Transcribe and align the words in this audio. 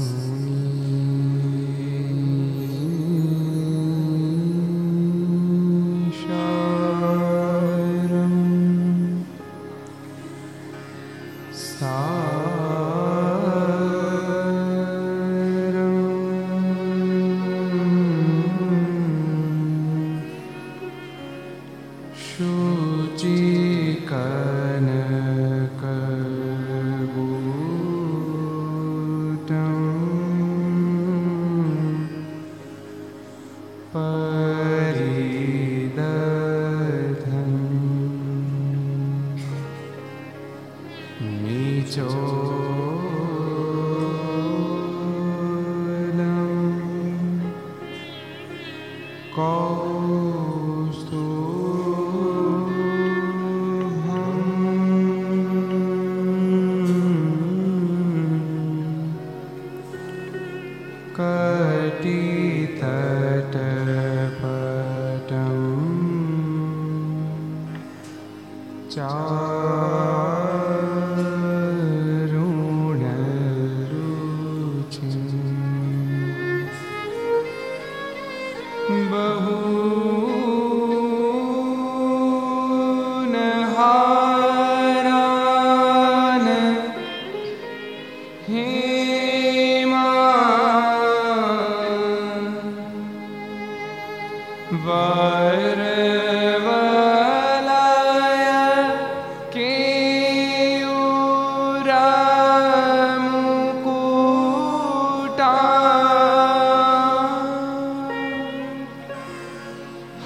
Sony. 0.00 0.59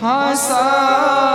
હસા 0.05 1.34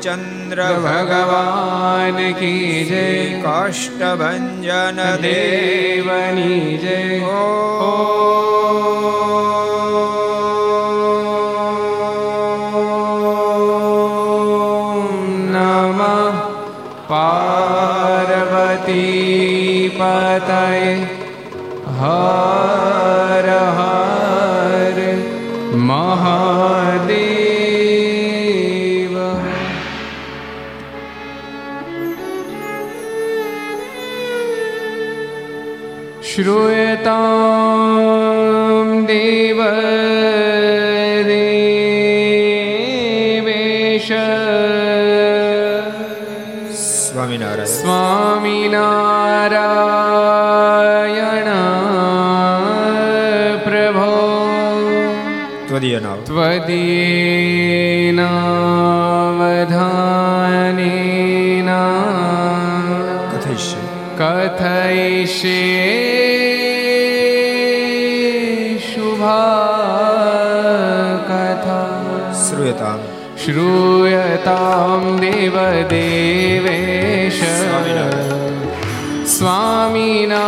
Ramchandra 0.00 0.62
भगवान् 0.82 2.20
की 2.34 2.84
जय 2.88 3.42
काष्ठभञ्जन 3.42 4.98
देवनी 5.22 6.76
जय 6.82 7.20
ओ 7.20 7.40
पार्वती 17.10 19.04
पतये 20.00 20.94
ह 22.00 22.59
श्रूयतां 36.40 37.16
देव 39.08 39.58
देवेश 42.80 44.08
स्वामिनारायण 46.84 47.66
स्वामिनारायण 47.74 48.70
प्रभो 53.66 54.08
त्वदीयनाम 55.68 56.18
त्वदीयनावधानेन 60.30 61.70
कथयिष्ये 63.32 63.82
कथयिष्ये 64.20 65.69
श्रूयतां 72.70 72.98
श्रूयतां 73.42 75.00
देवदेवेश 75.20 76.68
स्वामिना 79.34 80.44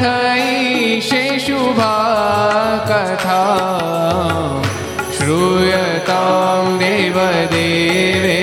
કથયિષે 0.00 1.22
શુભા 1.38 2.84
કથા 2.88 4.62
શ્રૂયતામ 5.12 6.78
દેવદેવેશ 6.78 8.39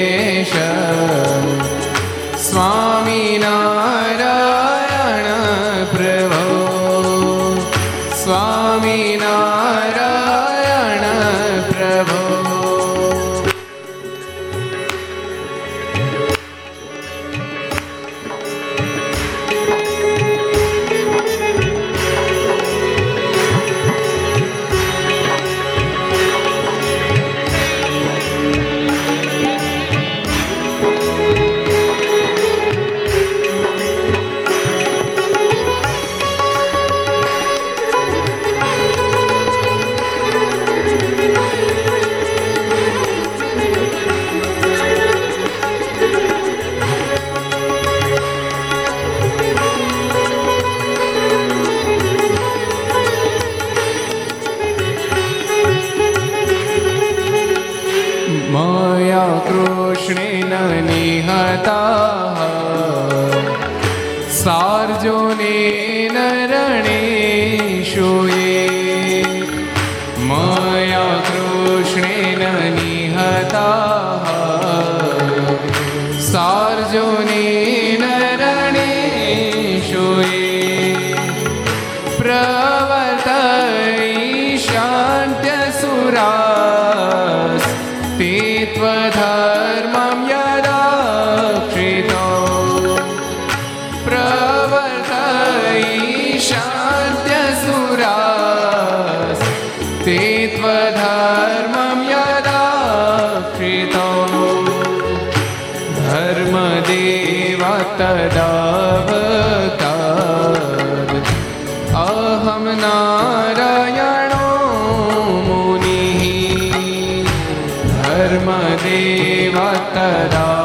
धर्मदेवा 118.96 120.55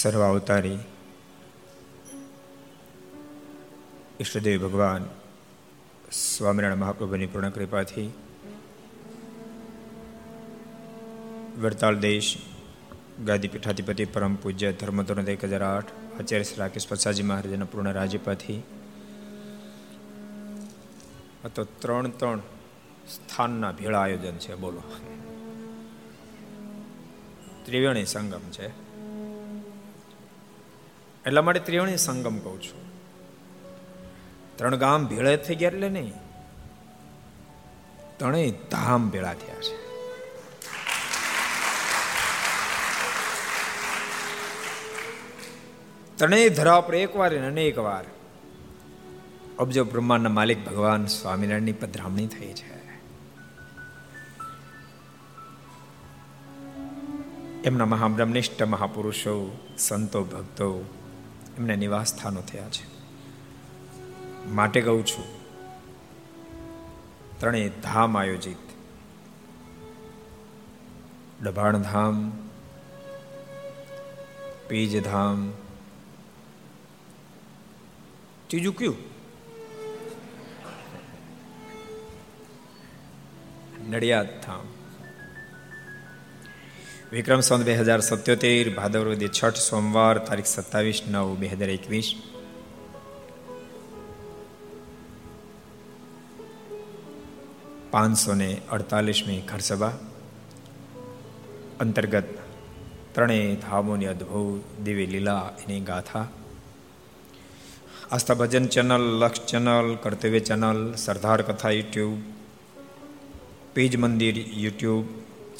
સર્વ 0.00 0.22
અવતારી. 0.22 0.78
ઈષ્ટદેવ 4.20 4.68
ભગવાન, 4.68 5.04
સ્વામિનારાયણ 6.12 6.78
મહાપ્રભુની 6.78 7.26
પૂર્ણ 7.26 7.50
કૃપાથી 7.50 8.10
વડતાલ 11.58 11.96
દેશ, 11.96 12.38
ગાદી 13.24 13.48
પીઠાધિપતિ, 13.48 14.04
પરમ 14.04 14.34
પૂજ્ય, 14.34 14.72
ધર્મધોરણ 14.72 15.28
એક 15.28 15.44
હજાર 15.44 15.62
આઠ, 15.62 15.90
આચાર્ય 16.20 16.42
શ્રી 16.42 16.56
રાકેશ 16.56 16.88
પ્રસાદજી 16.88 17.22
મહારાજના 17.22 17.64
પૂર્ણ 17.64 17.92
રાજ્યપાથી 17.92 18.60
આ 21.44 21.48
તો 21.48 21.64
ત્રણ 21.64 22.10
ત્રણ 22.10 22.38
સ્થાનના 23.08 23.72
ભેળા 23.72 24.00
આયોજન 24.00 24.36
છે, 24.36 24.54
બોલો. 24.54 24.82
ત્રિવેણી 27.64 28.04
સંગમ 28.04 28.40
છે. 28.50 28.89
એટલા 31.26 31.42
માટે 31.42 31.60
ત્રિવેણી 31.60 31.96
સંગમ 31.96 32.38
કહું 32.38 32.62
છું. 32.62 32.90
ત્રણ 34.56 34.76
ગામ 34.76 35.06
ભેળા 35.06 35.36
થઈ 35.36 35.54
ગયા 35.54 35.70
એટલે 35.70 35.88
નહીં. 35.88 36.12
ત્રણેય 38.16 38.50
ધામ 38.50 39.10
ભેળા 39.10 39.34
થયા 39.34 39.54
છે. 39.54 39.90
ત્રણેય 46.16 46.48
ધરા 46.48 46.80
પર 46.80 46.94
એક 46.94 47.16
વાર 47.16 47.36
અનેક 47.36 47.78
વાર 47.78 48.04
અબજો 49.58 49.84
બ્રહ્માંડના 49.84 50.28
માલિક 50.28 50.64
ભગવાન 50.64 51.06
સ્વામિનારાયણની 51.06 51.72
પધરામણી 51.72 52.26
થઈ 52.26 52.52
છે. 52.52 52.80
એમના 57.62 57.86
મહાબ્રહ્મનિષ્ઠ 57.86 58.62
મહાપુરુષો, 58.62 59.58
સંતો 59.78 60.24
ભક્તો 60.24 60.99
એમના 61.60 61.74
નિવાસ 61.74 62.08
સ્થાનો 62.08 62.40
થયા 62.40 62.68
છે. 62.68 62.84
માટે 64.50 64.80
કહું 64.80 65.06
છું, 65.06 65.24
ત્રણેય 67.38 67.68
ધામ 67.68 68.18
આયોજિત. 68.18 68.62
ડભાણ 71.42 71.78
ધામ 71.78 72.16
પીજ 74.68 75.04
ધામ 75.04 75.38
ત્રીજું 78.46 78.76
કયું 78.76 78.96
નડિયાદ 83.90 84.28
ધામ 84.46 84.66
વિક્રમ 87.12 87.40
સંત 87.40 87.64
બે 87.64 87.74
હજાર 87.76 88.00
સત્યોતેર 88.00 88.66
ભાદરવદી 88.72 89.28
છઠ 89.28 89.60
સોમવાર 89.60 90.16
તારીખ 90.20 90.48
સત્તાવીસ 90.48 90.98
નવ 91.04 91.30
બે 91.38 91.46
હજાર 91.52 91.70
એકવીસ 91.70 92.08
પાંચસો 97.92 98.34
ને 98.34 98.50
અડતાલીસમી 98.68 99.40
ઘરસભા 99.44 99.94
અંતર્ગત 101.80 102.28
ત્રણેય 103.14 103.56
ધામોની 103.58 104.10
અદ્ભુત 104.10 104.68
દિવ્ય 104.84 105.06
લીલા 105.06 105.44
એની 105.62 105.80
ગાથા 105.84 106.26
આસ્થા 108.10 108.38
ભજન 108.40 108.68
ચેનલ 108.68 109.06
લક્ષ 109.16 109.48
ચેનલ 109.50 109.88
કર્તવ્ય 110.04 110.42
ચેનલ 110.42 110.80
સરદાર 110.96 111.40
કથા 111.42 111.72
યુટ્યુબ 111.72 112.20
પેજ 113.74 113.92
મંદિર 113.96 114.36
યુટ્યુબ 114.58 115.06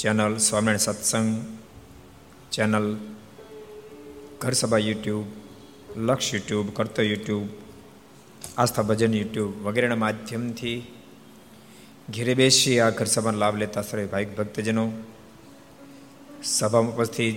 ચેનલ 0.00 0.36
સ્વામિનારાયણ 0.36 0.78
સત્સંગ 0.78 1.58
ચેનલ 2.52 2.96
ઘર 4.40 4.52
સભા 4.52 4.78
યુટ્યુબ 4.78 5.26
લક્ષ 5.96 6.34
યુટ્યુબ 6.34 6.70
કરતો 6.70 7.02
યુટ્યુબ 7.02 7.48
આસ્થા 8.58 8.82
ભજન 8.82 9.14
યુટ્યુબ 9.14 9.62
વગેરેના 9.62 9.94
માધ્યમથી 9.94 10.94
ઘેરે 12.10 12.34
બેસી 12.34 12.80
આ 12.80 12.90
ઘર 12.90 13.04
સભાનો 13.04 13.38
લાભ 13.38 13.56
લેતા 13.56 13.82
સર્વે 13.82 14.06
ભાઈ 14.06 14.24
ભક્તજનો, 14.24 14.92
સભામાં 16.44 16.94
ઉપસ્થિત 16.94 17.36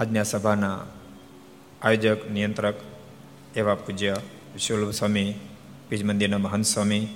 આજના 0.00 0.22
સભાના 0.22 0.80
આયોજક, 1.82 2.30
નિયંત્રક 2.30 2.74
એવા 3.56 3.74
પૂજ્ય 3.74 4.16
વિશ્વલભ 4.52 4.90
સ્વામી 4.90 5.34
પીજ 5.88 6.04
મંદિરના 6.04 6.38
મહંત 6.38 6.64
સ્વામી 6.64 7.06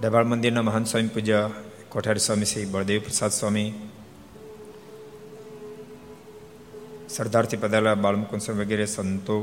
ડબાળ 0.00 0.24
મંદિરના 0.24 0.62
મહંત 0.62 0.86
સ્વામી 0.86 1.08
પૂજ્ય 1.08 1.50
કોઠારી 1.94 2.20
સ્વામી 2.20 2.44
શ્રી 2.44 2.64
બળદેવ 2.64 3.00
પ્રસાદ 3.00 3.30
સ્વામી, 3.30 3.72
સરદારથી 7.08 7.56
પધારેલા 7.56 7.94
બાળમુકુંદ 7.94 8.50
વગેરે 8.50 8.86
સંતો, 8.86 9.36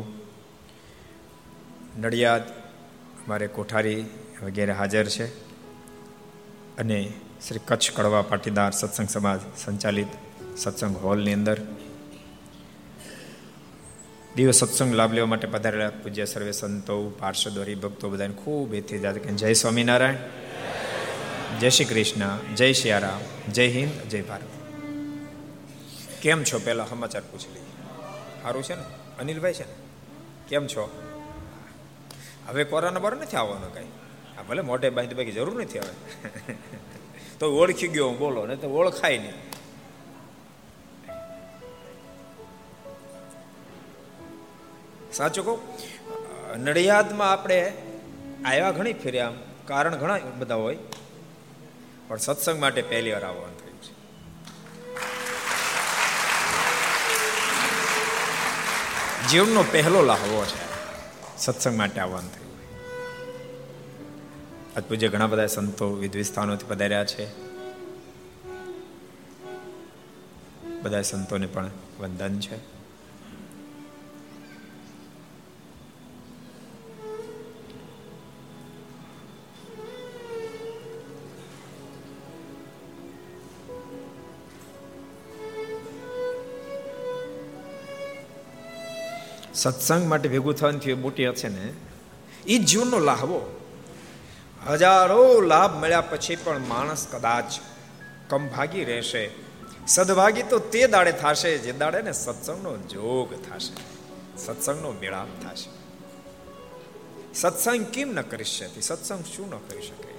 નડિયાદ 2.00 2.42
અમારે 3.22 3.48
કોઠારી 3.48 4.06
વગેરે 4.44 4.74
હાજર 4.74 5.06
છે 5.06 5.26
અને 6.78 7.14
શ્રી 7.48 7.60
કચ્છ 7.66 7.92
કડવા 7.96 8.22
પાટીદાર 8.22 8.72
સત્સંગ 8.72 9.10
સમાજ 9.10 9.40
સંચાલિત 9.58 10.08
સત્સંગ 10.58 10.98
હોલની 10.98 11.34
અંદર 11.34 11.62
દિવસ 14.36 14.56
સત્સંગ 14.56 14.94
લાભ 14.94 15.14
લેવા 15.14 15.28
માટે 15.28 15.48
પધારેલા 15.48 15.90
પૂજ્ય 15.90 16.26
સર્વે 16.26 16.52
સંતો, 16.52 17.10
પાર્ષદ 17.10 17.76
ભક્તો 17.76 18.10
બધાને 18.10 18.34
ખૂબ 18.34 18.74
એથી 18.74 19.00
જાત 19.00 19.16
જય 19.16 19.54
સ્વામિનારાયણ. 19.54 20.16
જય 21.60 21.70
શ્રી 21.70 21.86
કૃષ્ણ, 21.86 22.56
જય 22.56 22.74
શિયારામ 22.74 23.52
જય 23.52 23.68
હિન્દ, 23.68 23.92
જય 23.92 24.22
ભારત. 24.22 24.42
કેમ 26.22 26.44
છો? 26.44 26.60
પહેલા 26.60 26.86
સમાચાર 26.86 27.22
પૂછી 27.32 27.54
લઈએ. 27.54 27.64
સારું 28.44 28.64
છે 28.64 28.76
ને? 28.76 28.84
અનિલભાઈ 29.20 29.54
છે 29.54 29.64
ને? 29.64 29.74
કેમ 30.48 30.68
છો? 30.68 31.02
હવે 32.48 32.64
કોરોના 32.64 33.00
બરો 33.00 33.18
નથી 33.18 33.38
આવવાનો 33.38 33.68
કઈ. 33.68 33.84
આ 34.40 34.44
ભલે 34.44 34.62
મોટે 34.62 34.90
બાંધી 34.90 35.16
બાકી 35.16 35.32
જરૂર 35.32 35.62
નથી 35.62 35.80
હવે 35.80 36.54
તો 37.40 37.58
ઓળખી 37.58 37.88
ગયો 37.88 38.08
હું, 38.08 38.20
બોલો 38.20 38.46
ને 38.46 38.56
તો 38.56 38.70
ઓળખાય 38.70 39.18
નહીં. 39.18 39.34
સાચું 45.14 45.46
કહું? 45.46 45.60
નડિયાદમાં 46.64 47.32
આપણે 47.32 47.74
આવ્યા 48.46 48.72
ઘણી 48.72 48.94
ફેર્યા 48.94 49.32
કારણ 49.66 49.96
ઘણા 49.96 50.18
બધા 50.40 50.56
હોય. 50.56 50.78
પણ 52.12 52.18
સત્સંગ 52.18 52.60
માટે 52.60 52.82
પહેલી 52.82 53.12
વાર 53.12 53.24
આવવાનું 53.24 53.58
થયું 53.58 53.82
છે 53.82 53.94
જીવનનો 59.28 59.66
પહેલો 59.72 60.02
લાહવો 60.02 60.46
છે 60.46 60.60
સત્સંગ 61.38 61.78
માટે 61.78 62.00
આવવાનું 62.00 62.32
થયું 62.32 62.52
આજ 64.78 64.84
પૂજ્ય 64.84 65.08
ઘણા 65.08 65.28
બધા 65.28 65.48
સંતો 65.48 65.94
વિવિધ 65.94 66.28
સ્થાનોથી 66.28 66.66
પધાર્યા 66.68 67.06
છે. 67.06 67.28
બધા 70.82 71.02
સંતોને 71.02 71.46
પણ 71.46 71.70
વંદન 72.00 72.40
છે. 72.40 72.81
સત્સંગ 89.62 90.10
માટે 90.10 90.30
ભેગું 90.30 90.54
થવાની 90.56 90.94
મોટી 90.94 91.28
હશે 91.30 91.48
ને 91.48 91.74
એ 92.48 92.58
જીવનનો 92.58 93.00
લાહવો 93.00 93.60
હજારો 94.70 95.42
લાભ 95.42 95.84
મળ્યા 95.84 96.02
પછી 96.02 96.36
પણ 96.36 96.60
માણસ 96.60 97.08
કદાચ 97.12 97.44
કમભાગી 98.30 98.84
રહેશે. 98.84 99.30
સદભાગી 99.88 100.44
તો 100.44 100.60
તે 100.60 100.88
દાડે 100.88 101.12
થશે 101.12 101.58
જે 101.58 101.72
દાડે 101.72 102.02
ને 102.02 102.12
સત્સંગનો 102.12 102.78
જોગ 102.78 103.34
થશે. 103.50 103.76
સત્સંગનો 104.38 104.92
મેળાપ 104.92 105.28
થશે. 105.44 105.70
સત્સંગ 107.34 107.86
કેમ 107.86 108.10
ન 108.10 108.22
કરી 108.22 108.44
શકે? 108.44 108.82
સત્સંગ 108.82 109.24
શું 109.36 109.50
ન 109.50 109.58
કરી 109.58 109.82
શકે? 109.82 110.14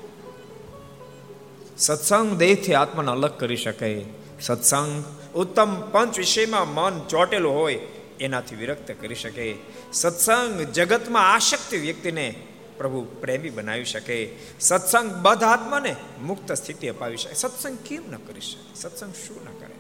સત્સંગ 1.79 2.37
દેહથી 2.37 2.75
આત્માને 2.75 3.11
અલગ 3.11 3.39
કરી 3.39 3.57
શકે. 3.57 4.05
સત્સંગ 4.41 5.05
ઉત્તમ 5.35 5.91
પંચ 5.91 6.19
વિષયમાં 6.19 6.75
મન 6.75 7.01
ચોટેલું 7.09 7.55
હોય 7.55 7.81
એનાથી 8.23 8.57
વિરક્ત 8.57 8.95
કરી 9.01 9.15
શકે. 9.15 9.55
સત્સંગ 9.93 10.61
જગતમાં 10.61 11.35
આશક્તિ 11.35 11.77
વ્યક્તિને 11.77 12.35
પ્રભુ 12.79 13.07
પ્રેમી 13.21 13.51
બનાવી 13.51 13.85
શકે. 13.85 14.31
સત્સંગ 14.61 15.23
બધ 15.23 15.43
આત્માને 15.43 15.97
મુક્ત 16.23 16.53
સ્થિતિ 16.53 16.89
અપાવી 16.89 17.17
શકે. 17.17 17.35
સત્સંગ 17.35 17.79
કેમ 17.79 18.03
ન 18.11 18.17
કરી 18.17 18.41
શકે? 18.41 18.75
સત્સંગ 18.75 19.15
શું 19.15 19.37
ન 19.45 19.59
કરે? 19.59 19.75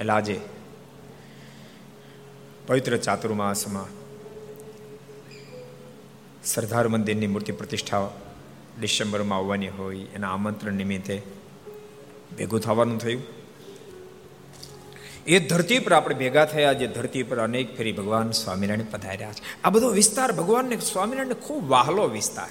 એટલે 0.00 0.12
આજે 0.12 0.40
પવિત્ર 2.66 2.96
ચાતુર્માસમાં 2.96 3.86
સરદાર 6.44 6.88
મંદિરની 6.88 7.26
મૂર્તિ 7.26 7.52
પ્રતિષ્ઠા 7.52 8.10
ડિસેમ્બરમાં 8.80 9.38
આવવાની 9.38 9.68
હોય 9.68 9.98
એના 9.98 10.32
આમંત્રણ 10.32 10.72
નિમિત્તે 10.72 11.22
ભેગું 12.38 12.60
થવાનું 12.60 12.98
થયું. 12.98 13.35
એ 15.26 15.38
ધરતી 15.38 15.78
પર 15.78 15.92
આપણે 15.92 16.14
ભેગા 16.14 16.44
થયા, 16.44 16.72
જે 16.72 16.86
ધરતી 16.86 17.22
પર 17.22 17.38
અનેક 17.38 17.76
ફેરી 17.76 17.92
ભગવાન 17.92 18.30
સ્વામિનારાયણ 18.30 18.84
પધાર્યા 18.90 19.32
છે. 19.32 19.62
આ 19.64 19.70
બધો 19.70 19.88
વિસ્તાર 19.88 20.32
ભગવાનને 20.32 20.76
સ્વામિનારાયણ 20.76 21.34
ખૂબ 21.34 21.68
વાહલો 21.68 22.08
વિસ્તાર. 22.08 22.48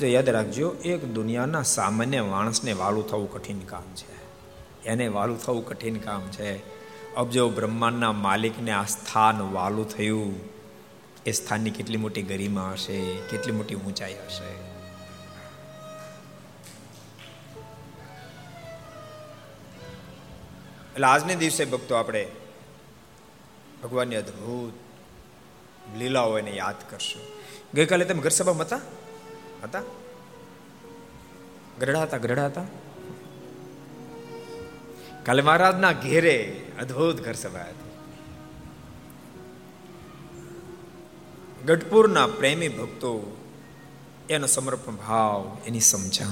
જો 0.00 0.06
યાદ 0.06 0.28
રાખજો, 0.28 0.76
એક 0.84 1.04
દુનિયાના 1.04 1.62
સામાન્ય 1.62 2.22
માણસને 2.22 2.72
વાલું 2.72 3.08
થવું 3.08 3.32
કઠિન 3.32 3.58
કામ 3.58 3.82
છે. 3.94 4.12
એને 4.86 5.08
વાલું 5.08 5.42
થવું 5.42 5.66
કઠિન 5.66 5.96
કામ 5.96 6.20
છે. 6.20 6.56
અબજો 7.14 7.48
બ્રહ્માંડના 7.48 8.12
માલિકને 8.12 8.70
આ 8.70 8.84
સ્થાન 8.84 9.40
વાલું 9.52 9.88
થયું, 9.88 10.40
એ 11.26 11.32
સ્થાનની 11.32 11.70
કેટલી 11.70 11.96
મોટી 11.96 12.22
ગરિમા 12.22 12.70
હશે, 12.72 13.16
કેટલી 13.30 13.52
મોટી 13.52 13.74
ઊંચાઈ 13.74 14.12
હશે? 14.12 14.61
એટલે 20.92 21.06
આજને 21.06 21.34
દિવસે 21.34 21.64
ભક્તો 21.64 21.94
આપણે 21.94 22.28
ભગવાનની 23.82 24.16
અદ્ભુત 24.16 24.72
લીલાઓ 25.98 26.38
એને 26.38 26.50
યાદ 26.50 26.74
કરશું. 26.90 27.22
ગઈકાલે 27.74 28.04
તમે 28.04 28.22
ઘર 28.22 28.28
સભામાં 28.28 28.66
હતા? 28.66 28.80
હતા? 29.62 29.82
ગરડા 31.80 32.02
હતા 32.02 32.16
ગરડા 32.16 32.46
હતા? 32.46 32.64
કાલે 35.22 35.42
મહારાજના 35.42 35.92
ઘેરે 35.92 36.66
અદ્ભુત 36.80 37.20
ઘર 37.20 37.32
સભા 37.32 37.60
હતી. 37.60 37.92
ગઢપુરના 41.66 42.26
પ્રેમી 42.26 42.68
ભક્તો, 42.68 43.36
એનો 44.30 44.46
સમર્પણ 44.46 44.96
ભાવ, 44.96 45.56
એની 45.66 45.80
સમજણ 45.80 46.26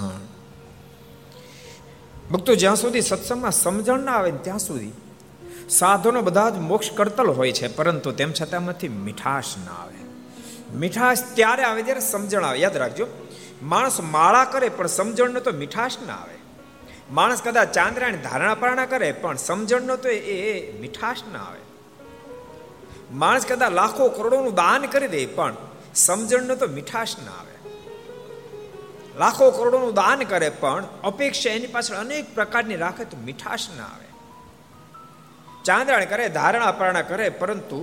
ભક્તો 2.31 2.55
જ્યાં 2.55 2.77
સુધી 2.77 3.01
સત્સંગમાં 3.01 3.51
સમજણ 3.51 3.99
ના 3.99 4.13
આવે 4.13 4.31
ત્યાં 4.31 4.59
સુધી 4.59 4.93
સાધનો 5.71 6.23
બધા 6.23 6.51
જ 6.51 6.57
મોક્ષ 6.57 6.91
કરતલ 6.91 7.27
હોય 7.27 7.53
છે, 7.53 7.77
પરંતુ 7.77 8.13
તેમ 8.13 8.33
છતાં 8.33 8.61
એમાંથી 8.61 8.89
મીઠાશ 8.89 9.45
ના 9.67 9.73
આવે. 9.73 9.99
મીઠાશ 10.75 11.19
ત્યારે 11.35 11.63
આવે 11.63 11.83
જ્યારે 11.83 12.01
સમજણ 12.01 12.45
આવે. 12.45 12.59
યાદ 12.59 12.77
રાખજો, 12.77 13.07
માણસ 13.63 14.01
માળા 14.01 14.45
કરે 14.45 14.69
પણ 14.69 14.87
સમજણનો 14.87 15.41
તો 15.41 15.51
મીઠાશ 15.51 15.97
ના 16.07 16.13
આવે. 16.13 16.37
માણસ 17.13 17.43
કદાચ 17.43 17.73
ચાંદ્રાની 17.73 18.17
ધારણા 18.17 18.55
પારણા 18.55 18.87
કરે 18.87 19.13
પણ 19.13 19.37
સમજણનો 19.37 19.97
તો 19.97 20.09
એ 20.09 20.73
મીઠાશ 20.81 21.23
ના 21.33 21.39
આવે. 21.39 21.59
માણસ 23.13 23.47
કદાચ 23.47 23.73
લાખો 23.73 24.09
કરોડોનું 24.09 24.55
દાન 24.55 24.83
કરી 24.87 25.09
દે 25.09 25.27
પણ 25.27 25.55
સમજણનો 25.95 26.55
તો 26.55 26.67
મીઠાશ 26.67 27.17
ના 27.25 27.31
આવે. 27.31 27.50
લાખો 29.21 29.51
કરોડોનું 29.51 29.95
દાન 29.95 30.19
કરે, 30.19 30.49
પણ 30.49 30.85
અપેક્ષા 31.05 31.51
એની 31.51 31.67
પાછળ 31.67 31.95
અનેક 31.95 32.35
પ્રકારની 32.35 32.77
રાખે 32.77 33.05
તો 33.05 33.17
મીઠાશ 33.25 33.67
ના 33.77 33.85
આવે. 33.85 34.09
ચાંદણ 35.65 36.05
કરે, 36.05 36.29
ધારણા 36.29 36.73
પારણા 36.73 37.03
કરે, 37.03 37.29
પરંતુ 37.29 37.81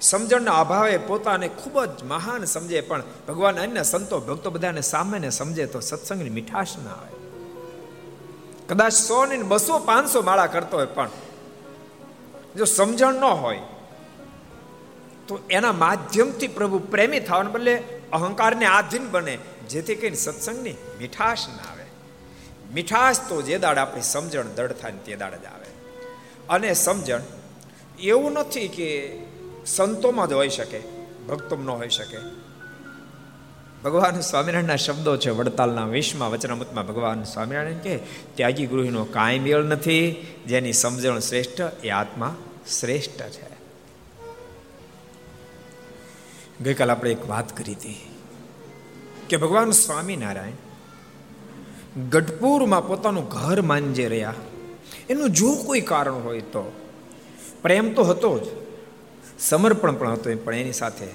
સમજણના 0.00 0.52
અભાવે 0.52 0.96
પોતાને 0.96 1.48
ખૂબ 1.48 1.84
જ 1.84 2.04
મહાન 2.04 2.44
સમજે, 2.44 2.80
પણ 2.80 3.02
ભગવાન 3.28 3.60
અન્ય 3.60 3.82
સંતો, 3.82 4.20
ભક્તો 4.20 4.50
બધાને 4.50 4.80
સામાન્ય 4.80 5.30
સમજે 5.30 5.66
તો 5.66 5.80
સત્સંગની 5.80 6.30
મીઠાશ 6.30 6.78
ના 6.84 6.90
આવે. 6.90 7.16
કદાચ 8.68 8.92
સો 8.92 9.26
ને 9.26 9.36
બસો, 9.42 9.78
પાંચસો 9.78 10.22
માળા 10.22 10.46
કરતો 10.46 10.76
હોય, 10.76 10.86
પણ 10.86 11.08
જો 12.56 12.64
સમજણ 12.64 13.14
ન 13.14 13.24
હોય, 13.24 13.60
તો 15.28 15.40
એના 15.50 15.72
માધ્યમથી 15.72 16.48
પ્રભુ 16.48 16.78
પ્રેમી 16.78 17.20
થવાને 17.20 17.50
બદલે 17.50 17.74
અહંકારને 18.12 18.66
આધીન 18.66 19.10
બને 19.10 19.38
જેથી 19.68 19.94
કરીને 19.94 20.16
સત્સંગની 20.16 20.72
મીઠાશ 20.72 21.48
ના 21.48 21.72
આવે. 21.72 21.84
મીઠાશ 22.74 23.16
તો 23.28 23.42
જે 23.42 23.58
દાડ 23.58 23.78
આપણી 23.78 24.02
સમજણ 24.02 24.44
દળ 24.56 24.72
થાય 24.72 24.92
તે 24.92 25.16
દાડ 25.16 25.34
જ 25.34 25.44
આવે. 25.44 25.66
અને 26.48 26.74
સમજણ 26.74 27.20
એવું 28.00 28.32
નથી 28.32 28.68
કે 28.68 29.18
સંતોમાં 29.66 30.28
જ 30.28 30.32
હોઈ 30.32 30.48
શકે, 30.48 30.80
ભક્તોમાં 31.28 31.66
ન 31.66 31.70
હોઈ 31.70 31.88
શકે. 31.88 32.16
ભગવાન 33.84 34.20
સ્વામિનારાયણના 34.20 34.76
શબ્દો 34.76 35.16
છે 35.16 35.30
વડતાલના 35.30 35.86
વિશ્વમાં 35.86 36.30
વચનામૃતમાં 36.30 36.86
ભગવાન 36.86 37.22
સ્વામિનારાયણ 37.22 37.78
કે 37.78 37.98
ત્યાગી 38.34 38.66
ગૃહિનો 38.66 39.04
કાંઈ 39.04 39.38
મેળ 39.38 39.62
નથી, 39.62 40.26
જેની 40.46 40.72
સમજણ 40.72 41.18
શ્રેષ્ઠ 41.18 41.60
એ 41.84 41.90
આત્મા 41.90 42.36
શ્રેષ્ઠ 42.80 43.22
છે. 43.22 43.48
ગઈકાલ 46.64 46.90
આપણે 46.90 47.10
એક 47.10 47.28
વાત 47.28 47.56
કરી 47.56 47.72
હતી. 47.72 48.07
કે 49.28 49.36
ભગવાન 49.36 49.70
સ્વામિનારાયણ 49.70 50.56
ગઢપુરમાં 52.08 52.86
પોતાનું 52.86 53.28
ઘર 53.28 53.60
માનજે 53.60 54.08
રહ્યા. 54.08 54.34
એનું 55.10 55.30
જો 55.30 55.54
કોઈ 55.66 55.80
કારણ 55.80 56.14
હોય 56.14 56.40
તો 56.40 56.72
પ્રેમ 57.62 57.94
તો 57.94 58.04
હતો 58.04 58.38
જ, 58.38 58.46
સમર્પણ 59.40 59.94
પણ 59.94 60.12
હતો 60.12 60.36
પણ 60.44 60.54
એની 60.54 60.72
સાથે 60.72 61.08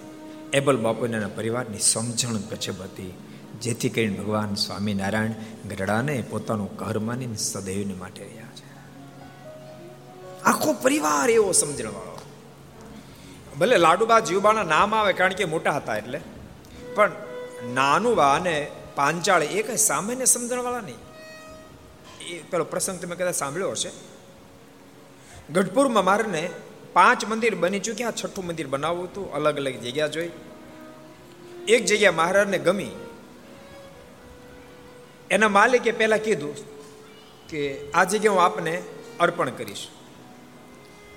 એબલ 0.53 0.77
બાપુના 0.77 1.27
પરિવારની 1.35 1.79
સમજણ 1.79 2.33
ગજબ 2.33 2.81
હતી. 2.81 3.13
જેથી 3.61 3.89
કરીને 3.89 4.17
ભગવાન 4.17 4.55
સ્વામિનારાયણ 4.55 5.31
ગરડાને 5.69 6.23
પોતાનું 6.29 6.75
ઘર 6.75 6.99
માનીને 6.99 7.35
સદૈવને 7.35 7.93
માટે 7.93 8.23
રહ્યા 8.23 8.51
છે. 8.55 8.67
આખો 10.43 10.73
પરિવાર 10.73 11.29
એવો 11.29 11.51
સમજણવાળો. 11.51 12.17
ભલે 13.59 13.77
લાડુબા 13.77 14.19
જીવબાના 14.19 14.63
નામ 14.63 14.95
આવે 14.95 15.13
કારણ 15.13 15.33
કે 15.33 15.45
મોટા 15.45 15.71
હતા 15.71 15.95
એટલે, 15.95 16.19
પણ 16.95 17.11
નાનુબા 17.65 18.33
અને 18.33 18.71
પાંચાળ 18.95 19.43
એ 19.43 19.63
કઈ 19.63 19.77
સામાન્ય 19.77 20.25
સમજણવાળા 20.25 20.79
નહીં 20.79 20.95
એ 22.19 22.43
પેલો 22.43 22.63
પ્રસંગ 22.63 22.99
તમે 22.99 23.15
કદાચ 23.15 23.35
સાંભળ્યો 23.35 23.71
હશે. 23.71 23.91
ગઢપુરમાં 25.53 26.05
મારને 26.05 26.49
પાંચ 26.93 27.25
મંદિર 27.25 27.55
બની 27.55 27.79
ચૂક્યા, 27.79 28.11
છઠ્ઠું 28.11 28.45
મંદિર 28.45 28.67
બનાવવું 28.67 29.03
હતું, 29.03 29.33
અલગ 29.33 29.55
અલગ 29.55 29.73
જગ્યા 29.73 30.07
જોઈ. 30.07 30.29
એક 31.67 31.85
જગ્યા 31.85 32.11
મહારાજને 32.11 32.57
ગમી. 32.57 32.91
એના 35.31 35.49
માલિકે 35.49 35.91
પહેલા 35.91 36.17
કીધું 36.17 36.55
કે 37.47 37.91
આ 37.91 38.03
જગ્યા 38.03 38.31
હું 38.31 38.43
આપને 38.43 38.83
અર્પણ 39.19 39.49
કરીશ. 39.49 39.87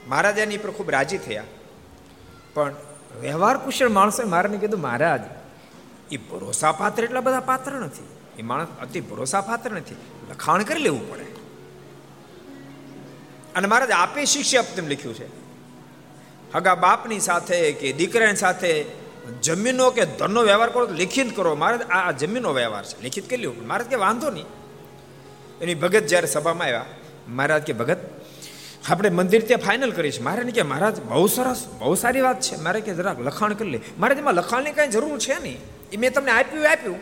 મહારાજાની 0.06 0.59
પર 0.59 0.70
ખૂબ 0.70 0.90
રાજી 0.90 1.18
થયા. 1.18 1.44
પણ 2.54 2.74
વ્યવહાર 3.20 3.59
કુશળ 3.59 3.88
માણસે 3.88 4.24
મારાને 4.24 4.56
કીધું, 4.56 4.80
મહારાજ 4.80 5.20
એ 6.11 6.16
ભરોસા 6.16 6.73
પાત્ર 6.73 7.05
એટલા 7.05 7.21
બધા 7.21 7.40
પાત્ર 7.40 7.73
નથી. 7.73 8.09
એ 8.38 8.42
માણસ 8.42 8.69
અતિ 8.83 9.01
ભરોસા 9.01 9.40
પાત્ર 9.40 9.73
નથી. 9.73 9.97
લખાણ 10.31 10.62
કરી 10.62 10.83
લેવું 10.83 11.11
પડે. 11.11 11.27
અને 13.55 13.69
મહારાજ 13.69 13.90
આપે 13.90 14.25
શિષ્ય 14.25 14.62
તેમ 14.62 14.88
લખ્યું 14.88 15.14
છે. 15.14 15.27
હગા 16.55 16.75
બાપની 16.75 17.21
સાથે 17.21 17.73
કે 17.73 17.92
દીકરાની 17.92 18.37
સાથે 18.37 18.85
જમીનો 19.42 19.90
કે 19.90 20.07
ધનનો 20.07 20.42
વ્યવહાર 20.42 20.71
કરો 20.71 20.87
લિખિત 20.87 21.37
કરો. 21.37 21.55
મારે 21.55 21.77
આ 21.77 22.11
જમીનનો 22.11 22.53
વ્યવહાર 22.53 22.85
છે. 22.85 23.03
લિખિત 23.03 23.31
કરી 23.31 23.37
લેવું. 23.37 23.66
મહારાજ 23.66 23.87
કે 23.87 23.97
વાંધો 23.97 24.31
નહીં. 24.31 24.47
એની 25.61 25.75
ભગત 25.75 26.07
જ્યારે 26.07 26.27
સભામાં 26.27 26.64
આવ્યા, 26.64 26.85
મહારાજ 27.29 27.62
કે 27.62 27.73
ભગત 27.73 27.99
આપણે 28.88 29.09
મંદિર 29.09 29.46
ત્યાં 29.46 29.61
ફાઇનલ 29.61 29.90
કરીશ 29.90 30.20
મારે 30.20 30.44
કે 30.44 30.62
મહારાજ, 30.62 31.03
બહુ 31.03 31.27
સરસ, 31.27 31.66
બહુ 31.79 31.94
સારી 31.94 32.20
વાત 32.20 32.40
છે. 32.40 32.57
મારે 32.57 32.81
કે 32.81 32.94
જરાક 32.94 33.20
લખાણ 33.20 33.55
કરી 33.55 33.70
લે. 33.70 33.81
મારે 33.99 34.14
તેમાં 34.14 34.35
લખાણની 34.35 34.72
કાંઈ 34.72 34.88
જરૂર 34.88 35.18
છે 35.18 35.42
નહીં. 35.42 35.59
એ 35.92 35.96
મેં 35.96 36.12
તમને 36.12 36.31
આપ્યું 36.31 36.70
આપ્યું. 36.70 36.96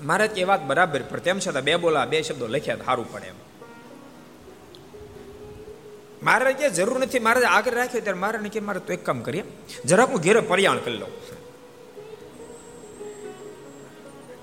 મહારાજ 0.00 0.30
કે 0.30 0.44
વાત 0.44 0.66
બરાબર, 0.66 1.02
પણ 1.02 1.18
તેમ 1.18 1.38
છતાં 1.38 1.62
બે 1.62 1.76
બોલા, 1.76 2.04
બે 2.04 2.22
શબ્દો 2.22 2.46
લખ્યા 2.46 2.76
સારું 2.76 3.12
પડે 3.12 3.26
એમ. 3.26 3.34
મારે 6.22 6.52
કે 6.52 6.70
જરૂર 6.70 7.00
નથી. 7.00 7.18
મારે 7.18 7.44
આગળ 7.44 7.74
રાખ્યો 7.74 8.00
ત્યારે 8.00 8.18
મારે 8.18 8.48
કે 8.48 8.60
મારે 8.60 8.80
તો 8.80 8.92
એક 8.92 9.04
કામ 9.04 9.20
કરીએ. 9.20 9.42
જરાક 9.84 10.08
હું 10.08 10.20
ઘેરે 10.20 10.40
પર્યાણ 10.40 10.78
કરી 10.78 10.98
લઉં. 10.98 11.10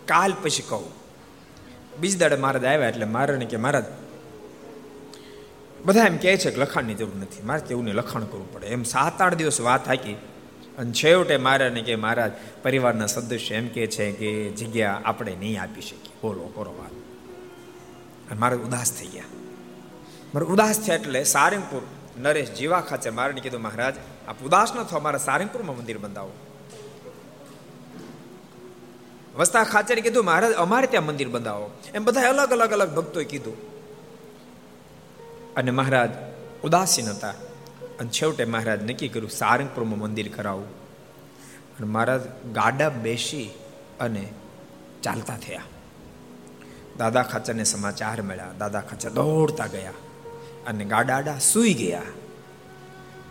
કાલ 0.05 0.33
પછી 0.43 0.63
કહું. 0.69 0.91
બીજ 1.99 2.19
દાડે 2.19 2.35
મહારાજ 2.35 2.65
આવ્યા 2.65 2.89
એટલે 2.89 3.05
મારે 3.05 3.45
કે 3.45 3.57
મહારાજ 3.57 3.83
બધા 5.85 6.05
એમ 6.05 6.17
કહે 6.17 6.37
છે 6.37 6.51
કે 6.51 6.61
લખાણની 6.61 6.93
જરૂર 6.93 7.15
નથી, 7.15 7.43
મારે 7.43 7.61
તેવું 7.61 7.87
લખાણ 7.87 8.23
કરવું 8.23 8.53
પડે. 8.53 8.67
એમ 8.67 8.83
સાત 8.83 9.21
આઠ 9.21 9.35
દિવસ 9.35 9.61
વાત 9.61 9.87
હાકી 9.87 10.13
અને 10.77 10.91
છેવટે 10.91 11.37
મારાને 11.37 11.81
કે 11.81 11.95
મહારાજ 11.95 12.31
પરિવારના 12.63 13.05
સદસ્ય 13.05 13.55
એમ 13.55 13.67
કે 13.67 13.87
છે 13.87 14.11
કે 14.11 14.49
જગ્યા 14.49 15.01
આપણે 15.05 15.35
નહીં 15.39 15.61
આપી 15.61 15.81
શકીએ. 15.81 16.11
બોલો 16.21 16.51
બોલો 16.55 16.75
વાત. 16.77 16.91
અને 18.31 18.39
મારે 18.39 18.55
ઉદાસ 18.55 18.93
થઈ 18.93 19.07
ગયા. 19.07 19.23
મારે 20.33 20.45
ઉદાસ 20.45 20.79
થયા 20.79 20.95
એટલે 20.95 21.23
સારંગપુર 21.23 21.81
નરેશ 22.17 22.53
જીવા 22.53 22.81
ખાચે 22.81 23.09
મારે 23.09 23.33
કીધું, 23.33 23.61
મહારાજ, 23.61 23.93
આપ 24.27 24.35
ઉદાસ 24.45 24.75
ન 24.75 24.83
થો 24.83 24.99
મારા 24.99 25.17
સારંગપુરમાં 25.17 25.77
મંદિર 25.77 25.97
બંધાવો. 25.97 26.31
વસ્તા 29.37 29.63
ખાચરે 29.63 30.01
કીધું, 30.01 30.25
મહારાજ, 30.25 30.53
અમારે 30.53 30.87
ત્યાં 30.87 31.05
મંદિર 31.05 31.29
બંધાવો. 31.29 31.71
એમ 31.93 32.03
બધા 32.03 32.21
અલગ 32.21 32.51
અલગ 32.51 32.71
અલગ 32.71 32.95
ભક્તોએ 32.95 33.23
કીધું. 33.23 33.76
અને 35.57 35.71
મહારાજ 35.71 36.09
ઉદાસીન 36.63 37.07
હતા 37.09 37.33
અને 37.99 38.09
છેવટે 38.09 38.45
મહારાજ 38.45 38.91
નક્કી 38.91 39.07
કર્યું 39.07 39.29
સારંગપુરમાં 39.29 39.99
મંદિર 39.99 40.27
કરાવવું 40.35 40.69
અને 41.77 41.87
મહારાજ 41.87 42.21
ગાડા 42.53 42.89
બેસી 42.89 43.49
અને 43.99 44.23
ચાલતા 45.03 45.37
થયા. 45.37 45.61
દાદા 46.97 47.23
ખાચરને 47.23 47.63
સમાચાર 47.63 48.21
મળ્યા. 48.21 48.53
દાદા 48.59 48.81
ખાચર 48.81 49.09
દોડતા 49.09 49.67
ગયા 49.67 49.93
અને 50.67 50.85
ગાડાડા 50.85 51.39
સૂઈ 51.39 51.73
ગયા. 51.73 52.01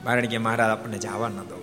કારણ 0.05 0.27
કે 0.27 0.39
મહારાજ 0.39 0.71
આપણને 0.71 0.99
જવા 0.99 1.29
ન 1.29 1.41
દો 1.43 1.63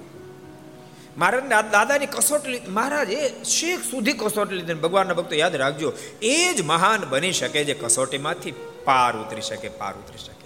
મહારાજ 1.17 1.43
દાદાની 1.71 2.06
કસોટ 2.06 2.41
મહારાજ, 2.69 3.10
એ 3.12 3.43
શેખ 3.43 3.80
સુધી 3.80 4.13
કસોટ 4.13 4.52
લીધી. 4.52 4.73
ભગવાનના 4.73 5.13
ભક્તો 5.13 5.36
યાદ 5.36 5.56
રાખજો, 5.56 5.93
એ 6.21 6.54
જ 6.54 6.62
મહાન 6.62 7.02
બની 7.10 7.32
શકે 7.32 7.63
જે 7.63 7.73
કસોટીમાંથી 7.73 8.54
પાર 8.86 9.12
ઉતરી 9.17 9.41
શકે, 9.41 9.69
પાર 9.69 9.93
ઉતરી 9.93 10.17
શકે. 10.17 10.42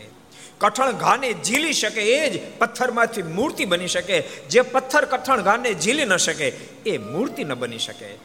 કઠણ 0.58 0.92
ઘાને 0.92 1.34
ઝીલી 1.34 1.74
શકે, 1.74 2.02
એ 2.02 2.30
જ 2.30 2.60
પથ્થરમાંથી 2.60 3.24
મૂર્તિ 3.24 3.66
બની 3.66 3.88
શકે. 3.88 4.22
જે 4.22 4.62
પથ્થર 4.62 5.06
કઠણ 5.06 5.42
ઘાને 5.42 5.74
ઝીલી 5.74 6.06
ન 6.06 6.18
શકે, 6.18 6.50
એ 6.86 6.98
મૂર્તિ 6.98 7.44
ન 7.44 7.54
બની 7.54 7.78
શકે. 7.78 8.16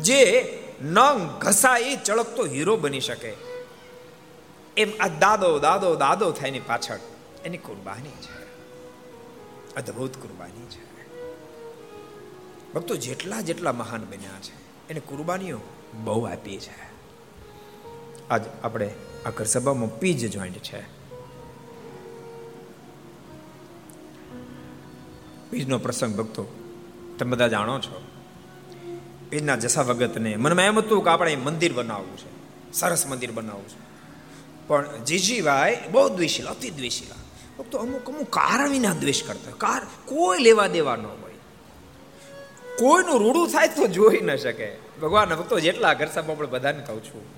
જે 0.00 0.52
નંગ 0.82 1.38
ઘસાઈ 1.38 1.96
ચળકતો 1.96 2.44
હીરો 2.44 2.76
બની 2.76 3.00
શકે. 3.00 3.34
એમ 4.76 4.90
આ 5.00 5.08
દાદો 5.08 5.58
દાદો 5.58 5.94
દાદો 5.94 6.30
થાય 6.30 6.48
એની 6.48 6.60
પાછળ. 6.60 6.98
એની 7.44 7.58
કુરબાની 7.58 8.08
છે. 8.08 8.38
અદ્ભુત 9.74 10.16
કુરબાની 10.16 10.66
છે. 10.66 10.88
ભક્તો 12.72 12.96
જેટલા 12.96 13.40
જેટલા 13.40 13.72
મહાન 13.72 14.04
બન્યા 14.04 14.40
છે, 14.40 14.88
એને 14.90 15.00
કુરબાનીઓ 15.00 15.60
બહુ 15.94 16.24
આપી 16.24 16.58
છે. 16.58 16.88
આજ 18.30 18.42
આપણે 18.62 18.94
ઘર 19.30 19.44
સભામાં 19.44 19.98
પીજ 19.98 20.30
જોઈન્ટ 20.30 20.58
છે. 20.58 20.98
પીજનો 25.50 25.78
પ્રસંગ 25.78 26.16
ભક્તો, 26.16 26.46
તમે 27.18 27.30
બધા 27.30 27.48
જાણો 27.48 27.80
છો. 27.80 28.02
પીજના 29.30 29.56
જસા 29.56 29.82
ભગતને 29.82 30.36
મનમાં 30.36 30.64
એમ 30.64 30.78
હતું 30.78 31.04
કે 31.04 31.10
આપણે 31.10 31.36
મંદિર 31.36 31.72
બનાવવું 31.72 32.16
છે, 32.16 32.30
સરસ 32.72 33.06
મંદિર 33.06 33.32
બનાવવું 33.32 33.68
છે. 33.68 33.88
પણ 34.68 35.04
જીજીભાઈ 35.04 35.78
બહુ 35.92 36.08
દ્વેષીલા, 36.08 36.50
અતિ 36.50 36.70
દ્વેષીલા. 36.70 37.14
ભક્તો, 37.58 37.78
અમુક 37.78 38.08
અમુક 38.08 38.30
કારણ 38.30 38.68
વિના 38.68 38.94
દ્વેષ 38.94 39.22
કરતા 39.22 39.50
કાર 39.58 39.82
કોઈ 40.04 40.42
લેવા 40.42 40.66
દેવા 40.66 40.96
ન 40.96 41.06
હોય. 41.06 41.32
કોઈનું 42.78 43.18
રૂડું 43.18 43.48
થાય 43.48 43.68
તો 43.68 43.86
જોઈ 43.86 44.20
ન 44.20 44.36
શકે. 44.36 44.76
ભગવાન 45.02 45.34
ભક્તો, 45.34 45.60
જેટલા 45.60 45.94
ઘર 45.94 46.06
સાહેબ 46.06 46.30
આપણે 46.30 46.48
બધાને 46.48 46.84
કહું 46.86 47.04
છું 47.04 47.37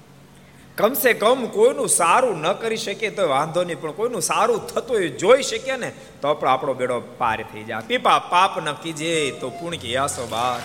કમસે 0.81 1.13
કમ 1.13 1.47
કોઈનું 1.47 1.89
સારું 1.89 2.41
ન 2.41 2.53
કરી 2.53 2.77
શકે 2.77 3.11
તો 3.11 3.29
વાંધો 3.29 3.65
નહીં, 3.65 3.81
પણ 3.81 3.93
કોઈનું 3.93 4.23
સારું 4.23 4.67
થતું 4.67 4.97
હોય 4.97 5.09
જોઈ 5.09 5.43
શકીએ 5.43 5.77
ને, 5.77 5.93
તો 6.23 6.35
પણ 6.35 6.49
આપણો 6.49 6.75
બેડો 6.75 7.01
પાર 7.01 7.43
થઈ 7.53 7.63
જાય. 7.63 7.83
પીપા, 7.87 8.19
પાપ 8.19 8.59
ન 8.59 8.73
કીજે 8.73 9.37
તો 9.41 9.51
પૂર્ણ 9.51 9.77
કિયાસો 9.77 10.27
બાર. 10.27 10.61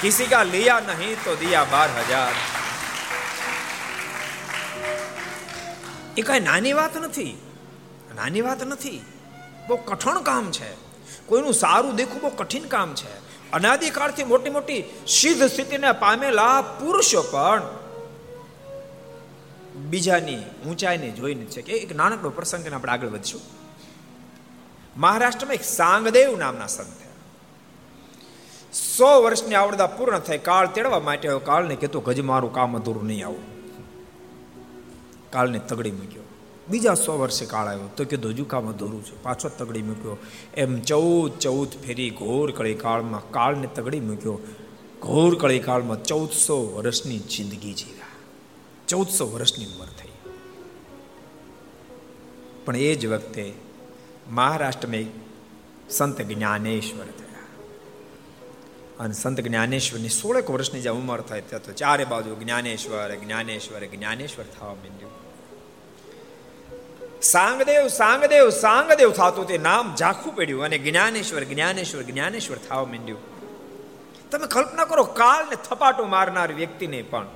કિસી 0.00 0.26
કા 0.26 0.42
લિયા 0.42 0.80
નહીં 0.80 1.14
તો 1.24 1.34
દિયા 1.34 1.64
બાર 1.64 1.88
હજાર. 1.98 2.32
એ 6.18 6.22
કઈ 6.22 6.40
નાની 6.40 6.72
વાત 6.72 6.96
નથી. 6.96 7.38
નાની 8.16 8.40
વાત 8.40 8.62
નથી. 8.62 9.04
બહુ 9.68 9.76
કઠણ 9.76 10.20
કામ 10.20 10.50
છે. 10.50 10.74
કોઈનું 11.26 11.54
સારું 11.54 11.94
દેખવું 11.94 12.20
બહુ 12.20 12.30
કઠિન 12.30 12.64
કામ 12.64 12.94
છે. 12.94 13.30
અનાદિકાળથી 13.52 14.24
મોટી 14.24 14.50
મોટી 14.50 14.84
સિદ્ધ 15.06 15.42
સ્થિતિને 15.42 15.92
પામેલા 15.92 16.62
પુરુષો 16.62 17.22
પણ 17.22 17.62
બીજાની 19.88 20.38
ઊંચાઈને 20.68 21.10
જોઈને 21.10 21.44
છે 21.44 21.62
કે 21.62 21.72
એક 21.72 21.96
નાનકડો 21.96 22.30
પ્રસંગ 22.30 22.72
આપણે 22.72 22.92
આગળ 22.92 23.08
વધશું. 23.08 23.40
મહારાષ્ટ્રમાં 24.96 25.54
એક 25.54 25.64
સાંગદેવ 25.64 26.38
નામના 26.38 26.66
સંત 26.66 27.00
સો 28.74 29.22
વર્ષની 29.22 29.54
આવડતા 29.54 29.86
પૂર્ણ 29.86 30.18
થઈ 30.18 30.38
કાળ 30.38 30.66
તેડવા 30.66 31.00
માટે 31.00 31.28
આવ્યો. 31.28 31.38
કાળને 31.38 31.76
કહેતો 31.76 32.00
ગજ 32.00 32.20
મારું 32.20 32.52
કામ 32.52 32.78
અધૂરું 32.78 33.06
નહીં 33.06 33.26
આવું. 33.26 33.40
કાળને 35.30 35.58
તગડી 35.58 35.90
મૂક્યો. 35.90 36.22
બીજા 36.68 36.94
સો 36.94 37.18
વર્ષે 37.18 37.46
કાળ 37.46 37.66
આવ્યો. 37.66 37.88
તો 37.96 38.04
કીધું 38.04 38.32
હજુ 38.32 38.44
કામ 38.44 38.68
અધૂરું 38.68 39.04
છે. 39.04 39.22
પાછો 39.22 39.48
તગડી 39.48 39.82
મૂક્યો. 39.82 40.16
એમ 40.54 40.80
ચૌદ 40.80 41.38
ચૌદ 41.38 41.68
ફેરી 41.68 42.10
ઘોર 42.10 42.52
કળી 42.52 42.74
કાળમાં 42.74 43.30
કાળને 43.30 43.66
તગડી 43.66 44.00
મૂક્યો. 44.00 44.38
ઘોર 45.02 45.38
કળી 45.38 45.58
કાળમાં 45.58 46.02
ચૌદસો 46.02 46.72
વર્ષની 46.76 47.18
જિંદગી 47.18 47.72
જીવ્યા. 47.72 48.09
ચૌદસો 48.90 49.30
વર્ષની 49.30 49.66
ઉંમર 49.66 49.86
થઈ. 49.86 50.08
પણ 52.64 52.76
એ 52.76 52.94
જ 52.94 53.06
વખતે 53.06 53.52
મહારાષ્ટ્રમાં 54.30 55.04
સંત 55.90 56.20
જ્ઞાનેશ્વર 56.20 57.04
થયા. 57.04 57.42
અને 58.98 59.12
સંત 59.12 59.40
જ્ઞાનેશ્વરની 59.40 60.08
સોળેક 60.08 60.50
વર્ષની 60.50 60.80
જે 60.80 60.88
ઉંમર 60.88 61.20
થાય 61.20 61.40
ત્યાં 61.40 61.62
તો 61.62 61.72
ચારે 61.72 62.04
બાજુ 62.04 62.34
જ્ઞાનેશ્વર 62.34 63.14
જ્ઞાનેશ્વર 63.14 63.84
જ્ઞાનેશ્વર 63.84 64.44
થવા 64.44 64.74
માંડ્યું. 64.74 65.10
સાંગદેવ 67.22 67.88
સાંગદેવ 67.88 68.50
સાંગદેવ 68.50 69.12
થતું 69.12 69.46
તે 69.46 69.58
નામ 69.58 69.96
ઝાખું 69.96 70.36
પડ્યું 70.36 70.64
અને 70.64 70.78
જ્ઞાનેશ્વર 70.78 71.44
જ્ઞાનેશ્વર 71.44 72.02
જ્ઞાનેશ્વર 72.02 72.56
થવા 72.56 72.84
માંડ્યું. 72.84 73.20
તમે 74.30 74.46
કલ્પના 74.46 74.84
કરો 74.84 75.04
કાળને 75.04 75.56
થપાટો 75.68 76.04
મારનાર 76.04 76.52
વ્યક્તિને 76.52 77.02
પણ 77.02 77.26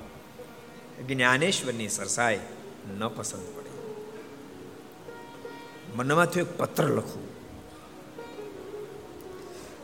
જ્ઞાનેશ્વરની 1.01 1.89
સરસાઈ 1.89 2.39
ન 2.97 3.07
પસંદ 3.07 3.57
પડે. 3.57 3.69
મનમાંથી 5.95 6.39
એક 6.39 6.57
પત્ર 6.57 6.83
લખવું. 6.83 7.27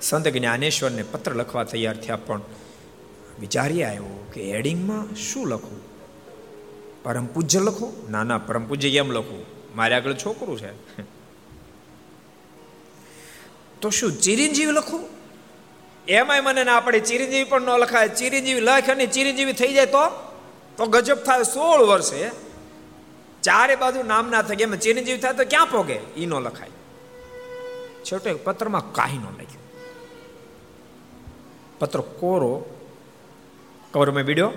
સંત 0.02 0.28
જ્ઞાનેશ્વરને 0.28 1.04
પત્ર 1.04 1.36
લખવા 1.36 1.64
તૈયાર 1.64 1.98
થયા 1.98 2.16
પણ 2.16 2.42
વિચારી 3.40 3.84
આવ્યો 3.84 4.30
કે 4.34 4.52
હેડિંગમાં 4.52 5.16
શું 5.16 5.48
લખવું? 5.48 5.92
પરમ 7.04 7.26
પૂજ્ય 7.26 7.60
લખો 7.60 8.08
ના 8.10 8.24
ના 8.24 8.38
પરમ 8.38 8.68
પૂજ્ય 8.68 8.92
કેમ 8.92 9.12
લખવું 9.12 9.46
મારે 9.76 9.96
આગળ 9.96 10.14
છોકરું 10.14 10.60
છે. 10.60 11.02
તો 13.82 13.90
શું 13.90 14.12
ચિરંજીવી 14.12 14.72
લખું? 14.72 15.10
એમાંય 16.08 16.42
મને 16.42 16.64
ના 16.64 16.80
પડે, 16.80 17.00
ચિરંજીવી 17.00 17.44
પણ 17.44 17.62
ન 17.62 17.70
લખાય. 17.70 18.08
ચિરંજીવી 18.08 18.60
લખ 18.60 18.90
અને 18.90 19.06
ચિરંજીવી 19.06 19.54
થઈ 19.54 19.74
જાય 19.74 19.86
તો? 19.86 20.31
તો 20.78 20.86
ગજબ 20.86 21.16
થાય 21.16 21.44
સોળ 21.44 21.82
વર્ષે 21.82 22.32
ચારે 23.44 23.76
બાજુ 23.76 24.04
નામ 24.04 24.30
ના 24.30 24.42
થાય. 24.42 24.56
એમ 24.56 24.76
ચિરંજીવ 24.76 25.18
થાય 25.18 25.34
તો 25.34 25.44
ક્યાં 25.46 25.68
પોગે? 25.68 26.00
ઈ 26.18 26.26
નો 26.26 26.40
લખાય. 26.40 26.70
છેવટે 28.04 28.34
પત્રમાં 28.34 28.94
કાંઈ 28.94 29.18
ન 29.18 29.24
લખ્યું. 29.24 29.62
પત્ર 31.80 32.02
કોરો. 32.02 32.66
કવરમાં 33.92 34.24
બીડ્યો 34.24 34.52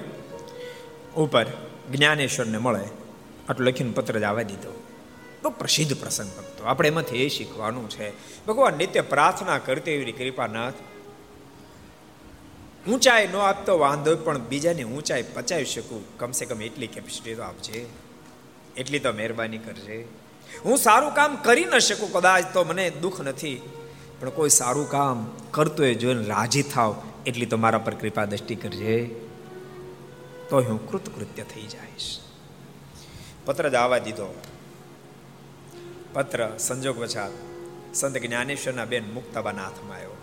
ઉપર 1.16 1.46
જ્ઞાનેશ્વરને 1.92 2.58
મળે. 2.58 2.84
આટલું 3.48 3.68
લખીને 3.68 3.92
પત્ર 3.92 4.18
જ 4.18 4.22
આવવા 4.22 4.42
દીધો. 4.42 4.82
બહુ 5.42 5.50
પ્રસિદ્ધ 5.50 6.00
પ્રસંગ 6.00 6.38
હતો. 6.38 6.64
આપણે 6.64 6.88
એમાંથી 6.88 7.24
એ 7.24 7.28
શીખવાનું 7.28 7.90
છે. 7.90 8.12
ભગવાન 8.46 8.74
નિત્ય 8.74 9.00
પ્રાર્થના 9.00 9.58
કરતી 9.58 9.90
એવી 9.90 10.12
કૃપાનાથ. 10.12 10.74
ઊંચાઈ 12.90 13.26
ન 13.26 13.36
આપતો 13.36 13.78
વાંધો 13.78 14.16
પણ 14.16 14.38
બીજાની 14.38 14.84
ઊંચાઈ 14.84 15.24
પચાવી 15.34 15.64
શકું. 15.64 16.18
કમસે 16.18 16.44
કમ 16.44 16.62
એટલી 16.62 16.86
કેપેસિટી 16.86 17.34
તો 17.34 17.42
આપજે. 17.42 17.86
એટલી 18.76 18.98
તો 18.98 19.12
મહેરબાની 19.12 19.58
કરજે. 19.58 20.04
હું 20.64 20.76
સારું 20.76 21.14
કામ 21.14 21.36
કરી 21.36 21.64
ન 21.64 21.78
શકું, 21.78 22.12
કદાચ 22.12 22.44
તો 22.52 22.64
મને 22.64 22.90
દુઃખ 22.90 23.20
નથી. 23.20 23.62
પણ 24.20 24.30
કોઈ 24.30 24.48
સારું 24.48 24.90
કામ 24.90 25.36
કરતો 25.50 25.84
એ 25.84 25.94
જોઈને 25.94 26.24
રાજી 26.24 26.62
થાવ, 26.62 27.02
એટલી 27.26 27.46
તો 27.46 27.56
મારા 27.56 27.78
પર 27.78 27.94
કૃપા 27.94 28.24
દ્રષ્ટિ 28.24 28.54
કરજે. 28.54 29.06
તો 30.50 30.60
હું 30.60 30.90
કૃતકૃત્ય 30.90 31.42
થઈ 31.42 31.62
જઈશ. 31.62 32.18
પત્ર 33.44 33.68
જ 33.68 33.74
આવવા 33.74 33.98
દીધો. 33.98 34.42
પત્ર 36.12 36.56
સંજોગ 36.58 36.98
વછાત 36.98 37.30
સંત 37.94 38.16
જ્ઞાનેશ્વરના 38.18 38.84
બેન 38.84 39.14
મુક્તાબાના 39.14 39.64
હાથમાં 39.64 39.96
આવ્યો. 39.96 40.13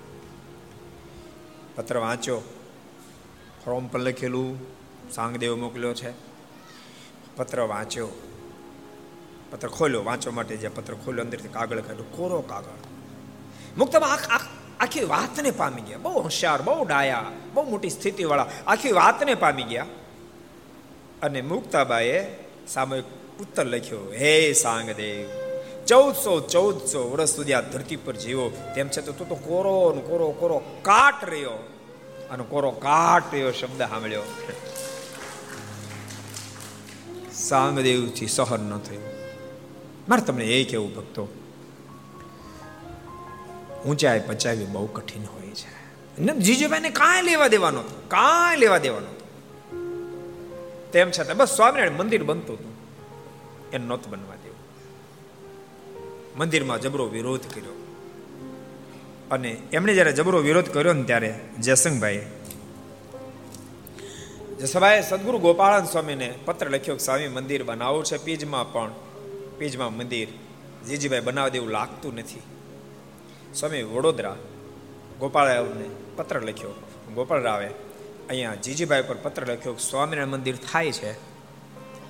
પત્ર 1.81 1.97
વાંચ્યો. 1.97 2.41
ફોર્મ 3.65 3.87
પર 3.87 3.99
લખેલું, 3.99 4.59
સાંગદેવ 5.11 5.55
મોકલ્યો 5.55 5.93
છે. 5.93 6.11
પત્ર 7.35 7.59
વાંચ્યો. 7.61 8.07
પત્ર 9.51 9.67
ખોલ્યો. 9.67 10.03
વાંચવા 10.03 10.33
માટે 10.33 10.57
જે 10.57 10.67
પત્ર 10.67 10.93
ખોલ્યો, 10.93 11.23
અંદરથી 11.23 11.47
કાગળ 11.47 11.79
કાઢ્યો. 11.79 12.05
કોરો 12.11 12.41
કાગળ. 12.41 12.77
મુક્તમાં 13.77 14.19
આખી 14.79 15.03
વાતને 15.03 15.51
પામી 15.51 15.81
ગયા. 15.81 15.97
બહુ 15.97 16.21
હોશિયાર, 16.21 16.61
બહુ 16.61 16.85
ડાયા, 16.85 17.25
બહુ 17.53 17.69
મોટી 17.69 17.89
સ્થિતિવાળા. 17.89 18.47
આખી 18.67 18.91
વાતને 18.91 19.33
પામી 19.33 19.63
ગયા. 19.63 19.85
અને 21.21 21.41
મુક્તાબાએ 21.41 22.35
સામે 22.67 23.03
ઉત્તર 23.39 23.65
લખ્યો, 23.65 23.99
હે 23.99 24.53
સાંગદેવ, 24.53 25.29
ચૌદસો 25.85 26.39
ચૌદસો 26.39 27.11
વર્ષ 27.11 27.29
સુધી 27.29 27.53
આ 27.53 27.61
ધરતી 27.61 27.95
પર 27.95 28.15
જીવો. 28.15 28.49
તેમ 28.75 28.87
છતાં 28.87 29.17
તું 29.17 29.29
તો 29.29 29.35
કોરો 29.35 30.01
કોરો 30.07 30.31
કોરો 30.31 30.57
કાટ 30.81 31.23
રહ્યો. 31.25 31.70
અને 32.31 32.43
કોરો 32.43 32.71
કાટ 32.71 33.33
એવો 33.33 33.51
શબ્દ 33.51 33.81
સાંભળ્યો. 33.81 34.21
સાંગદેવથી 37.33 38.27
સહન 38.27 38.59
ન 38.59 38.77
થયું. 38.77 39.03
મારે 40.09 40.21
તમને 40.21 40.45
એ 40.45 40.63
કેવું 40.63 40.95
ભક્તો? 40.95 41.27
ઊંચાઈ 43.87 44.23
પચાવી 44.27 44.65
બહુ 44.65 44.85
કઠિન 44.85 45.25
હોય 45.25 45.47
છે. 45.47 45.81
જીજુભાઈને 46.31 46.89
કાંઈ 46.89 47.21
લેવા 47.21 47.47
દેવાનો 47.47 47.83
કાંઈ 48.07 48.57
લેવા 48.57 48.77
દેવાનો 48.77 49.21
તેમ 50.91 51.11
છતાં 51.11 51.37
બસ 51.37 51.49
સ્વામિનારાયણ 51.49 51.91
મંદિર 51.91 52.23
બનતું 52.23 52.55
હતું. 52.55 52.75
એ 53.71 53.77
નહોતું 53.77 54.11
બનવા 54.11 54.35
દેવું. 54.35 54.59
મંદિરમાં 56.39 56.81
જબરો 56.81 57.05
વિરોધ 57.05 57.41
કર્યો. 57.55 57.80
અને 59.31 59.57
એમણે 59.73 59.93
જ્યારે 59.93 60.13
જબરો 60.13 60.39
વિરોધ 60.39 60.69
કર્યો 60.69 60.93
ને 60.93 61.03
ત્યારે 61.03 61.39
જયસંગભાઈ 61.59 62.21
જસભાઈએ 64.59 65.01
સદગુરુ 65.01 65.37
ગોપાળન 65.37 65.85
સ્વામીને 65.85 66.33
પત્ર 66.45 66.69
લખ્યો 66.69 66.95
કે 66.95 67.03
સ્વામી 67.03 67.27
મંદિર 67.27 67.63
બનાવવું 67.63 68.03
છે 68.03 68.17
પીજમાં 68.17 68.73
પણ, 68.73 68.91
પીજમાં 69.57 69.97
મંદિર 69.97 70.27
જીજીભાઈ 70.87 71.21
બનાવવા 71.21 71.49
દેવું 71.49 71.69
લાગતું 71.69 72.15
નથી. 72.15 72.41
સ્વામી 73.55 73.83
વડોદરા 73.83 74.35
ગોપાળરાવને 75.19 75.87
પત્ર 76.15 76.41
લખ્યો. 76.41 76.73
ગોપાળ 77.15 77.41
રાવે 77.41 77.67
અહીંયા 78.29 78.55
જીજીભાઈ 78.55 79.01
પર 79.01 79.17
પત્ર 79.17 79.43
લખ્યો 79.53 79.73
કે 79.73 79.83
સ્વામિનારાયણ 79.83 80.29
મંદિર 80.29 80.55
થાય 80.71 80.91
છે, 80.91 81.11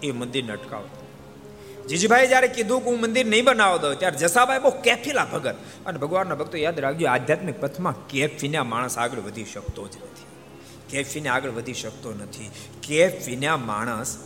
એ 0.03 0.12
મંદિરને 0.12 0.53
અટકાવતો 0.53 1.00
જીજીભાઈ 1.89 2.27
જ્યારે 2.27 2.47
કીધું 2.47 2.83
કે 2.83 2.89
હું 2.89 2.99
મંદિર 2.99 3.25
નહીં 3.25 3.45
બનાવો 3.45 3.77
દઉં, 3.77 3.99
ત્યારે 3.99 4.17
જસાભાઈ 4.17 4.59
બહુ 4.59 4.69
કેફીલા 4.69 5.25
ભગત. 5.25 5.55
અને 5.85 5.99
ભગવાનના 5.99 6.35
ભક્તો 6.35 6.57
યાદ 6.57 6.79
રાખજો, 6.79 7.07
આધ્યાત્મિક 7.07 7.61
પથમાં 7.61 8.07
કેફીના 8.07 8.63
માણસ 8.63 8.97
આગળ 8.97 9.19
વધી 9.19 9.45
શકતો 9.45 9.87
જ 9.87 9.91
નથી. 9.95 10.25
કેફીને 10.89 11.29
આગળ 11.29 11.49
વધી 11.49 11.73
શકતો 11.73 12.11
નથી. 12.11 12.51
કેફ 12.83 13.25
વિના 13.25 13.57
માણસ 13.57 14.17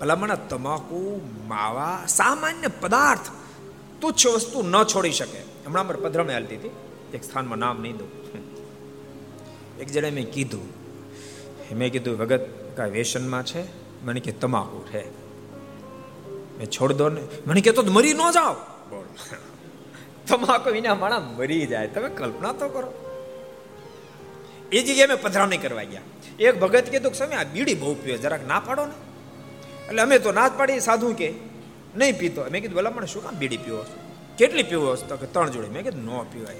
ભલામણ 0.00 0.34
તમાકુ, 0.34 1.20
માવા, 1.46 2.04
સામાન્ય 2.08 2.66
પદાર્થ, 2.66 3.20
તુચ્છ 4.00 4.26
વસ્તુ 4.26 4.62
ન 4.62 4.84
છોડી 4.84 5.12
શકે. 5.12 5.38
હમણાં 5.66 5.86
મારે 5.86 6.00
પધરમે 6.00 6.32
હાલતી 6.32 6.56
હતી. 6.56 6.70
એક 7.14 7.24
સ્થાનમાં 7.24 7.58
નામ 7.58 7.82
નહીં 7.82 7.96
દઉં. 7.96 8.08
એક 9.80 9.88
જણે 9.88 10.10
મેં 10.10 10.32
કીધું 10.32 10.80
મેં 11.76 11.92
કીધું, 11.92 12.18
ભગત, 12.18 12.40
કાંઈ 12.76 12.90
વ્યસનમાં 12.90 13.44
છે? 13.46 13.62
મને 14.04 14.20
કે, 14.20 14.32
તમાકુ 14.32 14.84
છે. 14.88 15.19
મેં 16.60 16.70
છોડ 16.70 16.92
દો 16.92 17.08
ને. 17.08 17.20
મને 17.46 17.60
કહેતો 17.60 17.82
મરી 17.82 18.12
ન 18.12 18.30
જાઓ. 18.30 18.54
તમાકુ 20.26 20.70
વિના 20.70 20.94
માણા 20.94 21.20
મરી 21.20 21.66
જાય. 21.66 21.88
તમે 21.88 22.08
કલ્પના 22.08 22.52
તો 22.52 22.68
કરો. 22.68 22.90
એ 24.72 24.82
જગ્યાએ 24.82 25.06
મેં 25.06 25.48
નહીં 25.48 25.62
કરવા 25.62 25.82
ગયા. 25.82 26.00
એક 26.38 26.60
ભગત 26.60 26.90
કીધું 26.90 27.12
કે 27.12 27.18
સમય 27.18 27.36
આ 27.36 27.44
બીડી 27.44 27.74
બહુ 27.74 27.94
પીવે 27.94 28.18
જરાક 28.18 28.46
ના 28.46 28.60
પાડો 28.60 28.86
ને. 28.86 28.92
એટલે 29.86 30.02
અમે 30.02 30.18
તો 30.18 30.32
ના 30.32 30.48
જ 30.48 30.52
પાડી 30.56 30.80
સાધુ 30.80 31.14
કે 31.14 31.34
નહીં 31.96 32.18
પીતો. 32.18 32.44
મેં 32.50 32.60
કીધું 32.60 32.76
ભલા 32.76 32.90
મને 32.90 33.06
શું 33.06 33.22
કામ 33.22 33.34
બીડી 33.34 33.56
પીવો 33.56 33.84
કેટલી 34.38 34.62
પીવો 34.62 34.94
તો 34.94 35.16
કે 35.16 35.26
ત્રણ 35.26 35.50
જોડે. 35.50 35.68
મેં 35.68 35.82
કીધું 35.82 36.04
ન 36.04 36.22
પીવાય. 36.22 36.56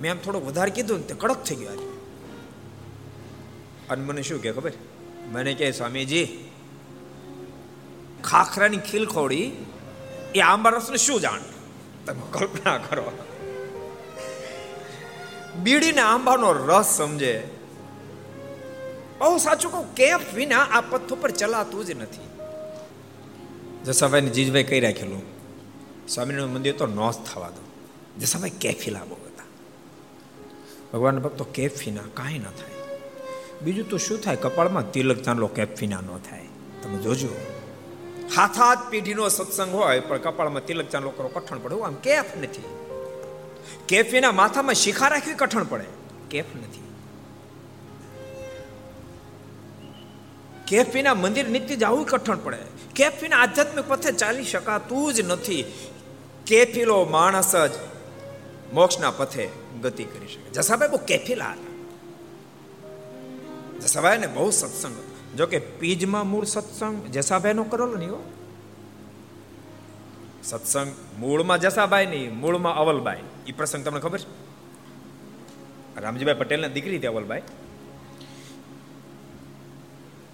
મેં 0.00 0.10
આમ 0.12 0.18
થોડુંક 0.18 0.46
વધારે 0.46 0.70
કીધું 0.70 0.96
ને 0.96 1.02
તે 1.02 1.14
કડક 1.18 1.42
થઈ 1.42 1.54
ગયો 1.54 1.68
આજે. 1.68 1.88
અને 3.90 4.04
મને 4.04 4.22
શું 4.22 4.42
કે 4.42 4.52
ખબર? 4.52 4.72
મને 5.32 5.54
કહે 5.54 5.70
સ્વામીજી 5.70 6.43
ખાખરાની 8.24 8.76
ખીલ 8.76 9.06
ખોડી 9.06 9.52
એ 10.34 10.40
આંબા 10.40 10.70
રસને 10.70 10.96
શું 10.96 11.20
જાણ? 11.20 11.40
તમે 12.06 12.22
કલ્પના 12.30 12.78
કરો. 12.78 13.12
બીડીને 15.62 16.00
આંબાનો 16.00 16.52
રસ 16.52 16.86
સમજે. 16.86 17.48
બહુ 19.18 19.38
સાચું 19.38 19.72
કહું 19.72 19.94
કેફ 19.94 20.34
વિના 20.34 20.58
આ 20.58 20.80
પથ્થો 20.80 21.16
પર 21.16 21.30
ચલાતું 21.30 21.84
જ 21.84 21.90
નથી. 21.90 22.24
જસાભાઈ 23.84 24.20
જીજભાઈ 24.20 24.64
કહી 24.64 24.80
રાખેલું, 24.80 25.22
સ્વામિનારાયણ 26.08 26.50
મંદિર 26.50 26.76
તો 26.76 26.86
નોસ 26.86 27.18
થવા 27.18 27.50
દો. 27.50 27.62
જસાભાઈ 28.20 28.50
કેફી 28.50 28.90
લાવો 28.90 29.14
હતા. 29.14 29.44
ભગવાન 30.92 31.18
ભક્તો 31.18 31.44
કેફીના 31.44 32.00
કાંઈ 32.14 32.38
ન 32.38 32.42
થાય. 32.42 32.74
બીજું 33.62 33.88
તો 33.88 33.96
શું 33.96 34.18
થાય, 34.20 34.36
કપાળમાં 34.36 34.92
તિલક 34.92 35.22
ચાંદલો 35.22 35.46
કેફીના 35.46 36.00
ન 36.00 36.18
થાય. 36.30 36.46
તમે 36.82 36.98
જોજો. 36.98 37.53
હાથ 38.36 38.58
હાથ 38.58 38.78
પેઢીનો 38.90 39.28
સત્સંગ 39.28 39.74
હોય, 39.74 40.00
પણ 40.00 40.18
કપાળમાં 40.18 40.66
તિલક 40.66 40.88
ચાંદલો 40.88 41.10
કરો 41.10 41.28
કઠણ 41.28 41.58
પડે. 41.58 41.82
આમ 41.82 41.94
કેફ 41.94 42.24
નથી. 42.36 42.64
કેફીના 43.88 44.32
માથામાં 44.32 44.74
શિખા 44.74 45.08
રાખવી 45.08 45.34
કઠણ 45.34 45.64
પડે. 45.64 45.84
કેફ 46.30 46.44
નથી. 46.56 46.84
કેફીના 50.66 51.14
મંદિર 51.14 51.48
નિત્ય 51.48 51.76
જવું 51.76 52.06
કઠણ 52.06 52.38
પડે. 52.38 52.56
કેફીના 52.94 53.36
આધ્યાત્મિક 53.36 53.88
પથે 53.88 54.12
ચાલી 54.12 54.44
શકાતું 54.44 55.14
જ 55.14 55.20
નથી. 55.20 55.64
કેફીલો 56.46 57.04
માણસ 57.04 57.56
જ 57.56 57.70
મોક્ષના 58.72 59.10
પથે 59.10 59.48
ગતિ 59.82 60.04
કરી 60.04 60.26
શકે. 60.26 60.50
જસાભાઈ 60.50 60.88
બહુ 60.88 60.96
કેફીલા 60.96 61.50
હતા. 61.50 61.74
જસાભાઈ 63.78 64.18
ને 64.18 64.26
બહુ 64.26 64.50
સત્સંગ 64.50 65.03
જો 65.36 65.46
કે 65.46 65.58
પીજમાં 65.58 66.26
મૂળ 66.30 66.44
સત્સંગ 66.44 66.96
જસાભાઈનો 67.14 67.64
કરેલો 67.64 67.96
નહીં 67.96 68.14
સત્સંગ 70.44 70.90
મૂળમાં 71.18 71.60
જસાભાઈ 71.60 72.06
નહીં, 72.06 72.34
મૂળમાં 72.34 72.76
અવલબાઈ. 72.76 73.24
એ 73.46 73.52
પ્રસંગ 73.52 73.84
તમને 73.84 74.00
ખબર 74.00 74.18
છે? 74.18 74.28
રામજીભાઈ 75.96 76.40
પટેલના 76.40 76.68
દીકરી 76.68 76.98
હતી 76.98 77.06
અવલબાઈ. 77.06 77.44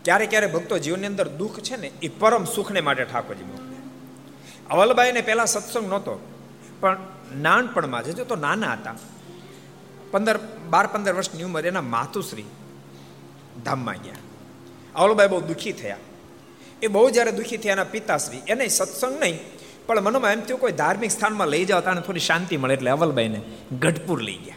ક્યારે 0.04 0.26
ક્યારે 0.26 0.46
ભક્તો 0.46 0.78
જીવનની 0.78 1.06
અંદર 1.06 1.28
દુઃખ 1.28 1.60
છે 1.60 1.76
ને 1.76 1.88
એ 2.02 2.08
પરમ 2.08 2.44
સુખને 2.44 2.80
માટે 2.80 3.04
ઠાકોરજી 3.04 3.44
મોકલે. 3.44 3.76
અવલબાઈને 4.70 5.20
પહેલા 5.20 5.44
સત્સંગ 5.44 5.86
નહોતો, 5.88 6.14
પણ 6.80 6.98
નાનપણમાં 7.42 8.02
છે 8.02 8.24
તો 8.24 8.36
નાના 8.36 8.72
હતા. 8.72 8.96
પંદર, 10.10 10.36
બાર, 10.70 10.86
પંદર 10.86 11.14
વર્ષની 11.14 11.46
ઉંમર 11.48 11.66
એના 11.66 11.86
માતુશ્રી 11.94 12.48
ધામમાં 13.64 14.02
ગયા. 14.02 14.24
અવલબાઈ 14.96 15.28
બહુ 15.28 15.40
દુઃખી 15.40 15.72
થયા. 15.72 15.96
એ 16.82 16.86
બહુ 16.86 17.10
જ્યારે 17.10 17.32
દુઃખી 17.32 17.56
થયા 17.56 17.72
એના 17.72 17.84
પિતાશ્રી, 17.84 18.42
એને 18.48 18.68
સત્સંગ 18.68 19.20
નહીં, 19.20 19.38
પણ 19.86 20.00
મનમાં 20.00 20.32
એમ 20.32 20.40
થયું 20.40 20.60
કોઈ 20.60 20.72
ધાર્મિક 20.72 21.10
સ્થાનમાં 21.10 21.48
લઈ 21.48 21.64
જાવ 21.64 21.80
તાને 21.80 22.00
થોડી 22.00 22.20
શાંતિ 22.20 22.56
મળે 22.56 22.74
એટલે 22.74 22.90
અવલબાઈને 22.90 23.40
ગઢપુર 23.80 24.22
લઈ 24.22 24.36
ગયા. 24.36 24.54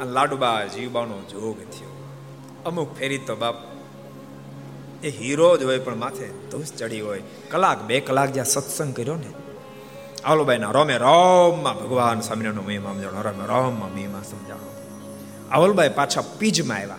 અને 0.00 0.10
લાડુબા 0.10 0.64
જીવબાનો 0.64 1.18
જોગ 1.30 1.58
થયો. 1.58 1.92
અમુક 2.66 2.96
ફેરી 2.98 3.18
તો 3.18 3.36
બાપ, 3.36 3.54
એ 5.04 5.10
હીરો 5.10 5.56
જ 5.56 5.62
હોય 5.62 5.78
પણ 5.78 5.96
માથે 5.96 6.26
ધૂસ 6.50 6.72
ચડી 6.72 7.00
હોય. 7.00 7.22
કલાક 7.50 7.82
બે 7.82 8.00
કલાક 8.00 8.32
જ્યાં 8.32 8.46
સત્સંગ 8.46 8.94
કર્યો 8.94 9.14
ને 9.14 9.30
આવલબાઈના 10.24 10.70
રોમે 10.70 10.96
રોમમાં 10.96 11.76
ભગવાન 11.76 12.20
સ્વામિનારાયણનો 12.20 12.62
મહિમા 12.62 12.92
સમજાણો 12.92 13.22
રોમે 13.22 13.46
રોમમાં 13.46 13.94
મહિમા 13.94 14.22
સમજાણો 14.22 14.68
આવલબાઈ 15.50 15.88
પાછા 15.88 16.24
પીજમાં 16.38 16.78
આવ્યા. 16.78 16.98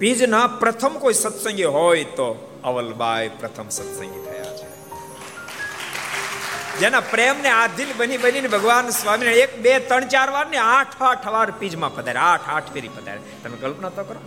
પીજના 0.00 0.46
પ્રથમ 0.46 0.88
કોઈ 0.88 1.14
સત્સંગી 1.14 1.64
હોય 1.64 2.04
તો 2.04 2.60
અવલબાઈ 2.64 3.28
પ્રથમ 3.28 3.68
સત્સંગી 3.68 4.24
થયા 4.24 4.44
છે. 4.44 4.70
જેના 6.78 7.00
પ્રેમને 7.00 7.48
આધીન 7.48 7.88
બની 7.96 8.16
બનીને 8.16 8.48
ભગવાન 8.48 8.88
સ્વામિનારાયણ 8.88 9.38
એક, 9.38 9.62
બે, 9.62 9.78
ત્રણ, 9.78 10.04
ચાર 10.04 10.30
વાર 10.30 10.46
ને 10.46 10.56
આઠ 10.56 11.02
આઠ 11.02 11.28
વાર 11.28 11.50
પીજમાં 11.50 11.94
પધારે 11.94 12.18
આઠ 12.18 12.40
આઠ 12.48 12.72
ફેરી 12.72 12.88
પધારે 12.88 13.20
તમે 13.44 13.56
કલ્પના 13.56 13.88
તો 13.88 14.04
કરો. 14.04 14.20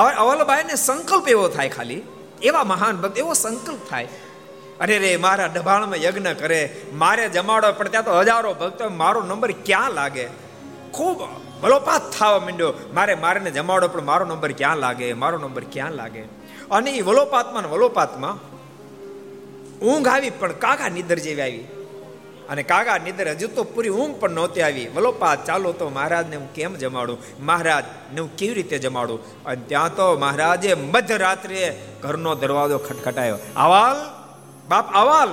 અવલબાઈને 0.00 0.74
સંકલ્પ 0.74 1.28
એવો 1.28 1.48
થાય 1.48 1.68
ખાલી. 1.68 2.02
એવા 2.42 2.64
મહાન 2.64 2.96
ભક્ત, 2.96 3.18
એવો 3.18 3.32
સંકલ્પ 3.32 3.90
થાય. 3.90 4.08
અરે 4.80 4.98
રે, 4.98 5.16
મારા 5.16 5.46
ડભાણમાં 5.46 6.02
યજ્ઞ 6.02 6.26
કરે. 6.26 6.80
મારે 6.92 7.28
જમાડો 7.28 7.72
પણ 7.72 7.88
ત્યાં 7.88 8.04
તો 8.04 8.18
હજારો 8.18 8.54
ભક્તો, 8.54 8.88
મારો 8.88 9.22
નંબર 9.22 9.52
ક્યાં 9.52 9.90
લાગે? 9.90 10.28
ખૂબ 10.92 11.43
વલોપાત 11.62 12.10
થવા 12.10 12.38
માંડ્યો. 12.38 12.72
મારે 12.94 13.14
મારે 13.14 13.50
જમાડો, 13.50 13.88
પણ 13.88 14.02
મારો 14.02 14.26
નંબર 14.26 14.52
ક્યાં 14.52 14.76
લાગે? 14.76 15.12
મારો 15.12 15.38
નંબર 15.38 15.62
ક્યાં 15.72 15.92
લાગે? 15.92 16.20
અને 16.70 16.90
એ 16.90 17.00
વલોપાતમાં 17.00 17.70
વલોપાતમાં 17.70 18.54
ઊંઘ 19.78 20.08
આવી, 20.08 20.30
પણ 20.30 20.52
કાકા 20.52 20.88
નિદર 20.88 21.18
જેવી 21.18 21.40
આવી. 21.40 21.66
અને 22.48 22.62
કાગા 22.62 22.98
નિદર 22.98 23.28
હજુ 23.28 23.48
તો 23.48 23.64
પૂરી 23.64 23.88
ઊંઘ 23.88 24.16
પણ 24.20 24.30
નહોતી 24.30 24.62
આવી. 24.62 24.88
વલોપાત, 24.88 25.46
ચાલો 25.46 25.72
તો 25.72 25.88
મહારાજને 25.88 26.36
હું 26.36 26.52
કેમ 26.52 26.74
જમાડું? 26.74 27.18
મહારાજને 27.40 28.20
હું 28.20 28.36
કેવી 28.36 28.54
રીતે 28.54 28.78
જમાડું? 28.78 29.44
અને 29.44 29.62
ત્યાં 29.66 29.94
તો 29.94 30.18
મહારાજે 30.18 30.74
મધ્યરાત્રે 30.74 31.82
ઘરનો 32.02 32.34
દરવાજો 32.34 32.78
ખટખટાયો. 32.78 33.38
આવાલ 33.56 34.10
બાપ, 34.68 34.94
અવાલ? 34.94 35.28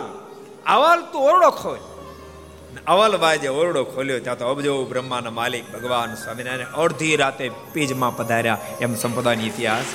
અવાલ 0.66 1.02
તું 1.02 1.22
ઓરડો 1.22 1.50
ખોલ. 1.50 1.78
અવલભાઈ 2.88 3.38
વાજે 3.38 3.48
ઓરડો 3.48 3.84
ખોલ્યો, 3.84 4.20
ત્યાં 4.20 4.38
તો 4.38 4.46
અબજો 4.46 4.86
બ્રહ્માના 4.86 5.30
માલિક 5.30 5.74
ભગવાન 5.74 6.16
સ્વામિનારાયણ 6.16 6.66
અડધી 6.66 7.16
રાતે 7.16 7.52
પીજમાં 7.74 8.18
પધાર્યા. 8.18 8.58
એમ 8.82 8.96
સંપદાની 8.96 9.48
ઇતિહાસ. 9.48 9.86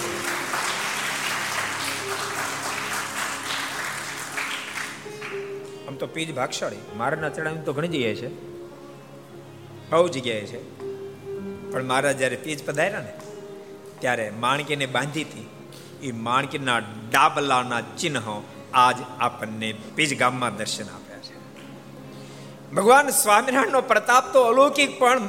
આમ 5.88 5.94
તો 5.94 6.06
પીજ 6.06 6.34
ભાગશાળી. 6.34 6.76
મારના 6.96 7.28
ચડાવી 7.28 7.58
તો 7.58 7.72
ઘણી 7.72 7.88
જગ્યાએ 7.88 8.14
છે. 8.14 8.28
બહુ 9.90 10.08
જગ્યાએ 10.08 10.40
છે. 10.40 10.80
પણ 11.72 11.84
મહારાજ 11.84 12.18
જ્યારે 12.18 12.36
પીજ 12.36 12.64
પધાર્યા 12.64 13.00
ને, 13.00 13.12
ત્યારે 13.98 14.30
માણકીને 14.30 14.86
બાંધી 14.86 15.22
હતી. 15.22 15.48
એ 16.02 16.12
માણકીના 16.12 16.78
ડાબલાના 16.78 17.80
ચિહ્નો 17.80 18.44
આજ 18.74 18.96
આપણને 19.18 19.74
પીજ 19.94 20.18
ગામમાં 20.18 20.56
દર્શન 20.56 20.84
આપ્યા 20.84 21.00
છે 21.00 21.06
ભગવાન 22.74 23.11
સ્વામિનારાયણનો 23.11 23.81
પ્રતાપ 23.81 24.33
તો 24.33 24.42
અલૌકિક, 24.42 24.98
પણ 24.98 25.29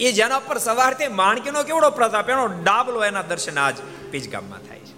એ 0.00 0.12
જેના 0.12 0.38
પર 0.38 0.58
સવારથી 0.58 1.08
માણકીનો 1.08 1.62
કેવડો 1.62 1.90
પ્રતાપ? 1.90 2.30
એનો 2.30 2.46
ડાબલો 2.46 3.04
એના 3.04 3.22
દર્શન 3.22 3.58
આજ 3.58 3.74
પીજ 4.10 4.32
ગામમાં 4.32 4.58
થાય 4.58 4.78
છે. 4.78 4.96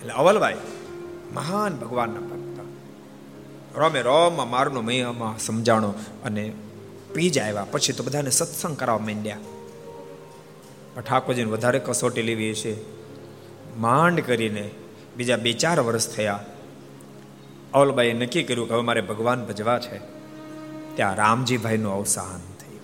એટલે 0.00 0.12
અવલભાઈ, 0.12 0.56
મહાન 1.32 1.76
ભગવાનના 1.76 2.20
ભક્ત. 2.20 2.38
રોમે 3.78 4.02
રોમ 4.02 4.50
મારનો 4.50 4.80
મહિમામાં 4.80 5.38
સમજાણો 5.38 5.94
અને 6.24 6.52
પીજ 7.14 7.38
આવ્યા. 7.38 7.66
પછી 7.70 7.92
તો 7.92 8.02
બધાને 8.02 8.30
સત્સંગ 8.30 8.76
કરાવવા 8.76 9.06
માંડ્યા. 9.06 9.38
ઠાકોરજીને 11.00 11.50
વધારે 11.50 11.78
કસોટી 11.78 12.22
લેવી 12.22 12.54
છે 12.54 12.72
માંડ 13.76 14.20
કરીને 14.20 14.70
બીજા 15.16 15.36
બે 15.36 15.52
ચાર 15.52 15.80
વર્ષ 15.80 16.08
થયા. 16.08 16.44
અવલબાઈએ 17.74 18.12
નક્કી 18.12 18.42
કર્યું 18.42 18.68
કે 18.68 18.74
હવે 18.74 18.82
મારે 18.82 19.00
ભગવાન 19.00 19.44
ભજવા 19.44 19.78
છે. 19.78 19.98
ત્યાં 20.96 21.14
રામજીભાઈનું 21.14 21.92
અવસાન 21.92 22.38
થયું. 22.38 22.80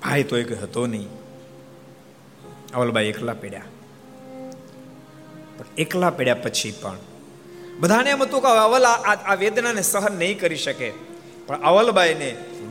ભાઈ 0.00 0.22
તો 0.22 0.38
એક 0.38 0.62
હતો 0.62 0.86
નહીં. 0.86 1.08
અવલબાઈ 2.74 3.04
એકલા 3.04 3.32
પડ્યા. 3.32 3.62
પણ 5.58 5.64
એકલા 5.78 6.10
પડ્યા 6.10 6.34
પછી 6.34 6.74
પણ 6.82 6.96
બધાને 7.80 8.10
એમ 8.10 8.22
હતું 8.22 8.40
કે 8.40 8.46
અવલ 8.46 8.84
આ 8.84 9.34
વેદનાને 9.34 9.82
સહન 9.82 10.12
નહીં 10.18 10.40
કરી 10.40 10.56
શકે. 10.56 11.07
પણ 11.48 11.66
અવલબાઈને 11.70 12.30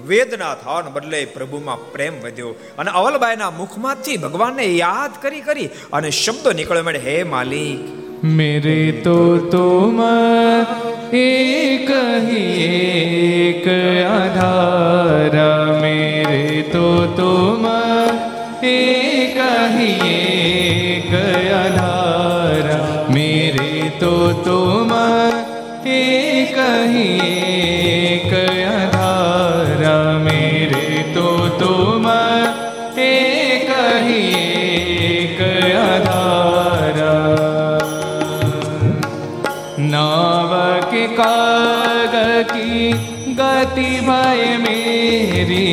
વેદના 0.10 0.56
થવાને 0.56 0.90
બદલે 0.96 1.20
પ્રભુમાં 1.36 1.86
પ્રેમ 1.94 2.16
વધ્યો. 2.24 2.52
અને 2.78 2.90
અવલબાઈના 3.00 3.52
મુખમાંથી 3.62 4.18
ભગવાનને 4.26 4.66
યાદ 4.76 5.14
કરી 5.22 5.46
કરી 5.48 5.70
અને 5.94 6.10
શબ્દો 6.12 6.50
નીકળે 6.60 6.82
મળે 6.88 7.02
હે 7.08 7.16
માલિક, 7.34 7.82
મેરે 8.38 8.82
તો 9.06 9.18
તુમ 9.54 10.00
એક 11.22 11.90
હી 12.28 12.68
એક 13.48 13.68
આધાર, 14.12 15.36
મેરે 15.82 16.46
તો 16.74 16.88
તુમ 17.20 17.66
એક 18.74 19.38
હી 19.76 20.14
એક 20.14 21.14
આધાર, 21.62 22.68
મેરે 23.16 23.74
તો 24.00 24.14
તુમ 24.48 24.92
એક 25.98 26.58
હી 26.94 27.77
गति 43.78 44.00
भय 44.02 44.58
मेरी 44.58 45.66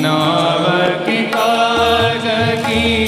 नाव 0.00 0.64
की 1.06 1.18
काग 1.26 2.24
की 2.64 3.04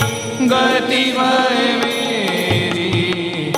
गति 0.47 1.03
भय 1.17 1.73
मेरी 1.81 3.53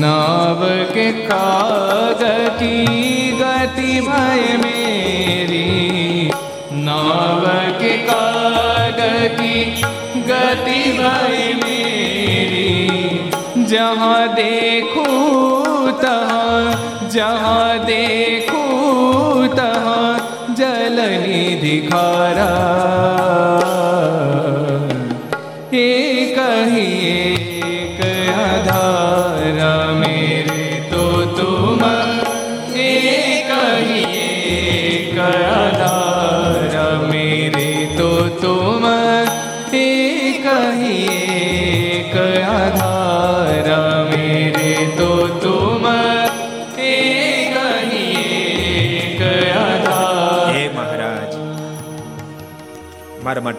नाव 0.00 0.60
के 0.92 1.10
काग 1.22 2.24
की 2.60 3.30
गति 3.40 4.00
भय 4.00 4.56
मेरी 4.64 6.30
नाव 6.84 7.46
के 7.80 7.96
काग 8.04 9.00
की 9.40 9.64
गति 10.28 10.82
भय 10.98 11.52
मेरी। 11.64 12.68
जहाँ 13.64 14.28
देखूँ 14.34 15.92
तहाँ, 16.02 17.08
जहाँ 17.12 17.86
निधि 21.70 23.29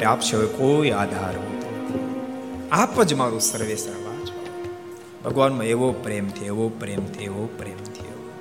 માટે 0.01 0.11
આપ 0.11 0.21
સિવાય 0.21 0.45
કોઈ 0.45 0.89
આધાર 0.89 1.37
હોતો. 1.37 1.67
આપ 2.71 3.03
જ 3.03 3.13
મારું 3.13 3.41
સર્વે 3.41 3.75
સર્વા 3.75 4.13
છો 4.13 4.45
ભગવાનમાં 5.25 5.63
એવો 5.63 5.91
પ્રેમ 5.91 6.29
થયો 6.29 6.45
એવો 6.45 6.69
પ્રેમથી 6.69 7.23
એવો 7.23 7.49
પ્રેમ 7.57 7.77
થયો 7.77 8.31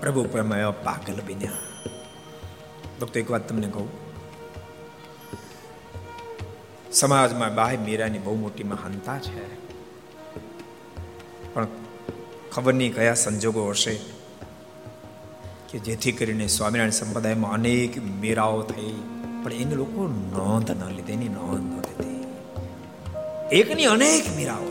પ્રભુ 0.00 0.24
પ્રેમ 0.24 0.54
એવા 0.54 0.70
પાગલ 0.70 1.14
બન્યા. 1.14 1.52
ભક્તો, 3.00 3.20
એક 3.20 3.30
વાત 3.30 3.48
તમને 3.48 3.66
કહું. 3.66 3.88
સમાજમાં 6.92 7.54
બાહ્ય 7.54 7.76
મીરાની 7.76 8.18
બહુ 8.18 8.34
મોટી 8.34 8.62
મહાનતા 8.62 9.18
છે. 9.18 9.70
પણ 11.54 11.66
ખબર 12.52 12.74
નહીં 12.74 12.94
કયા 12.94 13.14
સંજોગો 13.14 13.68
હશે 13.68 13.94
કે 15.70 15.78
જેથી 15.78 16.12
કરીને 16.12 16.46
સ્વામિનારાયણ 16.46 16.90
સંપ્રદાયમાં 16.90 17.52
અનેક 17.52 18.20
મીરાઓ 18.20 18.62
થઈ. 18.62 18.94
પણ 19.46 19.52
એને 19.52 19.74
લોકો 19.74 20.06
નોંધ 20.06 20.70
ન 20.70 20.88
લીધી, 20.96 21.12
એની 21.12 21.28
નોંધ 21.28 21.66
ન 21.74 21.74
લીધી. 21.78 22.26
એકની 23.58 23.84
અનેક 23.84 24.36
મીરાઓ 24.36 24.70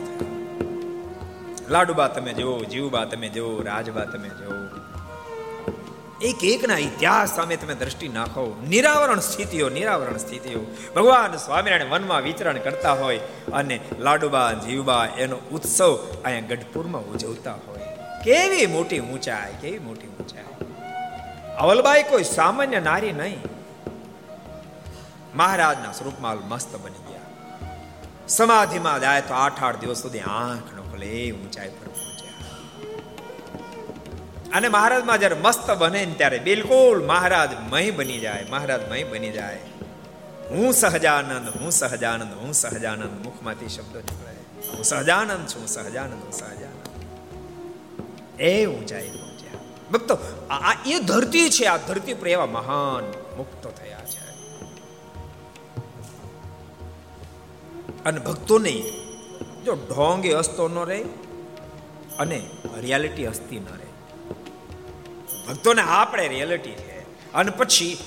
લાડુબા 1.70 2.08
તમે 2.08 2.34
જુઓ 2.34 2.60
જીવબા 2.64 3.06
તમે 3.06 3.30
જુઓ 3.30 3.62
રાજબા 3.62 4.06
તમે 4.06 4.30
જુઓ 4.30 4.58
એક 6.22 6.44
એકના 6.44 6.78
ઇતિહાસ 6.78 7.36
સામે 7.36 7.56
તમે 7.56 7.76
દ્રષ્ટિ 7.76 8.08
નાખો. 8.08 8.62
નિરાવરણ 8.70 9.20
સ્થિતિઓ 9.20 9.70
નિરાવરણ 9.70 10.18
સ્થિતિઓ. 10.18 10.60
ભગવાન 10.96 11.38
સ્વામિનારાયણ 11.38 11.90
વનમાં 11.90 12.22
વિચરણ 12.22 12.58
કરતા 12.58 12.94
હોય 12.94 13.18
અને 13.54 13.80
લાડુબા, 14.00 14.54
જીવબા 14.54 15.06
એનો 15.18 15.36
ઉત્સવ 15.52 15.96
અહીંયા 16.26 16.48
ગઢપુરમાં 16.48 17.02
ઉજવતા 17.02 17.58
હોય. 17.68 17.98
કેવી 18.24 18.66
મોટી 18.66 19.00
ઊંચાઈ, 19.00 19.54
કેવી 19.62 19.80
મોટી 19.80 20.08
ઊંચાઈ. 20.08 20.72
અવલબાઈ 21.58 22.04
કોઈ 22.04 22.24
સામાન્ય 22.24 22.80
નારી 22.80 23.12
નહીં. 23.12 23.55
મહારાજના 25.36 25.91
સ્વરૂપમાં 25.91 26.50
મસ્ત 26.50 26.76
બની 26.76 27.12
ગયા. 27.12 27.19
સમાધિમાં 28.28 29.00
જાય 29.00 29.21
તો 29.21 29.34
આઠ 29.34 29.63
આઠ 29.63 29.80
દિવસ 29.80 29.98
સુધી 29.98 30.19
આંખ 30.19 30.74
ન 30.74 30.80
ઊંચાઈ 31.32 31.69
પર 31.69 31.95
અને 34.54 34.67
મહારાજમાં 34.67 35.17
જ્યારે 35.17 35.36
મસ્ત 35.36 35.71
બને 35.71 36.06
ને 36.06 36.13
ત્યારે 36.13 36.39
બિલકુલ 36.39 37.06
મહારાજ 37.06 37.50
મહી 37.69 37.91
બની 37.91 38.19
જાય, 38.19 38.45
મહારાજ 38.50 38.89
મહી 38.89 39.04
બની 39.04 39.32
જાય. 39.32 39.60
હું 40.50 40.74
સહજાનંદ 40.74 41.50
હું 41.50 41.71
સહજાનંદ 41.71 42.34
હું 42.34 42.54
સહજાનંદ, 42.54 43.26
મુખમાંથી 43.26 43.67
શબ્દો 43.67 44.00
નીકળે. 44.00 44.71
હું 44.71 44.84
સહજાનંદ 44.84 45.48
છું 45.48 45.67
સહજાનંદ, 45.67 46.13
હું 46.13 46.32
સહજાનંદ. 46.32 48.41
એ 48.41 48.65
ઊંચાઈ 48.65 49.10
પહોંચ્યા. 49.10 49.60
ભક્તો 49.91 50.17
આ 50.50 50.76
એ 50.86 51.00
ધરતી 51.00 51.50
છે, 51.50 51.65
આ 51.65 51.78
ધરતી 51.78 52.13
પર 52.13 52.28
એવા 52.28 52.45
મહાન 52.45 53.13
મુક્તો 53.38 53.69
થયા. 53.69 53.85
અને 58.06 58.20
ભક્તોને 58.20 58.72
જો 59.65 59.74
ઢોંગે 59.74 60.34
હસતો 60.34 60.68
ન 60.68 60.86
રહે 60.86 61.04
અને 62.20 62.50
રિયાલિટી 62.82 63.28
હસતી 63.28 63.60
ન 63.60 63.65
રહે. 63.65 63.88
ભક્તોને 65.48 65.82
આપણે 65.82 66.28
રિયાલિટી 66.28 66.72
છે. 66.72 67.00
અને 67.34 67.52
પછી 67.52 67.98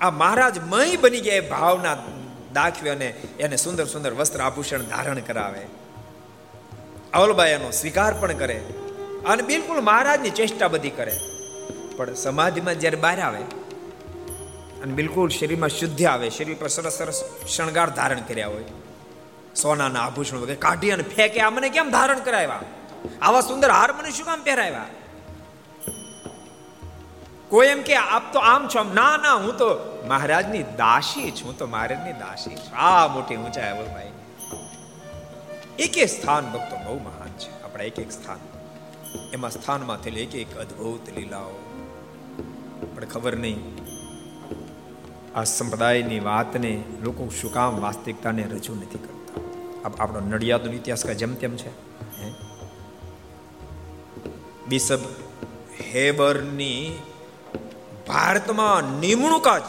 આ 0.00 0.10
મહારાજ 0.10 0.58
મય 0.58 0.96
બની 0.96 1.20
ગયા 1.20 1.34
એ 1.34 1.40
ભાવના 1.40 1.96
દાખવે 2.52 2.90
અને 2.90 3.06
એને 3.40 3.56
સુંદર 3.56 3.84
સુંદર 3.84 4.14
વસ્ત્ર 4.14 4.40
આભૂષણ 4.40 4.82
ધારણ 4.82 5.18
કરાવે. 5.18 5.66
અવલબાઈ 7.12 7.50
એનો 7.50 7.70
સ્વીકાર 7.70 8.14
પણ 8.14 8.32
કરે 8.32 8.64
અને 9.26 9.42
બિલકુલ 9.42 9.80
મહારાજની 9.80 10.30
ચેષ્ટા 10.30 10.68
બધી 10.68 10.90
કરે. 10.90 11.20
પણ 11.96 12.14
સમાધિમાં 12.14 12.74
જ્યારે 12.74 12.96
બહાર 12.96 13.20
આવે 13.20 13.42
અને 14.82 14.92
બિલકુલ 14.94 15.28
શરીરમાં 15.28 15.68
શુદ્ધિ 15.68 16.04
આવે, 16.04 16.30
શરીર 16.30 16.56
પર 16.60 16.68
સરસ 16.68 16.92
સરસ 16.92 17.24
શણગાર 17.48 17.90
ધારણ 17.90 18.20
કર્યા 18.20 18.48
હોય 18.48 18.64
સોનાના 19.56 20.00
આભૂષણ 20.00 20.36
વગેરે 20.36 20.56
કાઢી 20.56 20.90
અને 20.90 21.02
ફેંકે. 21.02 21.48
મને 21.48 21.68
કેમ 21.68 21.90
ધારણ 21.90 22.20
કરાવ્યા? 22.20 22.60
આવા 23.22 23.40
સુંદર 23.40 23.70
હાર 23.70 23.92
મને 23.92 24.10
શું 24.10 24.26
કામ 24.26 24.42
પહેરાવ્યા? 24.42 24.84
કોઈ 27.48 27.66
એમ 27.66 27.82
કે, 27.82 27.94
આપ 27.94 28.32
તો 28.32 28.38
આમ 28.38 28.68
છો. 28.68 28.82
ના 28.94 29.16
ના, 29.16 29.34
હું 29.34 29.56
તો 29.56 29.68
મહારાજની 30.08 30.62
દાસી 30.62 31.30
છું 31.30 31.58
તો 31.58 31.66
મહારાજની 31.66 32.12
દાસી 32.12 32.56
છું. 32.56 32.76
આ 32.76 33.08
મોટી 33.08 33.36
ઊંચાઈ 33.36 33.70
અવલ 33.70 33.84
ભાઈ. 33.84 34.12
એક 35.78 35.98
એક 35.98 36.08
સ્થાન 36.08 36.44
ભક્તો 36.52 36.76
બહુ 36.76 36.98
મહાન 36.98 37.28
છે. 37.38 37.62
આપણા 37.62 37.84
એક 37.84 37.98
એક 37.98 38.12
સ્થાન. 38.12 38.38
એમાં 39.32 39.50
સ્થાનમાં 39.50 39.96
થયેલી 39.96 40.20
એક 40.20 40.34
એક 40.34 40.56
અદ્ભુત 40.56 41.08
લીલાઓ. 41.18 41.52
પણ 42.94 43.04
ખબર 43.04 43.36
નહીં, 43.36 43.60
આ 45.34 45.44
સંપ્રદાયની 45.44 46.20
વાતને 46.20 46.82
લોકો 47.02 47.28
શું 47.40 47.52
કામ 47.52 47.80
વાસ્તવિકતાને 47.80 48.42
રજૂ 48.42 48.74
નથી 48.74 48.98
કરતા. 48.98 49.13
આપણો 49.84 50.20
નડિયાદનો 50.20 50.72
ઇતિહાસ 50.72 51.04
કાંઈ 51.04 51.16
જેમ 51.16 51.34
તેમ 51.34 51.56
છે? 51.56 51.70
બિશપ 54.68 54.98
હેબરની 55.94 56.98
ભારતમાં 58.06 58.98
નિમણૂક 59.00 59.48
જ 59.48 59.62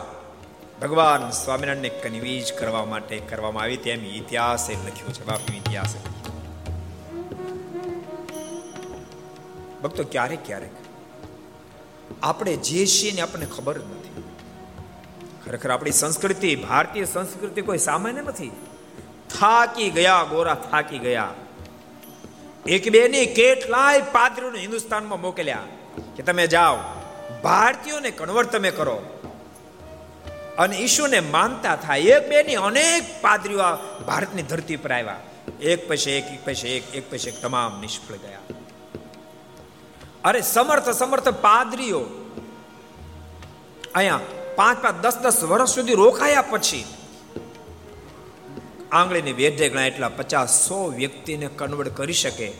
ભગવાન 0.81 1.29
સ્વામિનારાયણને 1.29 1.89
કન્વીજ 1.89 2.53
કરવા 2.53 2.85
માટે 2.85 3.19
કરવામાં 3.19 3.63
આવી 3.63 3.77
તેમ 3.77 4.05
ઇતિહાસે 4.05 4.73
લખ્યું 4.73 5.13
છે 5.13 5.25
બાપુ 5.25 5.53
ઇતિહાસે. 5.53 5.99
ભક્તો, 9.81 10.03
ક્યારેક 10.03 10.39
ક્યારેક 10.45 10.71
આપણે 12.23 12.55
જે 12.55 12.85
છીએ 12.85 13.11
ને 13.11 13.21
આપણને 13.21 13.45
ખબર 13.45 13.77
જ 13.77 13.81
નથી. 13.81 14.23
ખરેખર 15.45 15.71
આપણી 15.71 15.91
સંસ્કૃતિ, 15.91 16.55
ભારતીય 16.55 17.05
સંસ્કૃતિ 17.05 17.61
કોઈ 17.61 17.77
સામાન્ય 17.77 18.21
નથી. 18.21 18.51
થાકી 19.39 19.89
ગયા, 19.89 20.23
ગોરા 20.23 20.53
થાકી 20.53 20.97
ગયા. 20.97 21.29
એક 22.67 22.91
બે 22.91 23.07
ની 23.07 23.25
કેટલાય 23.25 24.01
પાદરીઓને 24.01 24.59
હિન્દુસ્તાનમાં 24.59 25.21
મોકલ્યા 25.21 25.59
કે 26.15 26.23
તમે 26.23 26.47
જાઓ, 26.47 26.77
ભારતીયોને 27.43 28.11
કન્વર્ટ 28.11 28.51
તમે 28.51 28.71
કરો. 28.71 29.03
અને 30.57 30.75
ઈશુને 30.77 31.19
માનતા 31.19 31.75
થાય, 31.75 31.99
એક 31.99 32.29
બે 32.29 32.43
ની 32.43 32.55
અનેક 32.55 33.21
પાદરીઓ 33.21 33.59
આ 33.59 33.75
ભારતની 34.07 34.41
ધરતી 34.41 34.75
પર 34.75 34.91
આવ્યા. 34.91 35.19
એક 35.61 35.87
પછી 35.87 36.11
એક 36.11 36.23
એક 36.23 36.45
પછી 36.45 36.67
એક 36.67 36.95
એક 36.95 37.11
પછી 37.11 37.29
એક 37.29 37.41
તમામ 37.41 37.81
નિષ્ફળ 37.81 38.15
ગયા. 38.15 38.39
અરે 40.23 40.41
સમર્થ 40.41 40.89
સમર્થ 40.89 41.29
પાદરીઓ. 41.29 42.05
અહીંયા 43.95 44.19
પાંચ 44.55 44.81
પાંચ, 44.81 45.01
દસ 45.01 45.17
દસ 45.17 45.43
વર્ષ 45.43 45.69
સુધી 45.69 45.93
રોકાયા 45.93 46.41
પછી 46.41 46.85
આંગળીની 48.95 49.33
વેઢે 49.33 49.69
ગણા 49.69 49.85
એટલા 49.85 50.09
પચાસ 50.09 50.67
સો 50.67 50.87
વ્યક્તિને 50.87 51.47
કન્વર્ટ 51.55 51.97
કરી 51.97 52.13
શકે. 52.13 52.51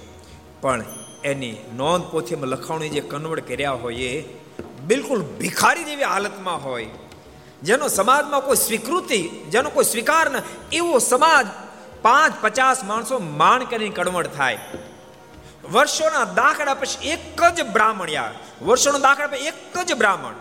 પણ 0.62 0.84
એની 1.24 1.56
નોંધ 1.74 2.04
પોથીમાં 2.12 2.48
લખાણી 2.48 2.90
જે 2.90 3.02
કન્વર્ટ 3.02 3.48
કર્યા 3.48 3.72
હોય 3.72 3.96
એ 3.96 4.22
બિલકુલ 4.88 5.22
ભિખારી 5.22 5.84
જેવી 5.84 6.04
હાલતમાં 6.04 6.64
હોય. 6.64 6.88
જેનો 7.64 7.88
સમાજમાં 7.88 8.42
કોઈ 8.42 8.56
સ્વીકૃતિ, 8.56 9.30
જેનો 9.50 9.70
કોઈ 9.70 9.84
સ્વીકાર 9.84 10.32
ન, 10.32 10.36
એવો 10.74 11.00
સમાજ 11.00 11.48
પાંચ 12.02 12.34
પચાસ 12.42 12.84
માણસો 12.84 13.20
માણ 13.20 13.64
કરીને 13.64 13.96
કન્વર્ટ 13.96 14.36
થાય. 14.36 14.58
વર્ષોના 15.72 16.24
દાખલા 16.24 16.74
પછી 16.74 17.10
એક 17.10 17.44
જ 17.56 17.62
બ્રાહ્મણ 17.62 18.10
યાર. 18.10 18.64
વર્ષોના 18.66 18.98
દાખલા 18.98 19.28
પછી 19.28 19.48
એક 19.48 19.78
જ 19.78 19.94
બ્રાહ્મણ. 19.94 20.34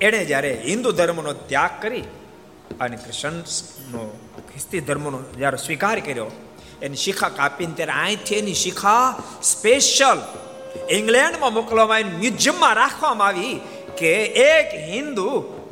એણે 0.00 0.24
જ્યારે 0.24 0.62
હિન્દુ 0.66 0.92
ધર્મનો 0.92 1.32
ત્યાગ 1.32 1.70
કરી 1.82 2.04
અને 2.80 2.96
કૃષ્ણનો 2.96 4.02
ખ્રિસ્તી 4.50 4.80
ધર્મનો 4.80 5.18
જ્યારે 5.38 5.56
સ્વીકાર 5.56 5.98
કર્યો, 6.00 6.30
એની 6.82 6.96
શિખા 6.96 7.28
કાપીને 7.38 7.74
ત્યારે 7.74 7.94
અહીંથી 8.04 8.34
એની 8.34 8.54
શિખા 8.54 9.04
સ્પેશિયલ 9.42 10.18
ઇંગ્લેન્ડમાં 10.90 11.52
મોકલવામાં 11.54 11.98
આવી 11.98 12.16
મ્યુઝિયમમાં 12.22 12.74
રાખવામાં 12.74 13.28
આવી 13.28 13.54
કે 13.98 14.12
એક 14.46 14.68
હિન્દુ 14.92 15.28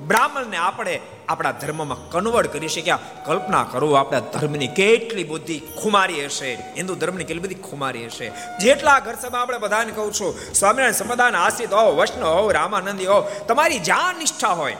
બ્રાહ્મણને 0.06 0.56
આપણે 0.56 0.94
આપણા 1.28 1.52
ધર્મમાં 1.62 2.00
કન્વર્ટ 2.10 2.52
કરી 2.52 2.68
શક્યા. 2.68 2.98
કલ્પના 3.26 3.64
કરો 3.72 3.88
આપણા 3.94 4.22
ધર્મની 4.34 4.70
કેટલી 4.80 5.24
બધી 5.24 5.60
ખુમારી 5.82 6.24
હશે. 6.26 6.54
હિન્દુ 6.78 6.94
ધર્મની 6.94 7.24
કેટલી 7.24 7.44
બધી 7.46 7.62
ખુમારી 7.68 8.06
હશે. 8.06 8.32
જેટલા 8.60 8.98
ઘર 9.00 9.16
સભા 9.22 9.42
આપણે 9.42 9.58
બધાને 9.58 9.92
કહું 9.92 10.12
છું, 10.12 10.30
સ્વામિનારાયણ 10.54 10.92
સંપ્રદાયના 10.92 11.44
આશ્રિત 11.44 11.72
હો 11.72 11.84
વૈષ્ણવ 11.98 12.32
હો 12.38 12.50
રામાનંદી 12.58 13.06
હો 13.06 13.20
તમારી 13.48 13.78
જ્યાં 13.78 14.18
નિષ્ઠા 14.18 14.54
હોય. 14.62 14.76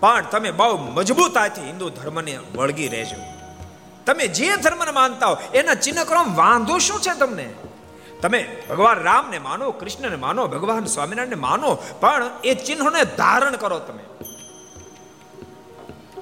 પણ 0.00 0.24
તમે 0.30 0.50
બહુ 0.50 0.76
મજબૂતાથી 0.76 1.60
હિન્દુ 1.60 1.88
ધર્મને 1.88 2.38
વળગી 2.54 2.88
રહેજો. 2.88 3.16
તમે 4.06 4.26
જે 4.26 4.56
ધર્મને 4.56 4.90
માનતા 4.90 5.26
હો, 5.26 5.36
એના 5.54 5.74
ચિહ્નક્રમ 5.74 6.34
વાંધો 6.34 6.78
શું 6.78 7.00
છે 7.00 7.18
તમને? 7.18 7.54
તમે 8.22 8.62
ભગવાન 8.70 9.02
રામને 9.02 9.38
માનો, 9.38 9.70
કૃષ્ણને 9.70 10.16
માનો, 10.16 10.46
ભગવાન 10.46 10.84
સ્વામિનારાયણને 10.84 11.34
માનો, 11.34 11.74
પણ 11.74 12.30
એ 12.44 12.54
ચિહ્નોને 12.54 13.04
ધારણ 13.04 13.56
કરો 13.56 13.78
તમે. 13.78 14.02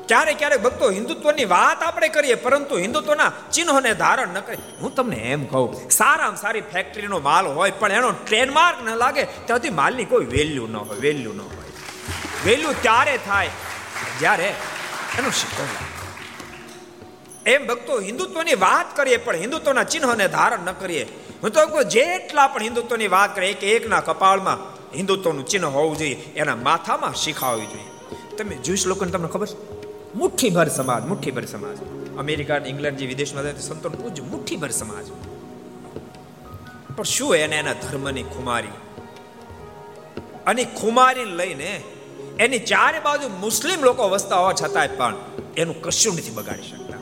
ક્યારેક 0.09 0.39
ક્યારેક 0.39 0.63
ભક્તો 0.63 0.91
હિન્દુત્વની 0.91 1.45
વાત 1.45 1.83
આપણે 1.83 2.09
કરીએ, 2.09 2.35
પરંતુ 2.35 2.77
હિન્દુત્વના 2.77 3.33
ચિહ્નોને 3.53 3.95
ધારણ 3.95 4.29
ન 4.29 4.41
કરીએ. 4.41 4.79
હું 4.81 4.95
તમને 4.95 5.17
એમ 5.17 5.45
કહું, 5.45 5.91
સારામાં 5.91 6.37
સારી 6.37 6.61
ફેક્ટરીનો 6.61 7.19
માલ 7.19 7.47
હોય, 7.47 7.71
પણ 7.71 7.93
એનો 7.93 8.11
ટ્રેડમાર્ક 8.11 8.83
ન 8.83 8.97
લાગે, 8.97 9.25
ત્યાંથી 9.25 9.71
માલની 9.71 10.05
કોઈ 10.05 10.25
વેલ્યુ 10.25 10.67
ન 10.67 10.77
હોય 10.77 10.99
વેલ્યુ 10.99 11.33
ન 11.33 11.41
હોય. 11.41 11.68
વેલ્યુ 12.47 12.73
ત્યારે 12.83 13.19
થાય 13.27 13.51
જ્યારે 14.21 14.55
એનું 15.19 15.33
શિકવ 15.33 15.65
એમ 17.47 17.67
ભક્તો 17.67 18.01
હિન્દુત્વની 18.01 18.55
વાત 18.55 18.97
કરીએ, 18.97 19.17
પણ 19.17 19.37
હિન્દુત્વના 19.37 19.85
ચિહ્નોને 19.85 20.29
ધારણ 20.29 20.59
ન 20.59 20.73
કરીએ. 20.73 21.05
હું 21.43 21.51
તો 21.51 21.67
કહું, 21.67 21.85
જેટલા 21.85 22.47
પણ 22.47 22.63
હિન્દુત્વની 22.63 23.09
વાત 23.09 23.37
કરીએ 23.37 23.53
કે 23.53 23.71
એકના 23.71 24.01
કપાળમાં 24.01 24.59
હિન્દુત્વનું 24.97 25.47
ચિહ્ન 25.47 25.65
હોવું 25.65 25.99
જોઈએ, 25.99 26.15
એના 26.37 26.57
માથામાં 26.57 27.15
શીખાવવી 27.15 27.67
જોઈએ. 27.67 27.89
તમે 28.37 28.57
જોઈશ 28.57 28.87
લોકોને 28.87 29.11
તમને 29.11 29.29
ખબર? 29.29 29.47
છે 29.47 29.57
મુઠ્ઠીભર 30.15 30.69
સમાજ 30.69 31.07
મુઠ્ઠીભર 31.07 31.45
સમાજ. 31.45 31.79
અમેરિકા 32.19 32.57
ઇંગ્લેન્ડ 32.57 32.99
જે 32.99 33.07
વિદેશમાં 33.07 33.43
જાય 33.43 33.55
સંતો 33.55 33.89
પૂજ 33.89 34.21
મુઠ્ઠીભર 34.21 34.69
સમાજ. 34.69 35.07
પણ 36.97 37.03
શું 37.03 37.37
એને 37.37 37.57
એના 37.57 37.73
ધર્મની 37.73 38.23
ખુમારી? 38.23 38.77
અને 40.47 40.65
ખુમારી 40.65 41.25
લઈને 41.25 41.83
એની 42.39 42.59
ચારે 42.59 42.99
બાજુ 43.01 43.29
મુસ્લિમ 43.29 43.85
લોકો 43.85 44.09
વસતા 44.09 44.37
હોવા 44.37 44.53
છતાંય 44.53 44.89
પણ 44.89 45.15
એનું 45.57 45.83
કશું 45.83 46.15
નથી 46.15 46.31
બગાડી 46.31 46.63
શકતા. 46.63 46.99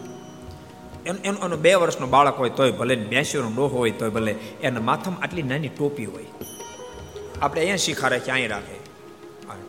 એનું 1.06 1.44
એનું 1.44 1.60
બે 1.60 1.74
વર્ષનો 1.74 2.06
બાળક 2.06 2.38
હોય 2.38 2.50
તોય 2.50 2.70
ભલે 2.70 2.96
બ્યાસીનો 2.96 3.50
ડોહો 3.50 3.78
હોય 3.78 3.90
તોય 3.90 4.08
ભલે 4.08 4.32
એના 4.62 4.80
માથામાં 4.80 5.22
આટલી 5.22 5.42
નાની 5.42 5.68
ટોપી 5.68 6.04
હોય. 6.04 6.24
આપણે 7.42 7.60
અહીંયા 7.60 7.76
શીખાડે 7.76 8.18
કે 8.18 8.32
અહીં 8.32 8.50
રાખે. 8.50 8.78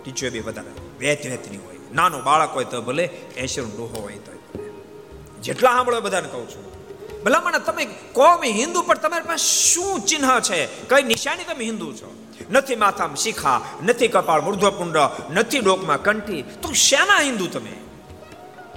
ટીચર 0.04 0.30
બી 0.30 0.40
વધારે 0.40 0.72
વેત 1.00 1.26
વેતની 1.26 1.58
હોય. 1.58 1.76
નાનો 1.94 2.22
બાળક 2.22 2.50
હોય 2.54 2.66
તો 2.66 2.82
ભલે 2.82 3.04
એશીનો 3.38 3.68
ડોહો 3.68 4.02
હોય 4.02 4.14
તો 4.14 4.32
જેટલા 5.42 5.72
સાંભળો 5.72 6.02
બધાને 6.02 6.28
કહું 6.28 6.50
છું. 6.50 6.66
ભલામણ, 7.24 7.58
તમે 7.58 7.86
કોમી 8.14 8.52
હિન્દુ, 8.52 8.82
પણ 8.82 8.98
તમારી 8.98 9.28
પાસે 9.28 9.74
શું 9.74 10.00
ચિહ્ન 10.00 10.40
છે? 10.40 10.66
કઈ 10.66 11.04
નિશાની 11.04 11.44
તમે 11.44 11.66
હિન્દુ 11.66 11.94
છો? 11.94 12.10
નથી 12.50 12.76
માથામાં 12.76 13.16
શિખા, 13.16 13.62
નથી 13.86 14.08
કપાળ 14.08 14.42
મૃધ્વપુંડ 14.42 14.98
નથી 15.34 15.60
ડોકમાં 15.60 16.02
કંઠી. 16.04 16.42
તો 16.42 16.74
શેના 16.74 17.20
હિન્દુ 17.20 17.48
તમે? 17.48 17.76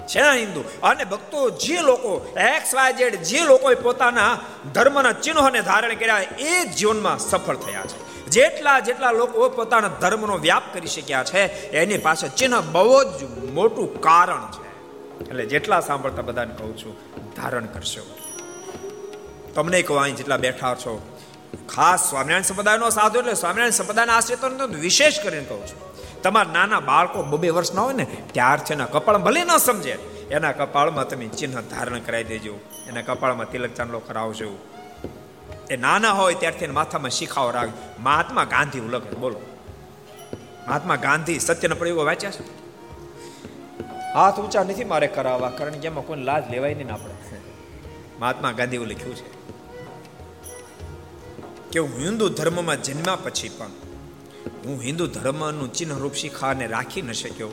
શેના 0.09 0.35
હિન્દુ? 0.35 0.61
અને 0.83 1.05
ભક્તો 1.05 1.51
જે 1.51 1.81
લોકો 1.81 2.35
એક્સ 2.37 2.75
વાય 2.75 2.93
ઝેડ 2.93 3.15
જે 3.23 3.41
લોકોએ 3.45 3.75
પોતાના 3.75 4.39
ધર્મના 4.75 5.13
ચિહ્નોને 5.13 5.61
ધારણ 5.61 5.95
કર્યા, 5.95 6.23
એ 6.39 6.65
જીવનમાં 6.65 7.19
સફળ 7.19 7.57
થયા 7.57 7.83
છે. 7.83 8.27
જેટલા 8.27 8.81
જેટલા 8.81 9.11
લોકો 9.11 9.49
પોતાના 9.49 9.89
ધર્મનો 9.89 10.39
વ્યાપ 10.39 10.63
કરી 10.73 10.87
શક્યા 10.87 11.25
છે, 11.25 11.71
એની 11.71 11.99
પાસે 11.99 12.29
ચિહ્ન 12.29 12.61
બહુ 12.61 13.05
જ 13.05 13.23
મોટું 13.53 14.01
કારણ 14.01 14.51
છે. 14.51 14.71
એટલે 15.31 15.47
જેટલા 15.47 15.81
સાંભળતા 15.81 16.23
બધાને 16.23 16.55
કહું 16.55 16.77
છું, 16.79 16.97
ધારણ 17.37 17.67
કરશો. 17.67 18.03
તમને 19.55 19.83
કહું, 19.83 20.01
અહીં 20.01 20.17
જેટલા 20.17 20.37
બેઠા 20.37 20.75
છો 20.75 21.17
ખાસ 21.75 22.01
સ્વામિનારાયણ 22.11 22.43
સંપ્રદાયનો 22.43 22.91
સાધુ 22.91 23.19
એટલે 23.19 23.35
સ્વામિનારાયણ 23.35 23.71
સંપ્રદાયના 23.71 24.17
આશ્રિતો 24.17 24.67
વિશેષ 24.87 25.21
કરીને 25.25 25.47
કહું 25.51 25.67
છું. 25.67 25.81
તમારા 26.23 26.53
નાના 26.53 26.81
બાળકો 26.81 27.19
બબે 27.23 27.51
વર્ષના 27.57 27.83
હોય 27.83 27.97
ને 28.01 28.07
ત્યારથી 28.35 28.75
એના 28.75 28.91
કપાળ 28.95 29.19
ભલે 29.27 29.43
ન 29.45 29.53
સમજે, 29.59 29.95
એના 30.31 30.53
કપાળમાં 30.53 31.09
તમે 31.09 31.27
ચિહ્ન 31.39 31.55
ધારણ 31.71 32.01
કરાવી 32.01 32.25
દેજો. 32.25 32.55
એના 32.89 33.05
કપાળમાં 33.09 33.51
તિલક 33.53 33.73
ચાંદલો 33.75 34.01
કરાવજો 34.09 34.49
એ 35.71 35.77
નાના 35.77 36.15
હોય 36.21 36.35
ત્યારથી 36.35 36.71
માથામાં 36.79 37.15
શીખાવો 37.19 37.51
રાખ. 37.51 37.73
મહાત્મા 38.01 38.45
ગાંધી 38.45 38.81
લખે 38.95 39.17
બોલો. 39.17 39.41
મહાત્મા 40.69 40.97
ગાંધી 41.07 41.39
સત્યના 41.39 41.75
પ્રયોગો 41.75 42.05
વાંચ્યા 42.11 42.31
છે? 42.31 42.45
હાથ 44.15 44.39
ઊંચા 44.41 44.65
નથી 44.65 44.89
મારે 44.93 45.09
કરાવવા, 45.17 45.53
કારણ 45.59 45.79
કે 45.83 45.87
એમાં 45.87 46.07
કોઈ 46.07 46.25
લાજ 46.29 46.45
લેવાય 46.51 46.75
નહીં 46.75 46.93
આપણે. 46.93 47.15
મહાત્મા 48.21 48.53
ગાંધી 48.59 48.79
લખ્યું 48.93 49.17
છે? 49.17 49.29
કે 51.73 51.79
હું 51.79 52.05
હિન્દુ 52.05 52.29
ધર્મમાં 52.29 52.83
જન્મ્યા 52.83 53.17
પછી 53.17 53.49
પણ 53.49 53.67
હું 54.65 54.83
હિન્દુ 54.83 55.07
ધર્મનું 55.07 55.73
ચિહ્ન 55.73 55.97
રૂપ 55.97 56.15
શિખાને 56.15 56.67
રાખી 56.67 57.03
ન 57.03 57.13
શક્યો. 57.13 57.49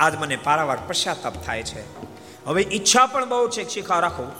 આજ 0.00 0.14
મને 0.16 0.36
પારાવાર 0.36 0.78
પશ્ચાતાપ 0.88 1.44
થાય 1.44 1.62
છે. 1.62 2.04
હવે 2.46 2.62
ઈચ્છા 2.62 3.06
પણ 3.06 3.28
બહુ 3.28 3.48
છે 3.48 3.68
શિખા 3.68 4.00
રાખો. 4.00 4.32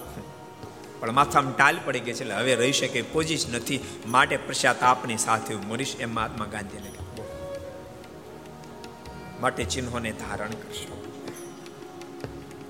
પણ 1.01 1.13
માથામાં 1.13 1.57
ટાલ 1.57 1.77
પડી 1.85 2.01
ગઈ 2.01 2.13
છે 2.13 2.21
એટલે 2.21 2.35
હવે 2.35 2.55
રહી 2.55 2.73
શકે 2.73 3.03
પોજીશ 3.03 3.47
નથી. 3.49 3.81
માટે 4.07 4.37
પશ્ચાતાપની 4.37 5.19
સાથે 5.19 5.55
મરીશ 5.55 5.97
એમ 6.01 6.15
મહાત્મા 6.15 6.47
ગાંધીને 6.47 6.93
માટે 9.41 9.65
ચિહ્નોને 9.65 10.13
ધારણ 10.13 10.51
કરશો. 10.51 11.07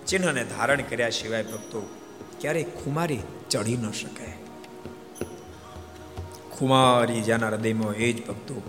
ચિહ્નને 0.06 0.44
ધારણ 0.44 0.82
કર્યા 0.82 1.10
સિવાય 1.10 1.42
ભક્તો 1.42 1.88
ક્યારેય 2.40 2.62
ખુમારી 2.62 3.20
ચડી 3.50 3.76
ન 3.76 3.90
શકે 3.90 4.41
ખુમારી 6.62 7.22
જેના 7.22 7.48
હૃદયમાં 7.48 7.94
એ 7.94 8.12
જ 8.12 8.26
ભક્તો 8.26 8.62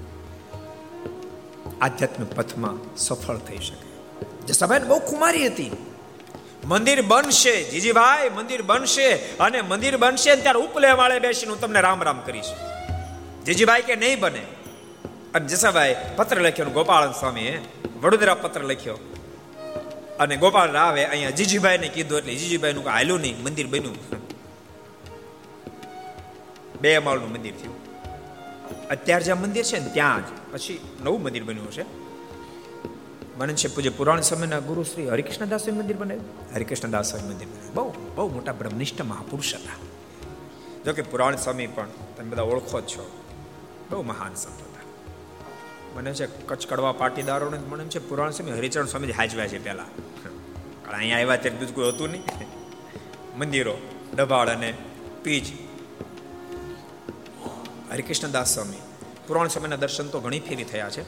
આધ્યાત્મિક 1.81 2.33
પથમાં 2.35 2.95
સફળ 2.95 3.37
થઈ 3.37 3.57
શકે. 3.57 4.07
જસાભાઈ, 4.47 4.79
બહુ 4.79 4.99
ખુમારી 4.99 5.47
હતી. 5.47 5.71
મંદિર 6.65 7.01
બનશે, 7.01 7.63
જીજીભાઈ, 7.63 8.29
મંદિર 8.29 8.61
બનશે 8.61 9.13
અને 9.15 9.61
મંદિર 9.61 9.97
બનશે 9.97 10.35
ત્યારે 10.35 10.59
ઉપલે 10.59 10.93
માળે 10.93 11.19
બેસીને 11.19 11.51
હું 11.51 11.61
તમને 11.61 11.81
રામ 11.81 12.03
રામ 12.03 12.21
કરીશ. 12.21 12.45
જીજીભાઈ 13.45 13.81
કે 13.81 13.95
નહીં 13.95 14.19
બને? 14.19 14.41
અને 15.35 15.47
જસાભાઈ, 15.47 15.95
પત્ર 16.15 16.41
લખ્યો 16.41 16.65
ગોપાલ 16.65 17.11
સ્વામીએ, 17.11 17.61
વડોદરા 18.01 18.35
પત્ર 18.35 18.63
લખ્યો. 18.63 18.97
અને 20.19 20.37
ગોપાલ 20.37 20.71
રાવે 20.71 21.05
અહીંયા 21.05 21.29
જીજીભાઈ 21.29 21.77
ને 21.77 21.87
કીધું 21.87 22.17
એટલે 22.17 22.35
જીજીભાઈ 22.35 22.73
નું 22.73 22.87
હાલ્યું 22.87 23.19
નહીં, 23.19 23.43
મંદિર 23.43 23.67
બન્યું. 23.67 24.23
બે 26.81 26.99
માળનું 26.99 27.29
મંદિર 27.29 27.53
થયું. 27.53 27.82
અત્યારે 28.89 29.23
જે 29.23 29.33
મંદિર 29.33 29.63
છે 29.63 29.79
ને, 29.79 29.89
ત્યાં 29.93 30.21
જ. 30.21 30.29
પછી 30.51 30.79
નવું 31.03 31.23
મંદિર 31.23 31.43
બન્યું 31.43 31.71
છે 31.71 32.03
મને 33.37 33.53
છે 33.53 33.75
પૂજ્ય 33.75 33.89
પુરાણ 33.89 34.21
સમયના 34.21 34.59
ગુરુ 34.59 34.83
શ્રી 34.83 35.09
હરિકૃષ્ણદાસ 35.09 35.69
મંદિર 35.69 35.97
બનાવ્યું. 35.97 36.25
હરિકૃષ્ણદાસ 36.53 37.15
મંદિર 37.15 37.47
બનાવ્યું. 37.47 37.73
બહુ 37.73 37.93
બહુ 38.15 38.33
મોટા 38.33 38.51
બ્રહ્મનિષ્ઠ 38.51 39.01
મહાપુરુષ 39.01 39.55
હતા. 39.55 39.75
જો 40.85 40.93
કે 40.93 41.01
પુરાણ 41.01 41.35
સ્વામી 41.35 41.67
પણ 41.67 41.87
તમે 42.17 42.29
બધા 42.29 42.41
ઓળખો 42.41 42.81
જ 42.81 42.83
છો. 42.83 43.21
બહુ 43.91 44.01
મહાન 44.01 44.35
સંત 44.35 44.61
હતા. 44.61 44.73
મને 45.99 46.13
છે 46.13 46.25
કચ્છ 46.25 46.67
કડવા 46.67 46.91
પાટીદારોને 46.91 47.57
મને 47.57 47.85
છે 47.85 47.99
પુરાણ 47.99 48.31
સ્વામી 48.31 48.51
હરિચરણ 48.51 48.85
સ્વામી 48.85 49.11
હાજવા 49.11 49.47
છે 49.47 49.63
પહેલા. 49.63 49.85
અહીંયા 50.93 51.17
આવ્યા 51.17 51.35
ત્યારે 51.35 51.57
બીજું 51.57 51.75
કોઈ 51.75 51.87
હતું 51.87 52.09
નહીં. 52.09 52.23
મંદિરો, 53.37 53.77
ડભાળ 54.15 54.49
અને 54.49 54.73
પીજ 55.23 55.72
હરિકૃષ્ણદાસ 57.93 58.53
સ્વામી 58.53 58.77
પુરાણ 59.27 59.47
સમયના 59.47 59.75
દર્શન 59.75 60.07
તો 60.07 60.19
ઘણી 60.19 60.39
ફેરી 60.39 60.63
થયા 60.63 60.89
છે, 60.89 61.03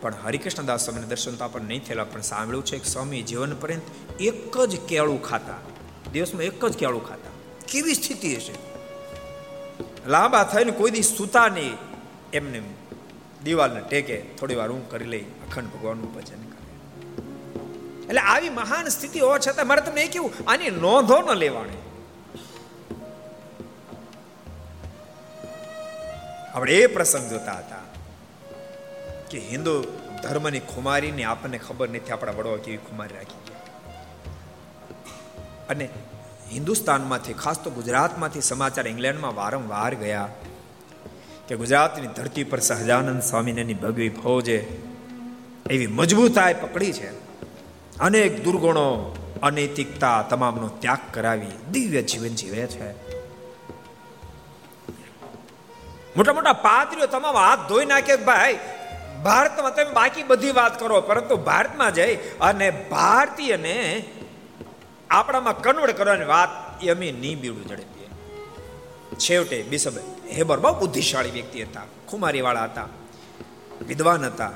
પણ 0.00 0.14
હરિકૃષ્ણદાસ 0.24 0.84
સ્વામીના 0.84 1.06
દર્શન 1.06 1.34
તો 1.36 1.44
આપણને 1.44 1.68
નહીં 1.68 1.84
થયેલા, 1.84 2.04
પણ 2.04 2.20
સાંભળ્યું 2.20 2.64
છે 2.64 2.78
કે 2.78 2.84
સ્વામી 2.84 3.22
જીવન 3.22 3.54
પર્યંત 3.54 3.82
એક 4.20 4.58
જ 4.58 4.80
કેળું 4.80 5.22
ખાતા. 5.22 5.54
દિવસમાં 6.12 6.42
એક 6.42 6.64
જ 6.64 6.76
કેળું 6.76 7.08
ખાતા. 7.08 7.30
કેવી 7.72 7.94
સ્થિતિ 7.94 8.36
હશે? 8.36 8.52
લાંબા 10.06 10.44
થઈને 10.44 10.70
કોઈ 10.70 10.90
દી 10.90 11.02
સૂતા 11.02 11.48
નહીં. 11.48 11.76
એમને 12.32 12.62
દિવાલને 13.44 13.80
ટેકે, 13.80 14.20
થોડી 14.20 14.54
વાર 14.54 14.70
હું 14.70 14.90
કરી 14.90 15.04
લઈ, 15.04 15.20
અખંડ 15.20 15.64
ભગવાનનું 15.64 16.14
ભજન 16.14 16.42
કરે. 16.42 16.72
એટલે 18.02 18.20
આવી 18.20 18.50
મહાન 18.50 18.88
સ્થિતિ 18.88 19.20
હોવા 19.20 19.38
છતાં 19.38 19.66
મારે 19.66 19.80
તમને 19.80 20.02
એ 20.02 20.08
કેવું 20.08 20.32
આની 20.48 20.70
નોંધો 20.70 21.20
ન 21.20 21.36
લેવાની 21.36 21.89
આપણે 26.54 26.72
એ 26.72 26.86
પ્રસંગ 26.86 27.30
જોતા 27.30 27.52
હતા 27.52 27.84
કે 29.30 29.38
હિન્દુ 29.38 29.74
ધર્મની 30.22 30.60
ખુમારીની 30.60 31.24
આપણને 31.24 31.58
ખબર 31.58 31.88
નથી, 31.88 32.10
આપણા 32.10 32.32
વડો 32.32 32.56
કેવી 32.56 32.76
ખુમારી 32.76 33.14
રાખી 33.14 33.38
અને 35.68 35.88
હિન્દુસ્તાનમાંથી, 36.52 37.32
ખાસ 37.32 37.60
તો 37.60 37.70
ગુજરાતમાંથી 37.70 38.40
સમાચાર 38.40 38.88
ઇંગ્લેન્ડમાં 38.88 39.34
વારંવાર 39.34 39.94
ગયા 39.94 40.28
કે 41.48 41.56
ગુજરાતની 41.56 42.06
ધરતી 42.06 42.44
પર 42.44 42.60
સહજાનંદ 42.60 43.22
સ્વામીની 43.22 43.74
ભગવી 43.74 44.08
ફોજે 44.08 44.58
એવી 45.70 45.86
મજબૂતાઈ 45.86 46.54
પકડી 46.54 46.92
છે. 46.92 47.10
અનેક 47.98 48.44
દુર્ગુણો, 48.44 49.16
અનૈતિકતા 49.42 50.22
તમામનો 50.22 50.68
ત્યાગ 50.68 50.98
કરાવી 51.14 51.56
દિવ્ય 51.70 52.02
જીવન 52.02 52.34
જીવે 52.34 52.66
છે. 52.66 53.19
મોટા 56.16 56.32
મોટા 56.32 56.52
પાદરીઓ 56.52 57.06
તમામ 57.06 57.36
હાથ 57.36 57.68
ધોઈ 57.68 57.86
નાખે 57.86 58.16
ભાઈ, 58.16 58.58
ભારતમાં 59.24 59.74
તમે 59.74 59.92
બાકી 59.92 60.22
બધી 60.22 60.52
વાત 60.52 60.80
કરો, 60.80 61.00
પરંતુ 61.00 61.36
ભારતમાં 61.36 61.94
જઈ 61.94 62.14
અને 62.40 62.70
ભારતીયને 62.70 63.76
આપણામાં 65.10 65.62
કન્વર્ટ 65.62 65.96
કરવાની 65.96 66.24
વાત 66.24 66.50
એ 66.82 66.90
અમે 66.90 67.12
નહીં 67.12 67.40
બીડું 67.40 67.68
ઝડપીએ 67.68 68.08
છેવટે 69.18 69.62
બિશપ 69.62 69.96
હેબર 70.36 70.58
બહુ 70.58 70.74
બુદ્ધિશાળી 70.80 71.30
વ્યક્તિ 71.30 71.62
હતા, 71.62 71.86
ખુમારીવાળા 72.08 72.64
હતા, 72.64 72.88
વિદ્વાન 73.86 74.24
હતા. 74.24 74.52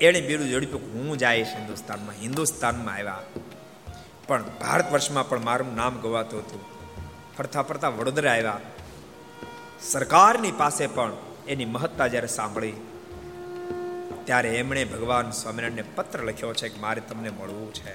એણે 0.00 0.20
બીડું 0.20 0.48
ઝડપ્યું 0.48 0.82
હું 0.94 1.18
જઈશ 1.18 1.52
હિન્દુસ્તાનમાં 1.58 2.16
હિન્દુસ્તાનમાં 2.16 2.94
આવ્યા. 2.94 3.22
પણ 4.26 4.42
ભારત 4.60 4.92
વર્ષમાં 4.92 5.28
પણ 5.28 5.44
મારું 5.44 5.76
નામ 5.76 5.94
ગવાતું 6.00 6.40
હતું. 6.40 6.62
ફરતા 7.36 7.62
ફરતા 7.62 7.88
વડોદરા 7.88 8.32
આવ્યા. 8.32 8.60
સરકારની 9.82 10.52
પાસે 10.52 10.86
પણ 10.86 11.12
એની 11.48 11.64
મહત્તા 11.64 12.06
જ્યારે 12.06 12.26
સાંભળી, 12.26 12.72
ત્યારે 14.24 14.48
એમણે 14.48 14.84
ભગવાન 14.84 15.30
સ્વામિનારાયણને 15.30 15.82
પત્ર 15.82 16.22
લખ્યો 16.22 16.54
છે 16.54 16.68
કે 16.68 16.80
મારે 16.80 17.00
તમને 17.00 17.30
મળવું 17.30 17.74
છે. 17.74 17.94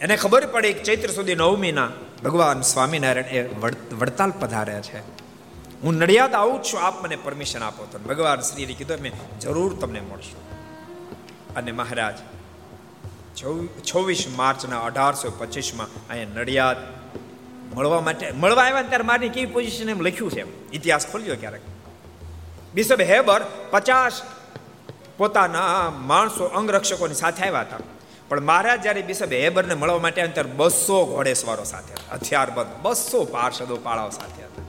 એને 0.00 0.16
ખબર 0.16 0.46
પડી 0.46 0.72
કે 0.72 0.82
ચૈત્ર 0.82 1.08
સુધી 1.08 1.34
નવમીના 1.34 1.90
ભગવાન 2.24 2.60
સ્વામિનારાયણ 2.60 3.24
એ 3.24 3.48
વડતાલ 3.92 4.30
પધાર્યા 4.30 4.80
છે. 4.80 5.00
હું 5.82 5.94
નડિયાદ 5.94 6.34
આવું 6.34 6.62
છું, 6.62 6.80
આપ 6.80 7.04
મને 7.04 7.16
પરમિશન 7.16 7.62
આપો. 7.62 7.86
તો 7.92 7.98
ભગવાન 7.98 8.40
શ્રીએ 8.40 8.74
કીધું 8.74 8.98
મેં 9.00 9.40
જરૂર 9.40 9.76
તમને 9.80 10.00
મળશું. 10.00 10.42
અને 11.54 11.72
મહારાજ 11.72 12.14
છવ્વીસ 13.94 14.26
માર્ચના 14.36 14.80
અઢારસો 14.80 15.30
પચીસમાં 15.30 15.86
અહીંયા 16.08 16.40
નડિયાદ 16.40 16.76
મળવા 17.72 18.00
માટે 18.00 18.30
મળવા 18.30 18.62
આવ્યા 18.62 18.82
ત્યારે 18.82 19.04
મારી 19.04 19.28
કેવી 19.28 19.46
પોઝિશન 19.46 19.88
એમ 19.88 20.00
લખ્યું 20.00 20.30
છે 20.30 20.72
ઇતિહાસ 20.72 21.06
ખોલ્યો 21.06 21.36
ક્યારેક. 21.40 21.60
બિશપ 22.74 23.00
હેબર 23.00 23.40
પચાસ 23.70 24.22
પોતાના 25.16 25.90
માણસો 25.90 26.44
અંગરક્ષકોની 26.44 27.14
સાથે 27.14 27.46
આવ્યા 27.46 27.60
હતા. 27.60 27.76
પણ 28.28 28.40
મહારાજ 28.40 28.82
જ્યારે 28.82 29.02
બિશપ 29.02 29.32
હેબરને 29.32 29.74
મળવા 29.74 29.98
માટે 29.98 30.20
આવ્યા 30.20 30.34
ત્યારે 30.34 30.50
બસો 30.50 31.04
ઘોડેસવારો 31.04 31.64
સાથે 31.64 31.94
હતા. 31.94 32.14
હથિયારબંધ, 32.14 32.66
બસો 32.82 33.24
પાર્ષદો 33.24 33.76
પાળાઓ 33.76 34.10
સાથે 34.10 34.42
હતા. 34.44 34.62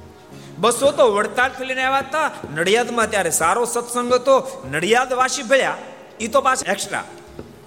બસો 0.57 0.91
તો 0.91 1.15
વડતાલથી 1.15 1.65
લઈને 1.65 1.83
આવ્યા 1.83 1.99
હતા. 1.99 2.31
નડિયાદમાં 2.53 3.09
ત્યારે 3.09 3.29
સારો 3.29 3.65
સત્સંગ 3.65 4.13
હતો. 4.13 4.65
નડિયાદ 4.71 5.13
વાસી 5.13 5.43
ભળ્યા 5.43 5.77
એ 6.19 6.27
તો 6.27 6.41
પાછા 6.41 6.71
એક્સ્ટ્રા 6.71 7.03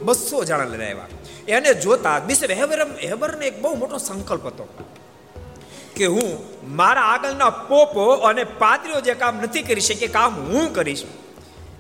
બસો 0.03 0.45
જણા 0.45 0.65
લઈને 0.65 0.91
આવ્યા. 0.91 1.07
એને 1.49 1.75
જોતા 1.75 2.19
બિશપ 2.19 2.51
હેબર 2.51 2.87
હેબરને 3.05 3.47
એક 3.47 3.63
બહુ 3.63 3.75
મોટો 3.75 3.99
સંકલ્પ 3.99 4.47
હતો. 4.47 4.95
કે 5.99 6.07
હું 6.07 6.31
મારા 6.77 7.07
આગળના 7.13 7.51
પોપો 7.71 8.05
અને 8.29 8.45
પાદરીઓ 8.45 9.01
જે 9.01 9.15
કામ 9.15 9.41
નથી 9.45 9.63
કરી 9.63 9.81
શકે 9.81 10.07
કામ 10.07 10.33
હું 10.49 10.75
કરીશ. 10.75 11.05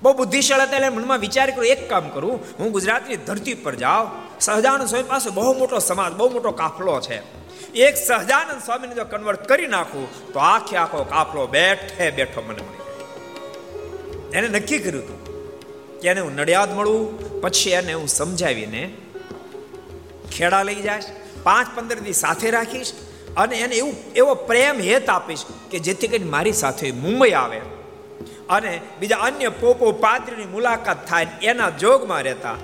બહુ 0.02 0.12
બુદ્ધિશાળ 0.12 0.62
હતા 0.62 0.76
એટલે 0.76 0.88
મનમાં 0.88 1.20
વિચાર 1.26 1.48
કરું 1.50 1.66
એક 1.66 1.80
કામ 1.90 2.08
કરું, 2.08 2.36
હું 2.58 2.68
ગુજરાતની 2.72 3.18
ધરતી 3.28 3.54
પર 3.64 3.74
જાઉં. 3.74 4.08
સહજાનંદ 4.40 4.88
સ્વામી 4.88 5.08
પાસે 5.08 5.28
બહુ 5.30 5.52
મોટો 5.58 5.78
સમાજ, 5.78 6.12
બહુ 6.12 6.28
મોટો 6.30 6.50
કાફલો 6.50 7.00
છે. 7.00 7.18
એક 7.86 7.96
સહજાનંદ 7.96 8.60
સ્વામીને 8.64 8.94
જો 8.94 9.04
કન્વર્ટ 9.04 9.48
કરી 9.48 9.66
નાખું, 9.66 10.06
તો 10.32 10.38
આખે 10.38 10.76
આખો 10.76 11.04
કાફલો 11.04 11.46
બેઠે 11.46 12.06
બેઠો 12.10 12.40
મને 12.42 12.62
મળી 12.62 12.86
એને 14.36 14.48
નક્કી 14.48 14.78
કર્યું 14.78 15.04
હતું 15.04 15.20
કે 16.00 16.08
એને 16.08 16.20
હું 16.20 16.32
નડિયાદ 16.36 16.70
મળું, 16.76 17.04
પછી 17.40 17.70
એને 17.70 17.92
હું 17.92 18.08
સમજાવીને 18.08 18.82
ખેડા 20.32 20.62
લઈ 20.62 20.80
જઈશ. 20.86 21.08
પાંચ 21.42 21.68
પંદર 21.76 21.98
દિવસ 21.98 22.16
સાથે 22.16 22.48
રાખીશ. 22.50 22.92
અને 23.36 23.56
એને 23.56 23.74
એવું, 23.74 23.94
એવો 24.16 24.34
પ્રેમ 24.34 24.80
હેત 24.80 25.10
આપીશ 25.10 25.44
કે 25.70 25.78
જેથી 25.78 26.08
કરીને 26.08 26.30
મારી 26.30 26.52
સાથે 26.52 26.90
મુંબઈ 26.90 27.30
આવે. 27.30 27.60
અને 28.48 28.80
બીજા 29.00 29.16
અન્ય 29.16 29.48
પોપો 29.48 29.92
પાદરીની 29.92 30.44
મુલાકાત 30.44 31.08
થાય 31.08 31.26
એના 31.42 31.70
જોગમાં 31.70 32.22
રહેતા. 32.22 32.56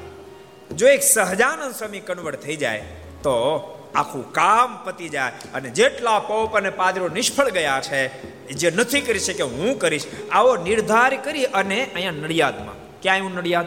જો 0.76 0.88
એક 0.88 1.02
સહજાનંદ 1.02 1.74
સ્વામી 1.74 2.00
કન્વર્ટ 2.00 2.40
થઈ 2.40 2.56
જાય, 2.56 2.80
તો 3.22 3.60
આખું 3.94 4.32
કામ 4.32 4.84
પતી 4.84 5.08
જાય 5.08 5.32
અને 5.54 5.70
જેટલા 5.70 6.18
પોપ 6.18 6.56
અને 6.56 6.70
પાદરો 6.70 7.08
નિષ્ફળ 7.08 7.50
ગયા 7.50 7.80
છે 7.80 8.08
જે 8.48 8.70
નથી 8.70 9.00
કરી 9.00 9.18
શકે 9.18 9.42
હું 9.42 9.78
કરીશ, 9.78 10.04
આવો 10.32 10.56
નિર્ધાર 10.56 11.16
કરી 11.16 11.44
અને 11.44 11.84
અહીંયા 11.94 12.10
નડિયાદમાં. 12.10 13.02
ક્યાં 13.02 13.20
હું 13.20 13.34
નડિયાદ? 13.34 13.66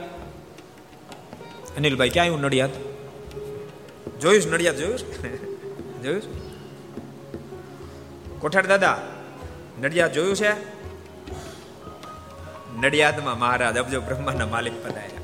અનિલભાઈ 1.77 2.09
ક્યાં 2.09 2.27
હું 2.27 2.41
નડિયાદ? 2.41 2.69
જોયું 4.21 4.51
નડિયાદ, 4.51 4.75
જોયું 4.75 4.97
જોયું 6.03 6.46
કોઠાર 8.39 8.67
દાદા, 8.67 8.97
નડિયાદ 9.81 10.11
જોયું 10.11 10.35
છે? 10.35 10.51
નડિયાદમાં 12.79 13.39
મહારાજ 13.39 13.77
અબજો 13.77 14.01
બ્રહ્માના 14.01 14.45
માલિક 14.45 14.75
પધાર્યા. 14.83 15.23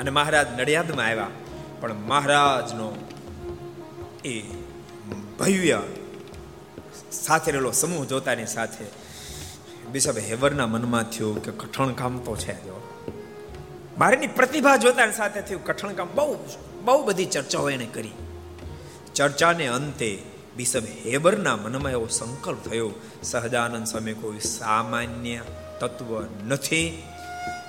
અને 0.00 0.10
મહારાજ 0.10 0.60
નડિયાદમાં 0.60 1.06
આવ્યા, 1.06 1.28
પણ 1.80 1.94
મહારાજનો 1.94 2.88
એ 4.24 4.40
ભવ્ય 5.38 5.82
સાથે 7.12 7.50
રહેલો 7.52 7.72
સમૂહ 7.72 8.04
જોતાની 8.04 8.46
સાથે 8.46 8.84
બિશપ 9.92 10.18
હેવરના 10.18 10.66
મનમાં 10.66 11.04
થયું 11.04 11.42
કે 11.42 11.50
કઠણ 11.50 11.92
કામ 11.92 12.18
તો 12.18 12.36
છે 12.36 12.54
જો 12.64 12.76
મારીની 13.98 14.26
પ્રતિભા 14.26 14.76
જોતાની 14.76 15.12
સાથે 15.12 15.40
થયું, 15.40 15.64
કઠણ 15.64 15.92
કામ 15.92 16.08
બહુ 16.14 16.36
બહુ 16.84 17.04
બધી 17.04 17.24
ચર્ચાઓ 17.24 17.70
એને 17.70 17.86
કરી. 17.86 18.12
ચર્ચાને 19.14 19.66
અંતે 19.66 20.10
બિશપ 20.56 20.84
હેબરના 21.06 21.56
મનમાં 21.56 21.92
એવો 21.92 22.06
સંકલ્પ 22.06 22.68
થયો, 22.68 22.90
સહજાનંદ 23.22 23.86
સ્વામી 23.86 24.12
કોઈ 24.12 24.38
સામાન્ય 24.38 25.40
તત્વ 25.80 26.20
નથી. 26.46 27.02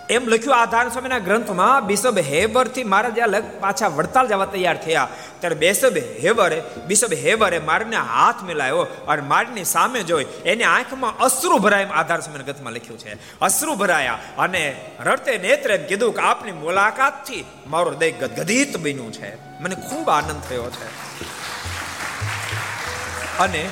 એમ 0.09 0.27
લખ્યું 0.27 0.61
આધાર 0.61 0.89
સ્વામીના 0.89 1.19
ગ્રંથમાં 1.19 1.85
બિશપ 1.87 2.17
હેબરથી 2.17 2.83
મારા 2.83 3.09
જ્યાં 3.09 3.59
પાછા 3.59 3.87
વડતાલ 3.87 4.27
જવા 4.27 4.45
તૈયાર 4.45 4.77
થયા, 4.77 5.07
ત્યારે 5.39 5.55
બેસબ 5.55 5.97
હેબરે 5.97 6.63
બિશપ 6.87 7.13
હેવરે 7.13 7.59
મારને 7.59 7.95
હાથ 7.95 8.43
મિલાયો 8.43 8.81
અને 9.07 9.21
મારની 9.21 9.63
સામે 9.63 10.03
જોઈ, 10.03 10.25
એની 10.45 10.63
આંખમાં 10.63 11.17
અશ્રુ 11.17 11.57
ભરાય 11.57 11.83
એમ 11.83 11.91
આધાર 11.91 12.19
સ્વામીના 12.21 12.43
ગ્રંથમાં 12.43 12.73
લખ્યું 12.73 12.99
છે. 12.99 13.39
અશ્રુ 13.39 13.75
ભરાયા 13.75 14.19
અને 14.37 14.75
રડતે 14.99 15.37
નેત્રે 15.37 15.77
કીધું 15.77 16.13
કે, 16.13 16.21
આપની 16.21 16.51
મુલાકાતથી 16.51 17.45
મારો 17.67 17.91
હૃદય 17.91 18.11
ગદગદિત 18.11 18.77
બન્યું 18.77 19.11
છે. 19.11 19.61
મને 19.61 19.75
ખૂબ 19.75 20.09
આનંદ 20.09 20.41
થયો 20.49 20.69
છે. 20.69 21.02
અને 23.39 23.69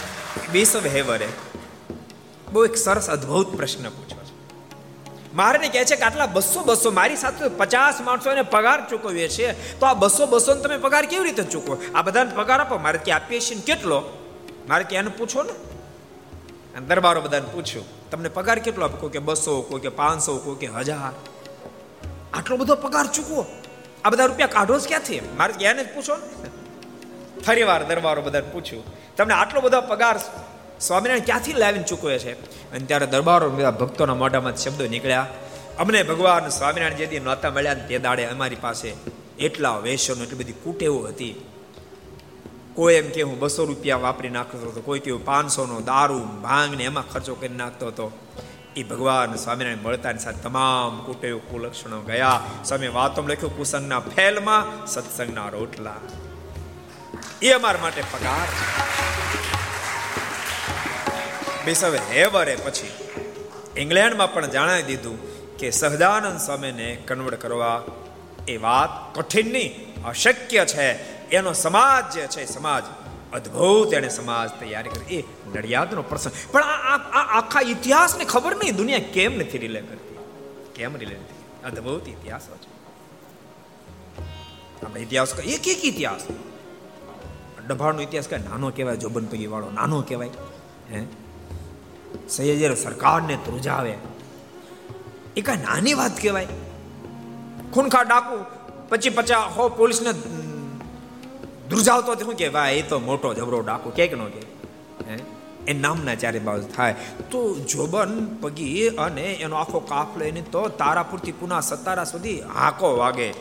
બેસવ 0.53 0.85
હેવરે 0.85 1.27
બહુ 2.51 2.65
એક 2.65 2.77
સરસ 2.77 3.09
અદ્ભુત 3.09 3.55
પ્રશ્ન 3.55 3.89
પૂછ્યો 3.89 4.23
છે. 4.23 4.33
મારે 5.33 5.69
કહે 5.69 5.85
છે 5.85 5.95
કે 5.95 6.03
આટલા 6.03 6.25
બસો 6.25 6.63
બસો, 6.63 6.91
મારી 6.91 7.15
સાથે 7.15 7.47
પચાસ 7.47 8.01
માણસોને 8.01 8.41
પગાર 8.41 8.89
ચૂકવીએ 8.89 9.29
છીએ, 9.29 9.53
તો 9.79 9.85
આ 9.85 9.93
બસો 9.93 10.25
બસો 10.25 10.55
તમે 10.55 10.77
પગાર 10.77 11.05
કેવી 11.05 11.23
રીતે 11.23 11.43
ચૂકવો? 11.43 11.77
આ 11.95 12.01
બધાને 12.01 12.35
પગાર 12.35 12.59
આપો, 12.59 12.77
મારે 12.77 12.97
ત્યાં 12.97 13.21
આપીએ 13.21 13.39
છીએ 13.39 13.61
કેટલો? 13.61 14.01
મારે 14.67 14.83
ત્યાં 14.83 15.03
એને 15.03 15.09
પૂછો 15.09 15.43
ને. 15.43 15.53
દરબારો 16.87 17.21
બધાને 17.21 17.45
પૂછ્યું, 17.45 17.85
તમને 18.11 18.29
પગાર 18.29 18.59
કેટલો 18.59 18.85
આપો? 18.85 18.97
કોઈ 18.97 19.09
કે 19.09 19.19
બસો, 19.19 19.61
કોઈ 19.61 19.79
કે 19.79 19.89
પાંચસો, 19.89 20.37
કોઈ 20.37 20.55
કે 20.55 20.67
હજાર. 20.67 21.13
આટલો 22.33 22.57
બધો 22.57 22.75
પગાર 22.75 23.07
ચૂકવો? 23.07 23.45
આ 24.03 24.09
બધા 24.09 24.25
રૂપિયા 24.25 24.47
કાઢો 24.47 24.79
જ 24.79 24.87
ક્યાંથી? 24.87 25.21
મારે 25.37 25.53
એને 25.53 25.83
જ 25.83 25.87
પૂછો 25.95 26.15
ને. 26.15 26.60
ફરી 27.45 27.63
વાર 27.63 27.83
દરબારો 27.83 28.21
બધાને 28.21 28.49
પૂછ્યું, 28.49 28.83
તમને 29.15 29.33
આટલો 29.33 29.61
બધો 29.61 29.81
પગાર 29.81 30.17
સ્વામિનારાયણ 30.79 31.25
ક્યાંથી 31.25 31.53
લાવીને 31.53 31.83
ચૂકવે 31.83 32.19
છે? 32.19 32.33
અને 32.71 32.85
ત્યારે 32.85 33.05
દરબારો 33.05 33.49
બધા 33.49 33.71
ભક્તોના 33.71 34.13
મોઢામાં 34.13 34.55
શબ્દો 34.55 34.87
નીકળ્યા, 34.87 35.27
અમને 35.79 36.03
ભગવાન 36.03 36.49
સ્વામિનારાયણ 36.49 36.97
જે 36.97 37.05
દી 37.05 37.19
નહોતા 37.19 37.49
મળ્યા 37.49 37.73
તે 37.73 37.99
દાડે 37.99 38.25
અમારી 38.25 38.55
પાસે 38.55 38.93
એટલા 39.39 39.77
વેસનો 39.77 40.23
એટલી 40.23 40.37
બધી 40.37 40.53
કુટેવો 40.53 40.99
હતી. 40.99 41.45
કોઈ 42.73 42.95
એમ 42.95 43.09
કે 43.09 43.21
હું 43.21 43.39
બસો 43.39 43.65
રૂપિયા 43.65 43.97
વાપરી 43.97 44.29
નાખતો 44.29 44.71
હતો, 44.71 44.81
કોઈ 44.81 44.99
કેવું 44.99 45.25
પાંચસોનો 45.25 45.81
દારૂ, 45.81 46.19
ભાંગ 46.19 46.75
ને 46.75 46.83
એમાં 46.83 47.09
ખર્ચો 47.09 47.35
કરી 47.35 47.49
નાખતો 47.49 47.87
હતો. 47.87 48.11
એ 48.75 48.83
ભગવાન 48.83 49.35
સ્વામિનારાયણ 49.35 49.83
મળતાની 49.83 50.19
સાથે 50.19 50.41
તમામ 50.41 51.05
કુટેવ 51.05 51.37
કુલક્ષણો 51.37 52.01
ગયા. 52.01 52.41
સ્વામી 52.65 52.87
વાતો 52.87 53.21
લખ્યું, 53.21 53.57
કુસંગના 53.57 53.99
ફેલમાં 53.99 54.85
સત્સંગના 54.85 55.49
રોટલા. 55.49 55.95
એ 57.41 57.51
અમારા 57.51 57.79
માટે 57.81 58.01
પગાર 58.01 58.47
બેસવે 61.65 61.97
હેવરે 61.97 62.55
પછી 62.55 62.91
ઇંગ્લેન્ડમાં 63.81 64.33
પણ 64.33 64.47
જણાવી 64.47 64.83
દીધું 64.83 65.17
કે 65.57 65.71
સહજાનંદ 65.71 66.39
સ્વામીને 66.39 66.95
કન્વર્ટ 66.95 67.41
કરવા 67.41 67.83
એ 68.47 68.57
વાત 68.57 69.19
કઠિન 69.19 69.53
નહીં, 69.53 70.03
અશક્ય 70.03 70.65
છે. 70.65 70.87
એનો 71.29 71.53
સમાજ 71.53 72.13
જે 72.13 72.27
છે 72.27 72.45
સમાજ 72.45 72.83
અદ્ભુત 73.33 73.93
એને 73.93 74.09
સમાજ 74.09 74.49
તૈયાર 74.49 74.87
કરી. 74.87 75.19
એ 75.19 75.23
નડિયાદનો 75.55 76.01
પ્રસંગ. 76.01 76.33
પણ 76.51 76.63
આ 76.63 76.95
આખા 77.37 77.61
ઇતિહાસને 77.61 78.25
ખબર 78.25 78.55
નહીં, 78.55 78.75
દુનિયા 78.75 78.99
કેમ 79.13 79.33
નથી 79.37 79.57
રિલે 79.57 79.81
કરતી? 79.81 80.17
કેમ 80.75 80.97
રિલે 80.97 81.15
નથી 81.15 81.65
અદ્ભુત 81.65 82.07
ઇતિહાસ 82.07 82.41
છે. 82.41 82.71
આપણે 84.85 85.01
ઇતિહાસ 85.01 85.39
એક 85.39 85.67
એક 85.67 85.85
ઇતિહાસ. 85.85 86.21
ડભાણનો 87.71 88.01
ઇતિહાસ 88.01 88.27
કઈ 88.27 88.37
નાનો 88.37 88.69
કહેવાય 88.69 88.97
જોબન 88.97 89.25
પૈકી 89.25 89.47
વાળો 89.47 89.71
નાનો 89.71 90.01
કહેવાય. 90.01 90.29
હે? 90.93 91.05
સૈયદ 92.29 92.77
સરકારને 92.77 93.35
ધ્રુજાવે 93.35 93.97
એ 95.37 95.41
કાંઈ 95.41 95.57
નાની 95.57 95.93
વાત 95.93 96.21
કહેવાય. 96.21 96.47
ખૂનખા 97.73 98.01
ડાકુ 98.01 98.45
પછી 98.89 99.09
પચા 99.09 99.39
હો, 99.39 99.69
પોલીસને 99.69 100.13
ધ્રુજાવતો 101.69 102.15
શું 102.15 102.33
કે 102.33 102.49
ભાઈ 102.49 102.73
એ 102.75 102.81
તો 102.81 102.99
મોટો 102.99 103.33
જબરો 103.33 103.61
ડાકુ 103.61 103.89
ક્યાંક 103.89 104.13
ન 104.13 104.25
કે 104.25 104.41
હે? 105.11 105.19
એ 105.67 105.73
નામના 105.73 106.15
ચારે 106.15 106.39
બાજુ 106.39 106.67
થાય. 106.75 106.95
તો 107.31 107.55
જોબન 107.55 108.37
પગી 108.41 108.89
અને 108.89 109.33
એનો 109.33 109.55
આખો 109.55 109.79
કાફ 109.79 110.17
લઈને 110.17 110.41
તો 110.41 110.67
તારાપુરથી 110.67 111.31
પુના 111.31 111.61
સતારા 111.61 112.03
સુધી 112.03 112.41
હાકો 112.41 112.97
વાગે. 112.97 113.33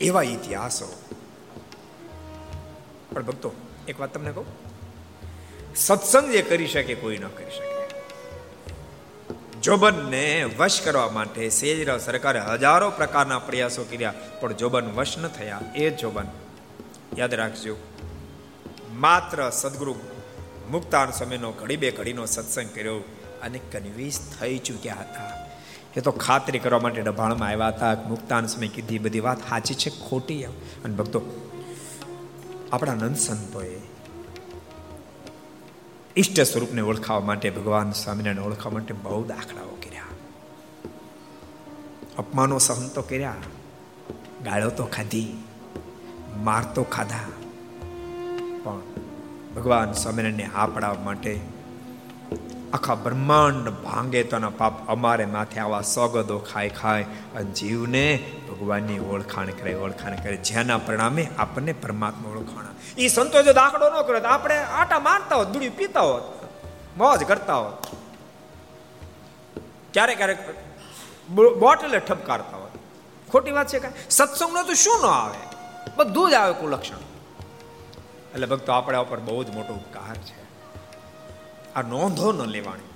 એવા 0.00 0.22
ઇતિહાસો. 0.22 1.07
પણ 3.12 3.22
ભક્તો, 3.22 3.52
એક 3.88 4.00
વાત 4.00 4.14
તમને 4.14 4.32
કહું? 4.32 4.46
સત્સંગ 5.76 6.32
જે 6.32 6.42
કરી 6.42 6.66
શકે, 6.66 6.94
કોઈ 6.94 7.18
ન 7.18 7.26
કરી 7.28 7.50
શકે. 7.50 7.78
જોબનને 9.62 10.44
વશ 10.58 10.80
કરવા 10.84 11.10
માટે 11.10 11.48
સેજરા 11.48 11.98
સરકારે 11.98 12.40
હજારો 12.40 12.90
પ્રકારના 12.90 13.38
પ્રયાસો 13.38 13.84
કર્યા, 13.84 14.14
પણ 14.40 14.52
જોબન 14.52 14.92
વશ 14.94 15.18
ન 15.18 15.28
થયા. 15.28 15.60
એ 15.76 15.90
જોબન, 15.90 16.24
યાદ 17.16 17.34
રાખજો. 17.34 17.76
માત્ર 18.92 19.50
સદગુરુ 19.50 19.94
મુક્તાન 20.70 21.10
સમયનો 21.10 21.52
ઘડી 21.52 21.76
બે 21.76 21.90
ઘડીનો 21.90 22.26
સત્સંગ 22.26 22.74
કર્યો, 22.74 22.98
અને 23.42 23.58
કન્વિન્સ 23.72 24.20
થઈ 24.40 24.58
ચૂક્યા 24.58 24.94
હતા. 24.94 25.48
એ 25.96 26.00
તો 26.00 26.12
ખાતરી 26.12 26.58
કરવા 26.58 26.80
માટે 26.80 27.02
ડભાણમાં 27.02 27.48
આવ્યા 27.48 27.68
હતા 27.68 28.08
મુક્તાન 28.08 28.46
સમય 28.46 28.68
કીધી 28.68 28.98
બધી 28.98 29.20
વાત 29.20 29.38
સાચી 29.38 29.74
છે, 29.74 29.90
ખોટી 29.90 30.44
અને 30.84 30.94
ભક્તો 30.94 31.20
આપણા 32.72 32.94
નંદ 32.94 33.16
સંતોએ 33.16 33.80
ઈષ્ટ 36.16 36.40
સ્વરૂપને 36.40 36.80
ઓળખાવા 36.80 37.20
માટે 37.20 37.50
ભગવાન 37.50 37.92
સ્વામિનારાયણ 37.92 38.46
ઓળખવા 38.46 38.72
માટે 38.72 38.94
બહુ 38.94 39.24
દાખલાઓ 39.24 39.68
કર્યા. 39.68 40.02
અપમાનો 42.18 42.58
સહન 42.58 42.88
તો 42.88 43.02
કર્યા, 43.02 43.34
ગાળો 44.44 44.70
તો 44.70 44.84
ખાધી, 44.84 45.44
માર 46.36 46.64
તો 46.74 46.82
ખાધા. 46.82 47.20
પણ 48.64 48.80
ભગવાન 49.56 49.92
સ્વામિનારાયણને 49.92 50.44
આ 50.44 50.66
પડાવવા 50.66 51.04
માટે 51.04 51.40
આખા 52.72 52.94
બ્રહ્માંડ 52.94 53.68
ભાંગે 53.84 54.22
તો 54.22 54.38
પાપ 54.58 54.88
અમારે 54.88 55.26
માથે 55.26 55.60
આવા 55.60 55.80
સોગદો 55.82 56.38
ખાય 56.38 56.68
ખાય. 56.70 57.02
અને 57.02 57.50
જીવને 57.50 58.32
ભગવાનની 58.48 58.98
ઓળખાણ 58.98 59.46
કરે 59.46 59.74
ઓળખાણ 59.74 60.16
કરે. 60.16 60.36
જેના 60.36 60.78
પરિણામે 60.78 61.30
આપણને 61.38 61.72
પરમાત્મા 61.72 62.30
ઓળખાણ 62.30 62.64
એ 62.98 63.08
સંતો 63.08 63.42
જો 63.42 63.52
દાખલો 63.52 63.90
ન 63.90 64.02
કરે 64.02 64.20
તો 64.20 64.28
આપણે 64.28 64.58
આટા 64.58 64.98
મારતા 65.00 65.36
હોત, 65.36 65.48
દૂડી 65.48 65.68
પીતા 65.68 66.00
હોત, 66.00 66.22
મોજ 66.96 67.24
કરતા 67.24 67.54
હોત. 67.54 67.86
ક્યારેક 69.92 70.16
ક્યારેક 70.16 70.38
બોટલે 71.58 71.98
ઠપકારતા 71.98 72.56
હોત. 72.56 72.70
ખોટી 73.30 73.50
વાત 73.50 73.68
છે 73.68 73.78
કાંઈ? 73.78 73.94
સત્સંગનો 74.10 74.62
તો 74.62 74.74
શું 74.74 75.02
ન 75.02 75.06
આવે? 75.06 75.42
બધું 75.96 76.30
જ 76.30 76.34
આવે 76.34 76.52
કુલક્ષણ. 76.52 76.96
એટલે 78.34 78.46
ભક્તો, 78.46 78.72
આપણા 78.72 78.98
ઉપર 78.98 79.20
બહુ 79.20 79.44
જ 79.44 79.50
મોટો 79.50 79.74
ઉપકાર 79.74 80.16
છે. 80.16 80.47
આ 81.78 81.82
નોંધો 81.82 82.32
ન 82.32 82.44
લેવાની. 82.46 82.88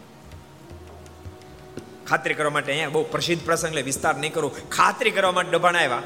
ખાતરી 2.07 2.35
કરવા 2.35 2.51
માટે 2.51 2.72
અહીંયા 2.72 2.89
બહુ 2.89 3.03
પ્રસિદ્ધ 3.03 3.45
પ્રસંગ 3.45 3.70
એટલે 3.70 3.83
વિસ્તાર 3.83 4.16
નહીં 4.16 4.35
કરું. 4.35 4.68
ખાતરી 4.68 5.11
કરવા 5.11 5.33
માટે 5.33 5.51
ડબાણ 5.51 5.76
આવ્યા 5.76 6.03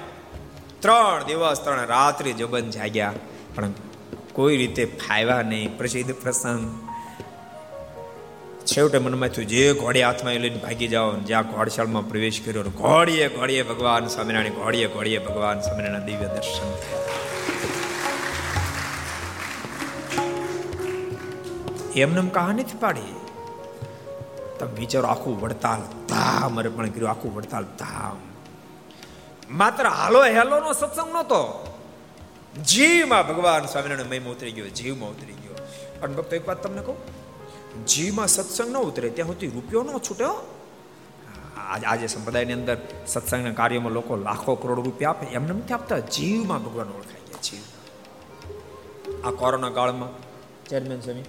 ત્રણ 0.80 1.24
દિવસ, 1.24 1.60
ત્રણ 1.64 1.86
રાત્રિ 1.86 2.32
જબન 2.32 2.70
જાગ્યા. 2.70 3.12
પણ 3.54 3.72
કોઈ 4.32 4.56
રીતે 4.56 4.84
ફાયવા 4.84 5.42
નહીં. 5.42 5.78
પ્રસિદ્ધ 5.78 6.14
પ્રસંગ. 6.14 6.62
છેવટે 8.66 8.98
મનમાં 8.98 9.28
થયું, 9.28 9.48
જે 9.48 9.72
ઘોડે 9.72 10.02
હાથમાં 10.02 10.34
લઈને 10.34 10.56
ભાગી 10.56 10.88
જાઓ 10.88 11.12
જ્યાં 11.16 11.50
ઘોડશાળમાં 11.50 12.08
પ્રવેશ 12.08 12.40
કર્યો 12.44 12.62
ઘોડીએ 12.62 13.28
ઘોડીએ 13.28 13.62
ભગવાન 13.62 14.06
સ્વામિનારાયણ, 14.06 14.52
ઘોડીએ 14.52 14.86
ઘોડીએ 14.86 15.18
ભગવાન 15.18 15.60
સ્વામિનારાયણ 15.60 16.04
દિવ્ય 16.04 16.26
દર્શન. 16.26 16.70
એમને 21.96 22.30
કહાની 22.30 22.62
નથી 22.62 22.78
પાડી? 22.78 23.14
તમે 24.58 24.74
વિચારો, 24.78 25.06
આખું 25.08 25.40
વડતાલ 25.40 25.80
ધામ, 26.08 26.58
અરે 26.60 26.68
પણ 26.68 26.90
કર્યું 26.90 27.10
આખું 27.10 27.34
વડતાલ 27.34 27.64
ધામ. 27.78 28.16
માત્ર 29.50 29.86
હાલો 29.88 30.24
હેલો 30.24 30.60
નો 30.60 30.72
સત્સંગ 30.72 31.10
નહોતો. 31.12 31.40
જીવમાં 32.64 33.28
ભગવાન 33.28 33.64
સ્વામિનારાયણ 33.66 34.08
મહિમા 34.08 34.30
ઉતરી 34.30 34.52
ગયો, 34.52 34.68
જીવમાં 34.68 35.10
ઉતરી 35.10 35.32
ગયો. 35.32 35.54
અને 36.02 36.14
ભક્તો, 36.16 36.36
એક 36.36 36.48
વાત 36.48 36.62
તમને 36.62 36.82
કહું, 36.82 36.98
જીવમાં 37.86 38.26
સત્સંગ 38.26 38.70
ન 38.70 38.76
ઉતરે, 38.76 39.08
ત્યાં 39.10 39.28
સુધી 39.28 39.46
રૂપિયો 39.46 39.82
ન 39.82 39.98
છૂટ્યો 39.98 40.34
આજે 41.86 42.06
સંપ્રદાયની 42.06 42.52
અંદર 42.52 42.76
સત્સંગના 43.06 43.52
કાર્યમાં 43.52 43.92
લોકો 43.92 44.16
લાખો 44.16 44.54
કરોડ 44.54 44.84
રૂપિયા 44.84 45.10
આપે, 45.10 45.26
એમને 45.26 45.52
નથી 45.52 45.74
આપતા. 45.74 45.98
જીવમાં 45.98 46.64
ભગવાન 46.64 46.88
ઓળખાય 46.88 47.24
ગયા 47.26 47.42
જીવ 47.42 47.64
આ 49.26 49.30
કોરોના 49.30 49.70
કાળમાં, 49.70 50.12
ચેરમેન 50.68 51.00
સ્વામી 51.00 51.24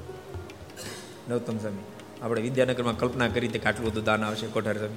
નવતમ 1.30 1.57
સ્વામી. 1.57 1.78
આપણે 2.21 2.41
વિદ્યાનગરમાં 2.41 2.97
કલ્પના 2.97 3.28
કરી 3.28 3.47
હતી 3.47 3.59
કે 3.59 3.69
આટલું 3.69 3.91
બધું 3.91 4.03
દાન 4.03 4.23
આવશે. 4.23 4.47
કોઠાર 4.47 4.78
સ્વામી. 4.78 4.95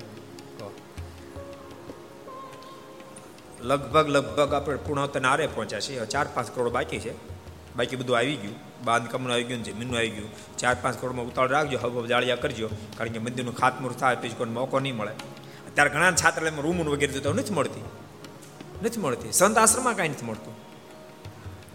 લગભગ 3.61 4.09
લગભગ 4.09 4.55
આપણે 4.55 4.77
પૂર્ણોત્તર 4.77 5.25
આરે 5.25 5.47
પહોંચ્યા 5.47 5.81
છીએ. 5.81 6.07
ચાર, 6.07 6.27
પાંચ 6.35 6.55
કરોડ 6.55 6.69
બાકી 6.69 6.99
છે. 6.99 7.13
બાકી 7.77 7.97
બધું 7.97 8.17
આવી 8.17 8.37
ગયું. 8.37 8.55
બાંધકામનું 8.85 9.33
આવી 9.33 9.45
ગયું 9.45 9.63
જમીનનું 9.63 9.97
આવી 9.97 10.11
ગયું. 10.11 10.57
ચાર, 10.59 10.77
પાંચ 10.83 11.01
કરોડમાં 11.01 11.27
ઉતાળ 11.27 11.49
રાખજો. 11.49 11.79
હવે 11.79 12.07
જાળિયા 12.07 12.37
કરજો. 12.37 12.69
કારણ 12.69 13.09
કે 13.09 13.19
મંદિરનું 13.19 13.57
ખાતમુહૂર્ત 13.57 13.99
થાય 13.99 14.17
પછી 14.17 14.29
કોઈ 14.29 14.49
મોકો 14.49 14.81
નહીં 14.81 14.97
મળે. 14.97 15.13
અત્યારે 15.13 15.91
ઘણા 15.91 16.13
છાત્રાલયમાં 16.13 16.63
રૂમ 16.63 16.81
વગેરે 16.81 17.21
તો 17.21 17.33
નથી 17.33 17.55
મળતી. 17.55 17.85
નથી 18.83 19.01
મળતી. 19.01 19.33
સંત 19.33 19.59
આશ્રમમાં 19.59 19.97
કાંઈ 19.97 20.09
નથી 20.09 20.27
મળતું. 20.27 20.55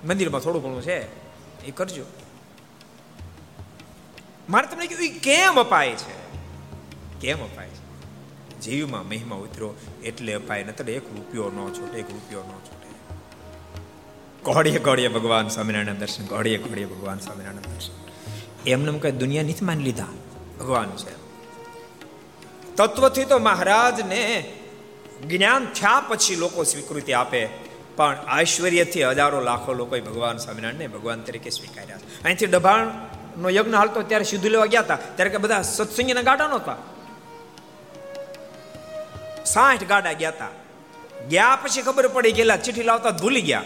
મંદિરમાં 0.07 0.41
થોડું 0.41 0.63
ઘણું 0.63 0.81
છે. 0.81 1.01
એ 1.65 1.71
કરજો. 1.71 2.03
મારે 4.49 4.67
તમને 4.67 4.87
કહ્યું 4.87 5.19
કેમ 5.19 5.59
અપાય 5.59 5.91
છે? 5.91 6.15
કેમ 7.21 7.39
અપાય 7.43 7.67
છે? 7.67 7.85
જીવમાં 8.61 9.07
મહિમા 9.07 9.35
ઉતરો, 9.35 9.75
એટલે 10.03 10.33
અપાય, 10.33 10.63
નતર 10.63 10.89
એક 10.89 11.05
રૂપિયો 11.15 11.49
ન 11.49 11.73
છૂટે, 11.73 11.99
એક 11.99 12.11
રૂપિયો 12.11 12.41
ન 12.41 12.43
છૂટે. 12.43 12.89
ઘોડીએ 14.43 14.79
ઘોડીએ 14.79 15.07
ભગવાન 15.07 15.47
સ્વામિનારાયણ 15.47 15.95
દર્શન, 15.95 16.25
ઘોડીએ 16.25 16.57
ઘોડીએ 16.57 16.85
ભગવાન 16.85 17.19
સ્વામિનારાયણ 17.19 17.73
દર્શન. 17.73 17.93
એમને 18.69 18.99
કઈ 18.99 19.11
દુનિયા 19.11 19.43
નથી 19.43 19.65
માની 19.65 19.83
લીધા. 19.83 20.07
ભગવાન 20.59 20.89
છે 20.95 21.13
તત્વથી 22.75 23.25
તો 23.25 23.39
મહારાજને 23.39 24.21
જ્ઞાન 25.29 25.65
થયા 25.65 25.99
પછી 25.99 26.35
લોકો 26.35 26.63
સ્વીકૃતિ 26.63 27.13
આપે, 27.13 27.45
પણ 27.95 28.17
ઐશ્વર્યથી 28.41 29.03
હજારો 29.03 29.41
લાખો 29.41 29.73
લોકો 29.73 29.99
ભગવાન 29.99 30.37
સ્વામિનારાયણને 30.37 30.87
ભગવાન 30.87 31.21
તરીકે 31.21 31.49
સ્વીકાર્યા 31.49 31.97
અહીંથી 32.23 32.45
દબાણ 32.45 32.87
નો 33.37 33.49
યજ્ઞ 33.49 33.75
હાલતો 33.75 34.01
ત્યારે 34.01 34.23
સીધું 34.23 34.51
લેવા 34.51 34.65
ગયા 34.65 34.81
હતા. 34.81 34.97
ત્યારે 35.15 35.29
કે 35.29 35.37
બધા 35.37 35.61
સત્સંગીના 35.61 36.21
ગાડા 36.21 36.47
નહોતા. 36.47 36.75
સાઠ 39.45 39.83
ગાડા 39.83 40.11
ગયા 40.11 40.29
હતા. 40.29 40.47
ગયા 41.29 41.55
પછી 41.55 41.81
ખબર 41.81 42.07
પડી 42.07 42.31
ગયેલા 42.31 42.57
ચીઠી 42.57 42.83
લાવતા 42.83 43.09
ભૂલી 43.09 43.41
ગયા. 43.41 43.63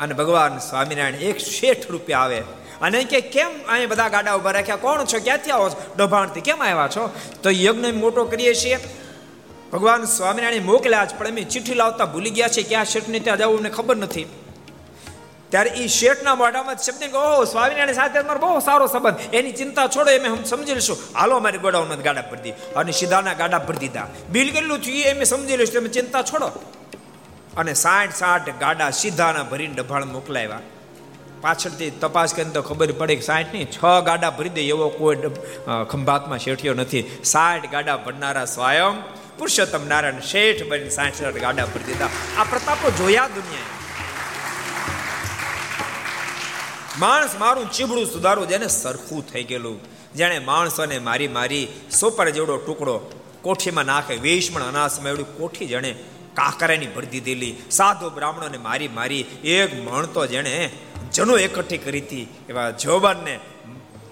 અને 0.00 0.14
ભગવાન 0.14 0.58
સ્વામિનારાયણ 0.58 1.14
એક 1.14 1.38
શેઠ 1.38 1.90
રૂપિયા 1.90 2.18
આવે. 2.18 2.42
અને 2.80 3.04
કે, 3.04 3.20
કેમ 3.20 3.48
અહીં 3.68 3.88
બધા 3.88 4.08
ગાડા 4.08 4.34
ઊભા 4.34 4.50
રાખ્યા? 4.50 4.76
કોણ 4.76 5.04
છો? 5.04 5.18
ક્યાંથી 5.24 5.50
આવો 5.50 5.70
ડભાણથી 5.96 6.40
કેમ 6.40 6.62
આવ્યા 6.62 6.88
છો? 6.88 7.14
તો 7.42 7.50
યજ્ઞ 7.50 7.86
મોટો 7.86 8.24
કરીએ 8.24 8.54
છીએ. 8.54 8.78
ભગવાન 9.72 10.04
સ્વામિનારાયણ 10.04 10.62
મોકલ્યા 10.62 11.04
જ, 11.04 11.14
પણ 11.14 11.28
અમે 11.28 11.42
ચીઠી 11.42 11.74
લાવતા 11.74 12.04
ભૂલી 12.04 12.30
ગયા 12.30 12.48
છે 12.48 12.62
ક્યાં 12.62 12.84
શેઠને 12.84 13.18
ત્યાં 13.18 13.38
જવું 13.38 13.56
અમને 13.56 13.70
ખબર 13.70 13.96
નથી. 13.96 14.26
ત્યારે 15.52 15.70
એ 15.76 15.86
શેઠના 15.98 16.34
મોઢામાં 16.34 16.76
શબ્દ 16.86 17.02
કે, 17.12 17.18
ઓહો 17.22 17.44
સ્વામિનારાયણ 17.44 17.98
સાથે 18.00 18.18
અમારો 18.18 18.40
બહુ 18.44 18.60
સારો 18.66 18.86
સંબંધ. 18.86 19.34
એની 19.34 19.54
ચિંતા 19.60 19.86
છોડો 19.94 20.10
એમ 20.10 20.44
સમજી 20.44 20.74
લઈશું. 20.74 20.98
હાલો 21.14 21.36
અમારી 21.36 21.64
ગોડાઉનમાં 21.64 22.04
ગાડા 22.06 22.28
ભરી 22.30 22.42
દી. 22.42 22.54
અને 22.76 22.92
સીધાના 23.00 23.38
ગાડા 23.40 23.64
ભરી 23.68 23.82
દીધા. 23.84 24.06
બિલ 24.30 24.52
કેટલું 24.52 24.78
થયું 24.84 25.10
એમ 25.12 25.24
સમજી 25.32 25.56
લઈશું. 25.56 25.80
તમે 25.80 25.90
ચિંતા 25.96 26.22
છોડો. 26.30 26.48
અને 27.56 27.72
સાઠ 27.74 28.14
સાઠ 28.14 28.48
ગાડા 28.60 28.90
સીધાના 29.00 29.42
ભરીને 29.50 29.74
ડભાણ 29.74 30.06
મોકલાવ્યા. 30.12 30.60
પાછળથી 31.40 31.90
તપાસ 32.02 32.34
કરીને 32.34 32.52
તો 32.52 32.62
ખબર 32.62 32.92
પડે 32.98 33.14
કે 33.16 33.24
સાઠ 33.28 33.52
નહીં, 33.52 33.68
છ 33.76 33.78
ગાડા 34.04 34.30
ભરી 34.30 34.54
દે 34.56 34.62
એવો 34.66 34.88
કોઈ 34.98 35.16
ખંભાતમાં 35.90 36.38
શેઠિયો 36.38 36.74
નથી. 36.74 37.02
સાઠ 37.24 37.66
ગાડા 37.70 37.96
ભરનારા 38.06 38.46
સ્વયં 38.54 39.02
પુરુષોત્તમ 39.38 39.84
નારાયણ 39.88 40.24
શેઠ 40.32 40.66
બની 40.70 40.90
સાઠ 40.90 41.22
સાઠ 41.22 41.40
ગાડા 41.44 41.70
ભરી 41.74 41.86
દીધા. 41.90 42.10
આ 42.38 42.50
પ્રતાપો 42.50 42.96
જોયા 42.98 43.28
દુનિયાએ. 43.36 43.81
માણસ 46.98 47.34
મારું 47.38 47.72
ચીબડું 47.72 48.06
સુધારું 48.06 48.48
જેને 48.48 48.68
સરખું 48.68 49.32
થઈ 49.32 49.44
ગયેલું. 49.44 49.80
જેણે 50.14 50.38
માણસોને 50.38 50.98
મારી 50.98 51.28
મારી 51.28 51.68
સોપર 52.00 52.28
જેવડો 52.28 52.56
ટુકડો 52.56 53.10
કોઠીમાં 53.42 53.84
નાખે 53.84 54.14
વેશમણ 54.14 54.62
અનાસમાં 54.62 55.08
એવડી 55.08 55.22
કોઠી 55.22 55.66
જેણે 55.66 55.92
કાકરાની 56.34 56.86
ભરી 56.86 57.06
દીધેલી 57.06 57.56
સાધુ 57.70 58.10
બ્રાહ્મણોને 58.10 58.58
મારી 58.58 58.88
મારી 58.88 59.20
એક 59.44 59.90
મણતો 59.90 60.26
જેણે 60.26 60.70
જનો 61.12 61.38
એકઠી 61.38 61.78
કરી 61.78 62.00
હતી. 62.00 62.28
એવા 62.48 62.70
જોબનને 62.70 63.40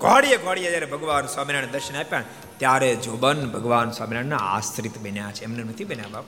ઘોડીએ 0.00 0.36
ઘોડીએ 0.36 0.70
જ્યારે 0.70 0.86
ભગવાન 0.86 1.26
સ્વામિનારાયણ 1.26 1.72
દર્શન 1.72 1.96
આપ્યા, 1.96 2.24
ત્યારે 2.56 2.96
જોબન 2.96 3.50
ભગવાન 3.50 3.90
સ્વામિનારાયણના 3.90 4.36
આશ્રિત 4.36 4.98
બન્યા 4.98 5.32
છે. 5.32 5.44
એમને 5.44 5.64
નથી 5.64 5.84
બન્યા 5.84 6.08
બાપ. 6.08 6.24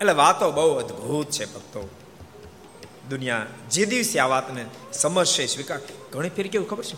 એટલે 0.00 0.12
વાતો 0.12 0.50
બહુ 0.50 0.74
અદ્ભુત 0.74 1.30
છે 1.30 1.54
ભક્તો. 1.54 1.90
દુનિયા 3.10 3.46
જે 3.70 3.84
દિવસે 3.86 4.18
આ 4.18 4.26
વાતને 4.26 4.64
સમજશે 4.92 5.46
સ્વીકાર 5.46 5.78
ઘણી 6.12 6.28
ફેર 6.28 6.46
કેવું 6.46 6.68
ખબર 6.68 6.84
છે? 6.84 6.96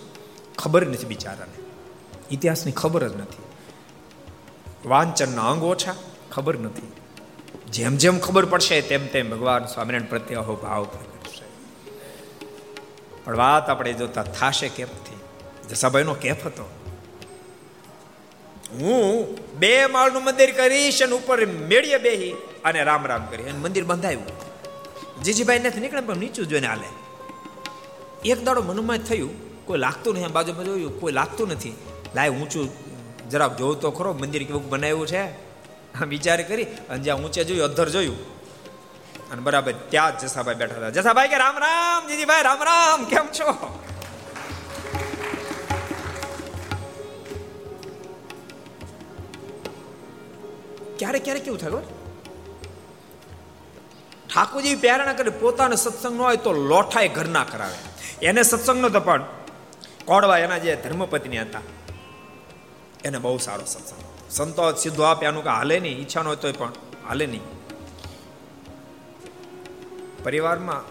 ખબર 0.58 0.86
નથી 0.86 1.06
બિચારાને. 1.06 1.64
ઇતિહાસની 2.30 2.72
ખબર 2.72 3.08
જ 3.08 3.16
નથી. 3.16 3.42
વાંચનના 4.88 5.50
અંગ 5.50 5.62
ઓછા, 5.62 5.94
ખબર 6.30 6.58
નથી. 6.58 6.92
જેમ 7.70 7.96
જેમ 7.96 8.18
ખબર 8.18 8.44
પડશે, 8.46 8.80
તેમ 8.80 9.06
તેમ 9.06 9.30
ભગવાન 9.30 9.64
સ્વામિનારાયણ 9.64 10.08
પ્રત્યે 10.08 10.36
અહો 10.36 10.54
ભાવ 10.54 10.84
પ્રગટશે. 10.84 11.44
પણ 13.24 13.36
વાત 13.36 13.70
આપણે 13.70 13.92
જોતા 13.92 14.22
થાશે 14.22 14.68
કેફથી 14.68 15.16
જસાભાઈનો 15.68 16.14
કેફ 16.14 16.46
હતો. 16.46 16.70
હું 18.72 19.34
બે 19.58 19.86
માળનું 19.86 20.24
મંદિર 20.24 20.50
કરીશ 20.50 21.02
અને 21.02 21.12
ઉપર 21.12 21.46
મેળીએ 21.46 21.98
બેહી 21.98 22.32
અને 22.64 22.82
રામ 22.82 23.06
રામ 23.06 23.26
કરી 23.26 23.42
અને 23.42 23.58
મંદિર 23.58 23.84
બંધાયું. 23.84 24.51
જીજીભાઈ 25.24 25.58
નથી 25.58 25.80
નીકળે 25.80 26.00
પણ 26.00 26.16
નીચું 26.16 26.46
જોઈને 26.46 26.66
હાલે. 26.66 26.88
એક 28.28 28.44
દાડો 28.44 28.62
મનમાં 28.62 28.98
થયું, 28.98 29.64
કોઈ 29.66 29.78
લાગતું 29.78 30.14
નહીં 30.14 30.28
બાજુમાં 30.28 30.64
જોયું, 30.64 31.00
કોઈ 31.00 31.12
લાગતું 31.12 31.48
નથી. 31.48 31.74
લાય 32.14 32.28
ઊંચું 32.28 32.70
જરા 33.30 33.48
જોવું 33.48 33.80
તો 33.80 33.90
ખરો, 33.90 34.12
મંદિર 34.12 34.42
કેવું 34.42 34.68
બનાવ્યું 34.68 35.06
છે? 35.06 35.24
વિચાર 36.04 36.42
કરી, 36.42 36.64
અને 36.64 37.02
જ્યાં 37.02 37.18
ઊંચે 37.18 37.44
જોયું, 37.44 37.64
અધર 37.64 37.88
જોયું. 37.88 38.16
અને 39.30 39.40
બરાબર 39.40 39.72
ત્યાં 39.72 40.18
જ 40.18 40.22
જસાભાઈ 40.22 40.54
બેઠા 40.54 40.76
હતા. 40.76 40.90
જસાભાઈ 40.90 41.28
કે, 41.28 41.38
રામ 41.38 41.58
રામ, 41.58 42.08
જીજીભાઈ, 42.08 42.42
રામ 42.42 42.62
રામ, 42.62 43.04
કેમ 43.04 43.26
છો? 43.26 43.78
ક્યારેક 50.98 51.24
ક્યારેક 51.24 51.44
કેવું 51.44 51.58
થાય 51.58 52.01
ઠાકોરજી 54.34 54.74
પ્યારણા 54.74 55.12
કરે 55.12 55.30
પોતાનો 55.30 55.76
સત્સંગ 55.76 56.16
ન 56.16 56.20
હોય 56.20 56.36
તો 56.36 56.52
લોઠાય 56.52 57.08
ઘરના 57.08 57.44
કરાવે. 57.44 57.78
એને 58.26 58.42
સત્સંગ 58.42 58.86
તો 58.86 59.00
પણ 59.00 59.24
કોડવા 60.04 60.38
એના 60.38 60.58
જે 60.58 60.76
ધર્મપત્ની 60.76 61.38
હતા, 61.38 61.60
એને 63.04 63.18
બહુ 63.18 63.38
સારો 63.38 63.64
સત્સંગ. 63.64 64.30
સંતો 64.30 64.72
સીધો 64.72 65.02
આપે, 65.02 65.26
આનું 65.26 65.44
કે 65.44 65.50
હાલે 65.50 65.80
નહીં, 65.80 65.98
ઈચ્છા 65.98 66.22
ન 66.22 66.26
હોય 66.26 66.36
તોય 66.36 66.52
પણ 66.52 66.72
હાલે 67.08 67.26
નહીં. 67.26 67.44
પરિવારમાં 70.24 70.82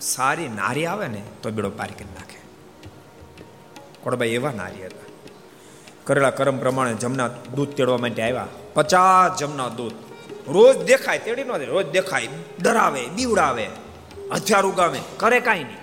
સારી 0.00 0.48
નારી 0.48 0.86
આવે 0.86 1.08
ને, 1.08 1.22
તો 1.42 1.50
બેડો 1.50 1.70
પારી 1.70 1.94
કરી 1.94 2.04
નાખે. 2.04 2.40
કોડભાઈ 4.02 4.28
એવા 4.28 4.50
નારી 4.50 4.86
હતા. 4.86 5.06
કરેલા 6.04 6.30
કર્મ 6.30 6.58
પ્રમાણે 6.58 6.94
જમના 6.94 7.28
દૂધ 7.28 7.68
તેડવા 7.68 7.98
માટે 7.98 8.22
આવ્યા. 8.22 8.48
પચાસ 8.74 9.38
જમના 9.38 9.68
દૂધ. 9.68 10.11
રોજ 10.52 10.76
દેખાય, 10.84 11.18
તેડી 11.18 11.44
નો 11.44 11.56
રોજ 11.56 11.86
દેખાય, 11.86 12.28
ડરાવે 12.62 13.06
બીવડાવે 13.06 13.66
હથિયાર 14.32 14.66
ઉગાવે, 14.66 15.00
કરે 15.16 15.40
કાંઈ 15.40 15.64
નહીં. 15.64 15.82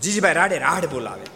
જીજીભાઈ 0.00 0.32
રાડે 0.34 0.58
રાડ 0.58 0.86
બોલાવે. 0.86 1.26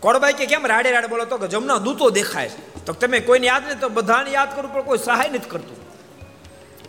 કોડભાઈ 0.00 0.32
કે 0.32 0.46
કેમ 0.46 0.66
રાડે 0.66 0.90
રાડે 0.90 1.06
બોલો? 1.06 1.24
તો 1.24 1.38
કે 1.38 1.46
જમના 1.46 1.78
દૂતો 1.78 2.10
દેખાય 2.10 2.50
તો 2.86 2.92
તમે 2.92 3.20
કોઈને 3.20 3.46
યાદ 3.46 3.62
નહીં, 3.66 3.80
તો 3.80 3.88
બધાને 3.88 4.30
યાદ 4.30 4.56
કરવું 4.56 4.72
પણ 4.72 4.82
કોઈ 4.82 4.98
સહાય 4.98 5.28
નથી 5.28 5.48
કરતું. 5.48 5.78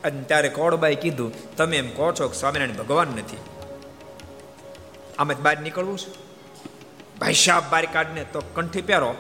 અને 0.02 0.24
ત્યારે 0.24 0.50
કોડબાઈ 0.50 0.96
કીધું, 0.96 1.56
તમે 1.56 1.78
એમ 1.78 1.90
કહો 1.96 2.12
છો 2.12 2.28
કે 2.28 2.38
સ્વામિનારાયણ 2.38 2.78
ભગવાન 2.78 3.08
નથી. 3.08 3.38
આમ 5.20 5.34
બહાર 5.34 5.58
નીકળવું 5.60 5.98
છે. 5.98 6.12
ભાઈ 7.20 7.34
સાહેબ 7.34 7.64
બહાર 7.70 7.86
કાઢને 7.86 8.24
તો 8.24 8.40
કંઠી 8.56 8.82
પહેરો 8.82 9.16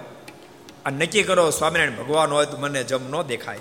અને 0.85 1.05
નક્કી 1.05 1.23
કરો, 1.23 1.49
સ્વામિનારાયણ 1.49 1.97
ભગવાન 1.97 2.31
હોય 2.31 2.45
તો 2.45 2.57
મને 2.57 2.83
જમ 2.83 3.03
ન 3.11 3.21
દેખાય. 3.21 3.59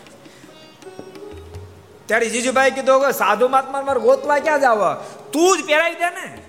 ત્યારે 2.07 2.29
જીજુભાઈ 2.29 2.71
કીધું 2.71 3.01
કે 3.01 3.13
સાધુ 3.13 3.49
મહાત્મા 3.49 3.83
મારે 3.83 4.01
ગોતવા 4.01 4.39
ક્યાં 4.39 4.61
જાવ? 4.61 4.95
તું 5.33 5.63
જ 5.63 5.67
પહેરાવી 5.67 5.95
દે 5.95 6.11
ને. 6.11 6.43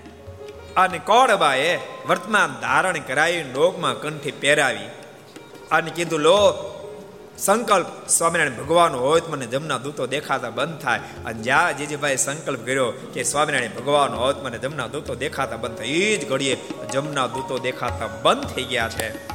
અને 0.75 0.99
કોળબાએ 0.99 1.77
વર્તમાન 2.07 2.57
ધારણ 2.61 2.99
કરાવી 2.99 3.43
ડોકમાં 3.43 3.93
કંઠી 3.93 4.31
પહેરાવી 4.31 4.89
અને 5.71 5.91
કીધું, 5.91 6.19
લો, 6.19 6.73
સંકલ્પ 7.37 8.09
સ્વામિનારાયણ 8.09 8.63
ભગવાન 8.63 8.95
હોય 8.95 9.21
તો 9.21 9.31
મને 9.31 9.45
જમના 9.45 9.77
દૂતો 9.77 10.07
દેખાતા 10.07 10.49
બંધ 10.49 10.79
થાય. 10.79 10.99
અને 11.25 11.41
જ્યાં 11.41 11.77
જીજીભાઈ 11.77 12.17
સંકલ્પ 12.17 12.65
કર્યો 12.65 12.93
કે 13.13 13.23
સ્વામિનારાયણ 13.23 13.71
ભગવાન 13.71 14.13
હોય 14.13 14.33
તો 14.33 14.41
મને 14.41 14.57
જમના 14.57 14.87
દૂતો 14.87 15.15
દેખાતા 15.15 15.55
બંધ 15.55 15.77
થાય 15.77 15.87
એ 15.87 16.17
જ 16.17 16.29
ઘડીએ 16.29 16.69
જમના 16.93 17.27
દૂતો 17.27 17.57
દેખાતા 17.57 18.07
બંધ 18.07 18.45
થઈ 18.45 18.63
ગયા 18.63 18.89
છે. 18.89 19.27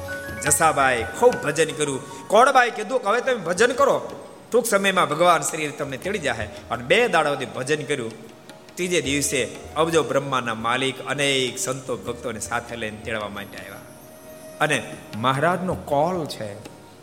જસાબાઈ 0.42 1.06
ખૂબ 1.18 1.34
ભજન 1.34 1.70
કર્યું. 1.70 2.28
કોડબાઈ 2.28 2.70
કીધું 2.70 3.00
કે, 3.00 3.08
હવે 3.08 3.20
તમે 3.20 3.34
ભજન 3.34 3.72
કરો. 3.72 4.21
ટૂંક 4.52 4.66
સમયમાં 4.66 5.08
ભગવાન 5.08 5.40
શ્રી 5.40 5.68
તમને 5.68 5.96
તેડી 5.96 6.18
જાય 6.18 6.48
અને 6.70 6.84
બે 6.84 7.08
દાડા 7.08 7.30
સુધી 7.30 7.46
ભજન 7.46 7.82
કર્યું. 7.82 8.12
ત્રીજે 8.74 9.00
દિવસે 9.00 9.48
અબજો 9.76 10.02
બ્રહ્માના 10.02 10.54
માલિક 10.54 11.06
અનેક 11.06 11.58
સંતો 11.58 11.96
ભક્તોને 11.96 12.40
સાથે 12.40 12.76
લઈને 12.76 12.96
તેડવા 12.96 13.28
માટે 13.28 13.58
આવ્યા. 13.58 13.80
અને 14.60 14.82
મહારાજનો 15.16 15.74
કોલ 15.74 16.26
છે, 16.26 16.54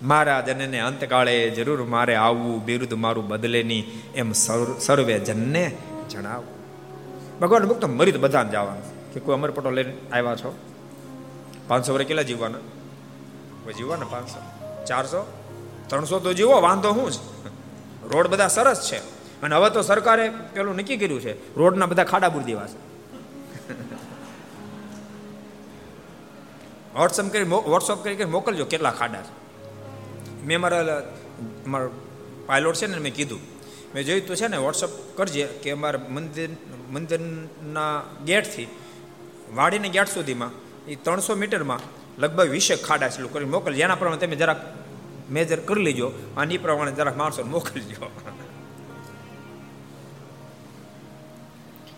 મહારાજ, 0.01 0.49
અને 0.49 0.79
અંતકાળે 0.79 1.49
જરૂર 1.49 1.83
મારે 1.83 2.15
આવવું, 2.15 2.65
બિરુદ 2.65 2.93
મારું 2.93 3.27
બદલે 3.27 3.63
નહીં. 3.63 3.85
એમ 4.15 4.31
સર્વે 4.79 5.19
જનને 5.19 5.77
જણાવું 6.09 6.47
ભગવાન 7.39 7.65
ભક્તો 7.65 7.87
મરી 7.87 8.11
તો 8.11 8.19
બધાને 8.19 8.51
જવાનું. 8.51 9.13
કે 9.13 9.19
કોઈ 9.19 9.33
અમરપટો 9.33 9.71
લઈને 9.71 9.97
આવ્યા 10.11 10.35
છો? 10.35 10.57
પાંચસો 11.67 11.93
વર્ષ 11.93 12.07
કેટલા 12.07 12.21
જીવવાના? 12.21 12.57
કોઈ 13.63 13.73
જીવવાના 13.73 14.05
પાંચસો? 14.05 14.39
ચારસો? 14.85 15.38
ત્રણસો 15.89 16.19
તો 16.19 16.33
જીવો, 16.33 16.61
વાંધો 16.61 16.91
શું 16.93 17.11
છે 17.11 17.47
રોડ 18.09 18.27
બધા 18.27 18.47
સરસ 18.47 18.89
છે. 18.91 18.99
અને 19.41 19.55
હવે 19.55 19.69
તો 19.69 19.81
સરકારે 19.81 20.29
પેલું 20.53 20.75
નક્કી 20.75 20.97
કર્યું 20.97 21.21
છે, 21.21 21.55
રોડના 21.55 21.85
બધા 21.85 22.03
ખાડા 22.03 22.29
બુર 22.29 22.43
દેવા 22.43 22.67
છે. 22.67 22.89
વોટ્સઅપ 26.95 27.27
કરી 27.31 27.43
વોટ્સઅપ 27.43 28.03
કરી 28.03 28.25
મોકલજો 28.25 28.65
કેટલા 28.65 28.91
ખાડા 28.91 29.21
છે. 29.21 29.33
મેં 30.45 30.61
મારા 30.61 31.01
મારા 31.67 31.89
પાયલોટ 32.45 32.75
છે 32.75 32.87
ને 32.87 32.97
મેં 32.97 33.13
કીધું. 33.15 33.39
મેં 33.95 34.05
જોયું 34.05 34.27
તો 34.27 34.35
છે 34.35 34.47
ને 34.47 34.57
વોટ્સઅપ 34.57 34.89
કરજે 35.15 35.45
કે 35.63 35.71
અમારા 35.71 35.99
મંદિર, 36.09 36.49
મંદિરના 36.89 38.03
ગેટથી, 38.25 38.67
વાડીને 39.55 39.89
ગેટ 39.89 40.07
સુધીમાં, 40.07 40.51
એ 40.87 40.95
ત્રણસો 40.95 41.35
મીટરમાં 41.35 41.79
લગભગ 42.21 42.49
વીસેક 42.49 42.83
ખાડા 42.83 43.09
છે 43.09 43.23
કરી 43.33 43.45
મોકલજો. 43.45 43.79
એના 43.79 43.95
પ્રમાણે 43.95 44.25
તમે 44.25 44.35
જરાક 44.35 44.59
મેજર 45.31 45.59
કરી 45.59 45.83
લેજો 45.83 46.11
અને 46.37 46.53
એ 46.53 46.57
પ્રમાણે 46.57 46.91
જરાક 46.91 47.17
માણસો 47.17 47.43
મોકલજો. 47.43 48.11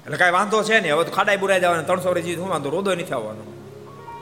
એટલે 0.05 0.17
કાંઈ 0.17 0.31
વાંધો 0.31 0.63
છે 0.63 0.79
ને 0.79 0.91
હવે 0.91 1.03
તો 1.03 1.11
ખાડાઈ 1.11 1.37
બુરાઈ 1.37 1.59
જવાના 1.59 1.81
ત્રણસો 1.81 2.09
વર્ષ 2.09 2.25
શું 2.25 2.49
વાંધો 2.49 2.69
રોદો 2.69 2.95
નથી 2.95 3.13
આવવાનો. 3.13 3.43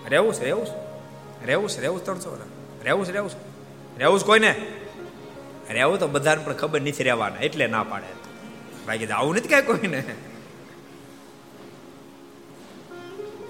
રહેવું 0.10 0.34
છે 0.34 0.44
રહેવું 0.44 0.66
છે. 0.66 0.90
રહેવું 1.46 1.70
છે, 1.70 1.82
રહેવું 1.82 2.06
ત્રણસો 2.06 2.38
રહેવું 2.84 3.06
છે 3.06 3.12
રહેવું 3.12 3.30
છે. 3.30 3.38
રહેવું 3.98 4.20
છે 4.20 4.26
કોઈને? 4.26 4.56
રહેવું 5.70 6.00
તો 6.00 6.08
બધાને 6.08 6.44
પણ 6.44 6.54
ખબર 6.54 6.82
નથી 6.82 7.04
રહેવાના, 7.04 7.36
એટલે 7.36 7.68
ના 7.68 7.84
પાડે. 7.84 8.08
બાકી 8.88 9.06
આવું 9.06 9.36
નથી 9.36 9.48
કાંઈ 9.48 9.62
કોઈને? 9.62 10.04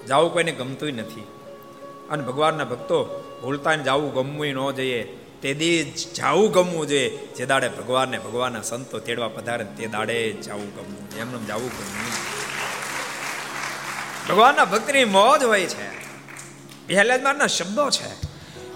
જવું 0.08 0.32
કોઈને 0.32 0.52
ગમતું 0.52 0.92
નથી. 0.92 1.20
અને 2.10 2.22
ભગવાનના 2.22 2.64
ભક્તો 2.64 3.04
ભૂલતા 3.42 3.76
ને 3.76 3.82
જવું 3.82 4.14
ગમવું 4.14 4.46
ન 4.46 4.70
જોઈએ. 4.70 5.19
તે 5.42 5.54
દી 5.54 5.92
જાવું 6.16 6.50
ગમવું 6.50 6.86
જોઈએ. 6.86 7.28
જે 7.36 7.46
દાડે 7.46 7.68
ભગવાનને 7.68 8.18
ભગવાનના 8.18 8.62
સંતો 8.62 8.98
તેડવા 8.98 9.28
પધારે 9.28 9.64
તે 9.64 9.86
દાડે 9.86 10.32
જાવું 10.32 10.74
ગમવું 10.74 11.18
એમને 11.18 11.46
જાવું 11.46 11.70
ગમવું 11.70 12.40
ભગવાનના 14.28 14.64
ભક્તની 14.64 15.04
મોજ 15.04 15.42
હોય 15.42 15.60
છે. 15.60 16.00
પહેલા 16.86 17.46
શબ્દો 17.46 17.90
છે. 17.90 18.30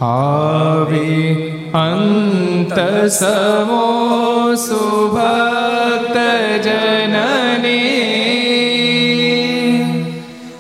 આવી 0.05 1.35
અંત 1.75 3.09
સમો 3.09 4.55
સુભક્ત 4.55 6.17
જનની. 6.63 7.85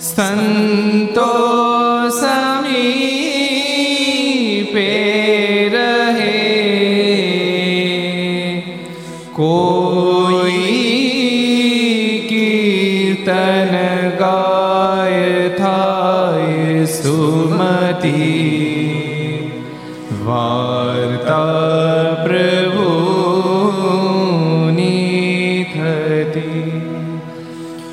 સંતો 0.01 1.64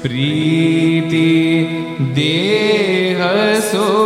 પ્રીતિ 0.01 1.27
દેહ 2.15 3.19
સોગે 3.71 4.00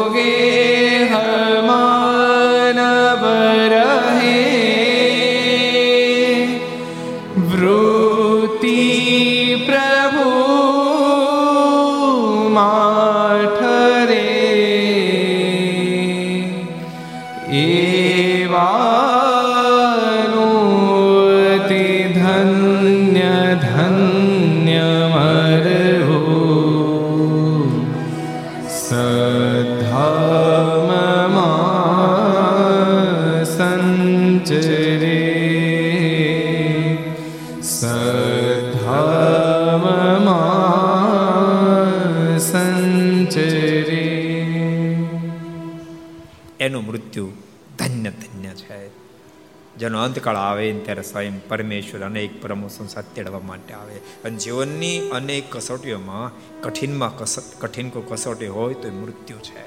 જેનો 49.78 50.04
અંતકાળ 50.04 50.36
આવે 50.36 50.66
ને 50.74 50.80
ત્યારે 50.80 51.02
સ્વયં 51.02 51.38
પરમેશ્વર 51.48 52.04
અનેક 52.04 52.36
પરમો 52.42 52.68
સંસાર 52.68 53.06
તેડવા 53.16 53.42
માટે 53.42 53.74
આવે 53.74 53.98
અને 54.24 54.38
જીવનની 54.38 54.98
અનેક 55.12 55.50
કસોટીઓમાં 55.52 56.38
કઠિનમાં 56.62 57.18
કઠિન 57.60 57.90
કોઈ 57.90 58.08
કસોટી 58.10 58.48
હોય 58.48 58.74
તો 58.74 58.92
મૃત્યુ 58.92 59.40
છે 59.40 59.66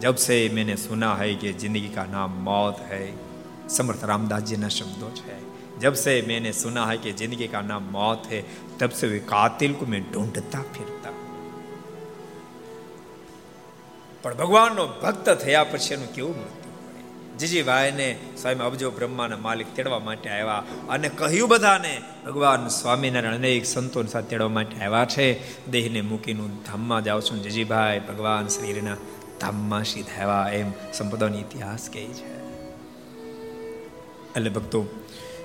જબ 0.00 0.16
સે 0.16 0.38
મેને 0.48 0.74
સુના 0.76 1.14
હૈ 1.14 1.34
કે 1.34 1.52
જિંદગી 1.52 1.88
કા 1.88 2.06
નામ 2.06 2.40
મોત 2.44 2.80
હૈ 2.90 3.08
સમર્થ 3.68 4.04
રામદાસજીના 4.04 4.68
શબ્દો 4.68 5.10
છે 5.14 5.36
જબ 5.80 5.94
સે 5.94 6.22
મેને 6.22 6.50
સુના 6.52 6.86
હૈ 6.86 6.98
કે 6.98 7.12
જિંદગી 7.12 7.48
કા 7.48 7.62
નામ 7.62 7.92
મોત 7.92 8.32
હૈ 8.32 8.42
તબ 8.78 8.90
સે 8.92 9.06
वे 9.06 9.20
कातिल 9.26 9.72
को 9.72 9.86
मैं 9.86 10.04
ढूंढता 10.12 10.60
फिरता 10.74 11.10
પણ 14.22 14.34
ભગવાનનો 14.34 14.86
ભક્ત 15.02 15.34
થયા 15.34 15.64
પછી 15.64 15.94
એનું 15.94 16.12
કેવું 16.12 16.38
મૃત્યુ 16.38 16.65
જીજીભાઈને 17.40 18.18
સ્વામી 18.42 18.60
અબજો 18.60 18.90
બ્રહ્માના 18.90 19.36
માલિક 19.36 19.66
તેડવા 19.74 19.98
માટે 19.98 20.30
આવ્યા 20.30 20.64
અને 20.88 21.08
કહ્યું 21.08 21.48
બધાને, 21.48 22.00
ભગવાન 22.26 22.68
સ્વામિનારાયણ 22.68 23.34
અનેક 23.34 23.66
સંતોની 23.66 24.08
સાથે 24.08 24.26
તેડવા 24.26 24.48
માટે 24.48 24.84
આવ્યા 24.84 25.04
છે. 25.04 25.56
દેહને 25.66 26.00
મૂકીને 26.00 26.48
ધામમાં 26.66 27.04
જાઉં 27.04 27.22
છું. 27.22 27.42
જીજીભાઈ, 27.42 27.98
ભગવાન 27.98 28.48
શ્રીના 28.48 28.96
ધામમાં 29.40 29.84
સીધા 29.84 30.26
આવ્યા. 30.26 30.52
એમ 30.52 30.72
સંપદાનો 30.92 31.38
ઇતિહાસ 31.38 31.90
કહે 31.92 32.04
છે. 32.04 32.36
એટલે 34.36 34.50
ભક્તો 34.50 34.86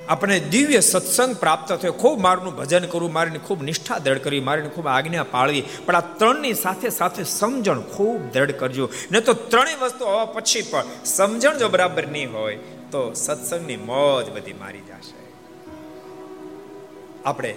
આપણે 0.09 0.39
દિવ્ય 0.39 0.79
સત્સંગ 0.79 1.35
પ્રાપ્ત 1.35 1.73
થયો. 1.73 1.91
ખૂબ 1.91 2.19
મારનું 2.19 2.55
ભજન 2.55 2.85
કરવું 2.85 3.13
મારીને 3.13 3.37
ખૂબ 3.37 3.63
નિષ્ઠા 3.63 3.97
દ્રઢ 3.97 4.17
કરવી 4.17 4.39
મારીને 4.39 4.69
ખૂબ 4.69 4.87
આજ્ઞા 4.87 5.23
પાળવી. 5.23 5.63
પણ 5.85 5.95
આ 5.95 6.01
ત્રણની 6.01 6.53
સાથે 6.53 6.89
સાથે 6.89 7.23
સમજણ 7.23 7.81
ખૂબ 7.81 8.33
દ્રઢ 8.33 8.51
કરજો. 8.51 8.89
ન 9.11 9.19
તો 9.19 9.33
ત્રણેય 9.33 9.75
વસ્તુ 9.75 10.05
હોવા 10.05 10.25
પછી 10.25 10.61
પણ 10.61 10.83
સમજણ 11.05 11.57
જો 11.57 11.69
બરાબર 11.69 12.07
નહીં 12.07 12.33
હોય, 12.33 12.55
તો 12.91 13.13
સત્સંગની 13.13 13.77
મોજ 13.77 14.29
બધી 14.29 14.53
મારી 14.53 14.79
જશે. 14.79 15.21
આપણે 17.25 17.55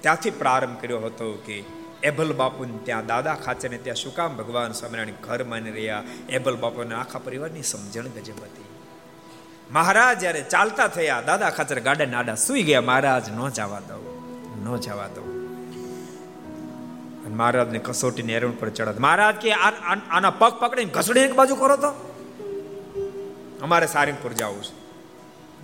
ત્યાંથી 0.00 0.30
પ્રારંભ 0.30 0.80
કર્યો 0.80 1.00
હતો 1.00 1.32
કે 1.46 1.64
એબલ 2.02 2.32
બાપુને 2.32 2.78
ત્યાં 2.84 3.06
દાદા 3.06 3.34
ખાચરને 3.34 3.78
ત્યાં 3.78 3.96
શું 3.96 4.14
કામ 4.14 4.36
ભગવાન 4.36 4.72
સ્વામિનારાયણ 4.72 5.26
ઘર 5.26 5.44
માની 5.44 5.70
રહ્યા? 5.70 6.04
એબલ 6.28 6.56
બાપુને 6.56 6.94
આખા 6.94 7.18
પરિવારની 7.18 7.62
સમજણ 7.62 8.02
ગજબ 8.02 8.42
હતી. 8.44 8.75
મહારાજ 9.70 10.18
જ્યારે 10.18 10.42
ચાલતા 10.42 10.88
થયા, 10.88 11.20
દાદા 11.20 11.50
ખાચર 11.50 11.78
ગાડા 11.80 12.06
નાડા 12.06 12.34
સુઈ 12.36 12.62
ગયા, 12.62 12.80
મહારાજ, 12.80 13.24
ન 13.30 13.40
જવા 13.48 13.80
દઉં, 13.80 14.04
ન 14.64 14.76
જવા 14.76 15.08
દઉં. 15.08 15.28
મહારાજને 17.36 17.78
કસોટીને 17.78 18.32
એરણ 18.32 18.52
પર 18.52 18.68
ચડત 18.70 18.98
મહારાજ, 19.00 19.36
કે 19.36 19.52
આના 19.52 20.30
પગ 20.30 20.52
પકડીને 20.60 20.90
ઘસડીને 20.90 21.26
એક 21.26 21.34
બાજુ 21.34 21.54
કરો 21.54 21.76
તો? 21.76 21.90
અમારે 23.62 23.86
સારંગપુર 23.86 24.32
જવું 24.32 24.62
છે. 24.62 24.74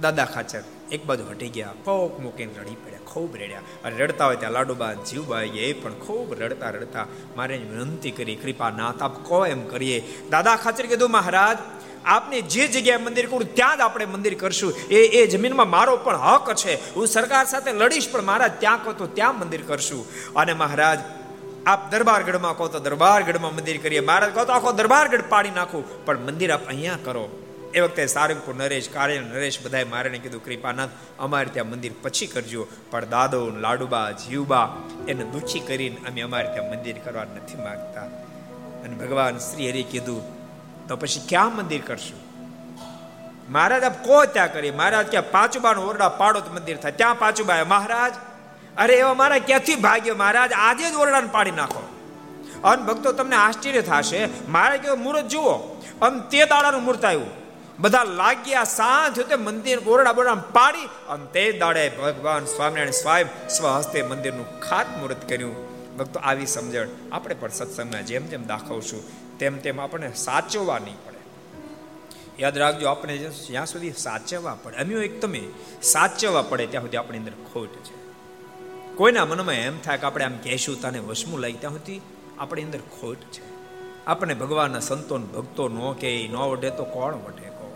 દાદા 0.00 0.24
ખાચર 0.24 0.62
એક 0.92 1.02
બાજુ 1.06 1.24
હટી 1.30 1.48
ગયા, 1.48 1.72
પગ 1.84 2.18
મૂકીને 2.20 2.52
રડી 2.58 2.76
પડ્યા, 2.84 3.06
ખૂબ 3.06 3.36
રડ્યા. 3.36 3.62
અને 3.84 3.94
રડતા 3.96 4.26
હોય 4.26 4.36
ત્યાં 4.36 4.52
લાડુબા, 4.52 4.92
જીવબા 5.06 5.42
એ 5.42 5.72
પણ 5.72 5.94
ખૂબ 5.94 6.34
રડતા 6.34 6.70
રડતા 6.70 7.06
મારે 7.36 7.56
વિનંતી 7.56 8.10
કરી, 8.10 8.36
કૃપા 8.36 8.70
નાથ 8.70 9.00
આપ 9.02 9.14
કો 9.24 9.38
એમ 9.46 9.62
કરીએ. 9.68 9.98
દાદા 10.30 10.56
ખાચર 10.56 10.86
કીધું, 10.86 11.10
મહારાજ 11.10 11.58
આપને 12.04 12.40
જે 12.40 12.68
જગ્યાએ 12.68 12.96
મંદિર 12.96 13.26
કરું, 13.26 13.54
ત્યાં 13.54 13.78
જ 13.78 13.80
આપણે 13.80 14.04
મંદિર 14.04 14.34
કરશું. 14.34 14.74
એ 14.90 15.06
એ 15.06 15.26
જમીનમાં 15.26 15.70
મારો 15.70 15.96
પણ 15.96 16.16
હક 16.16 16.54
છે. 16.54 16.94
હું 16.94 17.06
સરકાર 17.06 17.46
સાથે 17.46 17.72
લડીશ, 17.72 18.12
પણ 18.12 18.22
મહારાજ 18.22 18.52
ત્યાં 18.58 18.84
કહો 18.84 18.92
તો 18.92 19.06
ત્યાં 19.06 19.40
મંદિર 19.40 19.62
કરશું. 19.62 20.34
અને 20.34 20.52
મહારાજ, 20.52 20.98
આપ 21.66 21.90
દરબારગઢમાં 21.90 22.56
કહો 22.56 22.68
તો 22.68 22.78
દરબારગઢમાં 22.78 23.54
મંદિર 23.54 23.82
કરીએ. 23.82 24.00
મહારાજ 24.00 24.34
કહો 24.34 24.44
તો 24.44 24.52
આખો 24.52 24.72
દરબારગઢ 24.72 25.20
પાડી 25.28 25.50
નાખું. 25.50 26.04
પણ 26.04 26.18
મંદિર 26.18 26.52
આપ 26.52 26.68
અહીંયા 26.68 26.98
કરો. 27.04 27.38
એ 27.74 27.80
વખતે 27.80 28.06
સારંગપુર 28.06 28.54
નરેશ 28.54 28.88
કાર્ય 28.90 29.20
નરેશ 29.20 29.58
બધાએ 29.62 29.84
મારે 29.84 30.10
કીધું, 30.10 30.44
કૃપાનાથ, 30.44 30.88
અમારે 31.18 31.48
ત્યાં 31.48 31.70
મંદિર 31.70 31.92
પછી 32.02 32.26
કરજો. 32.26 32.66
પણ 32.90 33.04
દાદો, 33.04 33.50
લાડુબા, 33.50 34.10
જીવબા, 34.10 34.76
એને 35.08 35.24
દુઃખી 35.24 35.60
કરીને 35.60 35.96
અમે 36.08 36.20
અમારે 36.20 36.48
ત્યાં 36.48 36.70
મંદિર 36.70 36.98
કરવા 37.04 37.24
નથી 37.24 37.56
માગતા. 37.62 38.00
અને 38.84 38.94
ભગવાન 38.94 39.38
શ્રી 39.38 39.70
હરિ 39.70 39.82
કીધું 39.82 40.41
તો 40.88 40.96
પછી 40.96 41.20
ક્યાં 41.28 41.56
મંદિર 41.56 41.82
કરશું? 41.86 42.20
મહારાજ 43.52 43.84
આપ 43.84 44.04
કો 44.04 44.24
ત્યાં 44.24 44.52
કરીએ. 44.52 44.70
મહારાજ 44.70 45.06
ક્યાં 45.06 45.30
પાંચુબા 45.30 45.70
ઓરડા 45.70 46.08
પાડો 46.08 46.40
તો 46.40 46.52
મંદિર 46.52 46.76
થાય. 46.76 46.92
ત્યાં 46.92 47.18
પાંચુબા 47.18 47.64
મહારાજ, 47.64 48.14
અરે 48.78 48.94
એવા 48.94 49.14
મારા 49.14 49.38
ક્યાંથી 49.38 49.74
ભાગ્યો? 49.74 50.14
મહારાજ, 50.14 50.52
આજે 50.52 50.90
જ 50.90 50.94
ઓરડાને 50.94 51.28
પાડી 51.32 51.50
નાખો. 51.50 51.88
અન 52.64 52.86
ભક્તો, 52.86 53.12
તમને 53.12 53.36
આશ્ચર્ય 53.36 53.82
થશે. 53.82 54.28
મારે 54.48 54.78
કેવો 54.78 54.96
મુહૂર્ત 54.96 55.24
જુઓ. 55.24 55.52
અને 56.02 56.20
તે 56.30 56.44
દાડાનું 56.44 56.80
મુહૂર્ત 56.80 57.04
આવ્યું. 57.04 57.30
બધા 57.78 58.04
લાગ્યા 58.04 58.64
સાંજ 58.64 59.20
તે 59.20 59.34
મંદિર 59.34 59.78
ઓરડા 59.78 60.12
બોરડા 60.12 60.34
પાડી 60.34 60.84
અને 61.08 61.26
તે 61.26 61.52
દાડે 61.52 61.88
ભગવાન 61.88 62.44
સ્વામિનારાયણ 62.44 62.90
સ્વાયમ 62.90 63.26
સ્વહસ્તે 63.48 64.02
મંદિરનું 64.02 64.60
ખાત 64.60 64.86
મુહૂર્ત 64.96 65.28
કર્યું. 65.28 65.72
ભક્તો, 65.96 66.20
આવી 66.20 66.46
સમજણ. 66.46 66.88
આપણે 67.12 67.34
પણ 67.34 67.48
સત્સંગમાં 67.48 68.06
જેમ 68.06 68.26
જેમ 68.26 68.46
દાખવશું. 68.46 69.02
તેમ 69.42 69.58
તેમ 69.58 69.80
આપણે 69.80 70.12
સાચવવા 70.12 70.78
નહીં 70.78 70.98
પડે. 71.06 71.20
યાદ 72.42 72.58
રાખજો, 72.58 72.88
આપણે 72.88 73.18
જ્યાં 73.18 73.66
સુધી 73.66 73.92
સાચવવા 73.92 74.54
પડે 74.62 74.76
અમે 74.76 74.94
એક 74.94 75.20
તમે 75.20 75.42
સાચવવા 75.82 76.42
પડે, 76.42 76.66
ત્યાં 76.66 76.84
સુધી 76.84 76.96
આપણી 76.96 77.18
અંદર 77.18 77.32
ખોટ 77.52 77.68
છે. 77.68 77.96
કોઈના 78.96 79.24
મનમાં 79.24 79.54
એમ 79.54 79.80
થાય 79.80 79.98
કે 79.98 80.06
આપણે 80.06 80.24
આમ 80.24 80.36
કહેશું 80.36 80.80
તને 80.80 80.98
વસમું 80.98 81.40
લાગી, 81.40 81.52
ત્યાં 81.52 81.72
સુધી 81.72 82.00
આપણી 82.38 82.62
અંદર 82.62 82.78
ખોટ 82.78 83.16
છે. 83.16 83.44
આપણે 84.06 84.34
ભગવાનના 84.34 84.80
સંતો 84.80 85.18
ભક્તો 85.18 85.68
ન 85.68 85.92
કે 85.92 86.28
ન 86.32 86.36
વઢે 86.36 86.70
તો 86.70 86.84
કોણ 86.84 87.14
વઢે 87.14 87.48
કહો? 87.48 87.68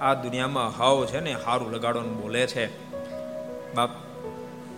આ 0.00 0.14
દુનિયામાં 0.14 0.70
હાવ 0.78 1.06
છે 1.06 1.20
ને, 1.20 1.32
હારું 1.32 1.72
લગાડવાનું 1.72 2.22
બોલે 2.22 2.46
છે. 2.46 2.66
બાપ 3.74 3.90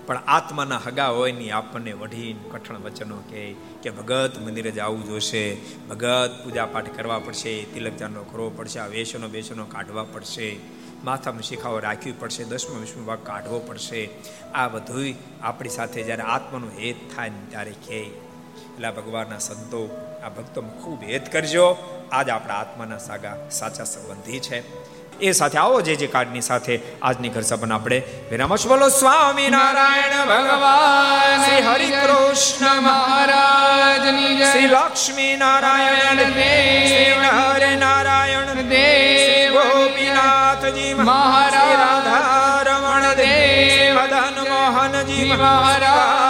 પણ 0.09 0.17
આત્માના 0.27 0.77
હગા 0.77 1.09
હોયની 1.09 1.51
આપણને 1.51 1.93
વઢીને 1.93 2.51
કઠણ 2.51 2.77
વચનો 2.77 3.17
કહે 3.17 3.55
કે, 3.83 3.91
ભગત 3.91 4.39
મંદિરે 4.39 4.71
જવું 4.71 5.05
જોશે. 5.05 5.57
ભગત 5.89 6.41
પૂજા 6.45 6.67
પાઠ 6.67 6.97
કરવા 6.97 7.19
પડશે, 7.19 7.65
તિલક 7.65 7.97
ચાંદો 7.97 8.23
કરવો 8.23 8.51
પડશે, 8.51 8.79
આ 8.79 8.87
વેસનો 8.87 9.29
બેસનો 9.29 9.65
કાઢવા 9.65 10.05
પડશે. 10.05 10.57
માથામાં 11.05 11.43
શિખાઓ 11.43 11.79
રાખવી 11.79 12.13
પડશે, 12.13 12.45
દસમો 12.45 12.81
વિષ્ણુ 12.81 13.05
ભાગ 13.05 13.19
કાઢવો 13.23 13.59
પડશે. 13.59 14.11
આ 14.55 14.69
બધું 14.69 15.15
આપણી 15.43 15.69
સાથે 15.69 16.03
જ્યારે 16.03 16.23
આત્માનો 16.23 16.67
હેત 16.67 16.97
થાય 17.17 17.29
ને 17.29 17.51
ત્યારે 17.51 17.71
કહે. 17.71 18.01
એટલે 18.01 18.91
ભગવાનના 18.91 19.39
સંતો, 19.39 20.11
આ 20.25 20.29
ભક્તોમાં 20.29 20.83
ખૂબ 20.83 21.03
હેત 21.03 21.33
કરજો. 21.33 21.77
આજ 22.13 22.29
આપણા 22.29 22.55
આત્માના 22.55 22.99
સાગા 22.99 23.49
સાચા 23.51 23.85
સંબંધી 23.85 24.41
છે. 24.41 24.88
એ 25.21 25.33
સાથે 25.33 25.59
આવો 25.59 25.81
જે 25.81 25.95
જે 25.97 26.07
કાર્ડની 26.07 26.41
સાથે 26.41 26.81
આજની 27.03 27.29
ઘર 27.29 27.41
સભાને 27.41 27.75
આપણે 27.75 28.03
વિરામશ 28.31 28.67
બોલો 28.67 28.89
સ્વામી 28.89 29.49
નારાયણ 29.49 30.27
ભગવાન 30.27 31.45
શ્રી 31.45 31.63
હરિ 31.63 31.87
કૃષ્ણ 31.87 32.81
મહારાજની 32.81 34.37
જય. 34.37 34.53
શ્રી 34.53 34.67
લક્ષ્મી 34.67 35.37
નારાયણ 35.37 36.19
શ્રી 36.19 37.13
હરે 37.39 37.77
નારાયણ 37.77 38.45
દેવ 38.69 39.55
ગોપીનાથજી 39.55 40.95
મહારાજ 40.95 41.75
રાધારમણ 41.75 43.15
દેવ 43.15 43.99
મદન 43.99 44.51
મોહનજી 44.51 45.33
મહારાજ 45.33 46.28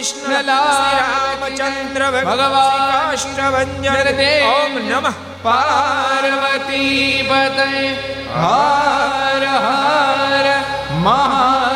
કૃષ્ણ 0.00 0.48
રામચંદ્ર 0.48 2.02
ભગવાન 2.06 2.84
કાષ્ટભંજન 2.90 4.20
ઓમ 4.50 4.78
નમઃ 4.82 5.10
પાર્વતી 5.44 7.24
પતય 7.24 7.66
હર 8.36 9.44
હર 9.56 10.46
મહા 11.04 11.69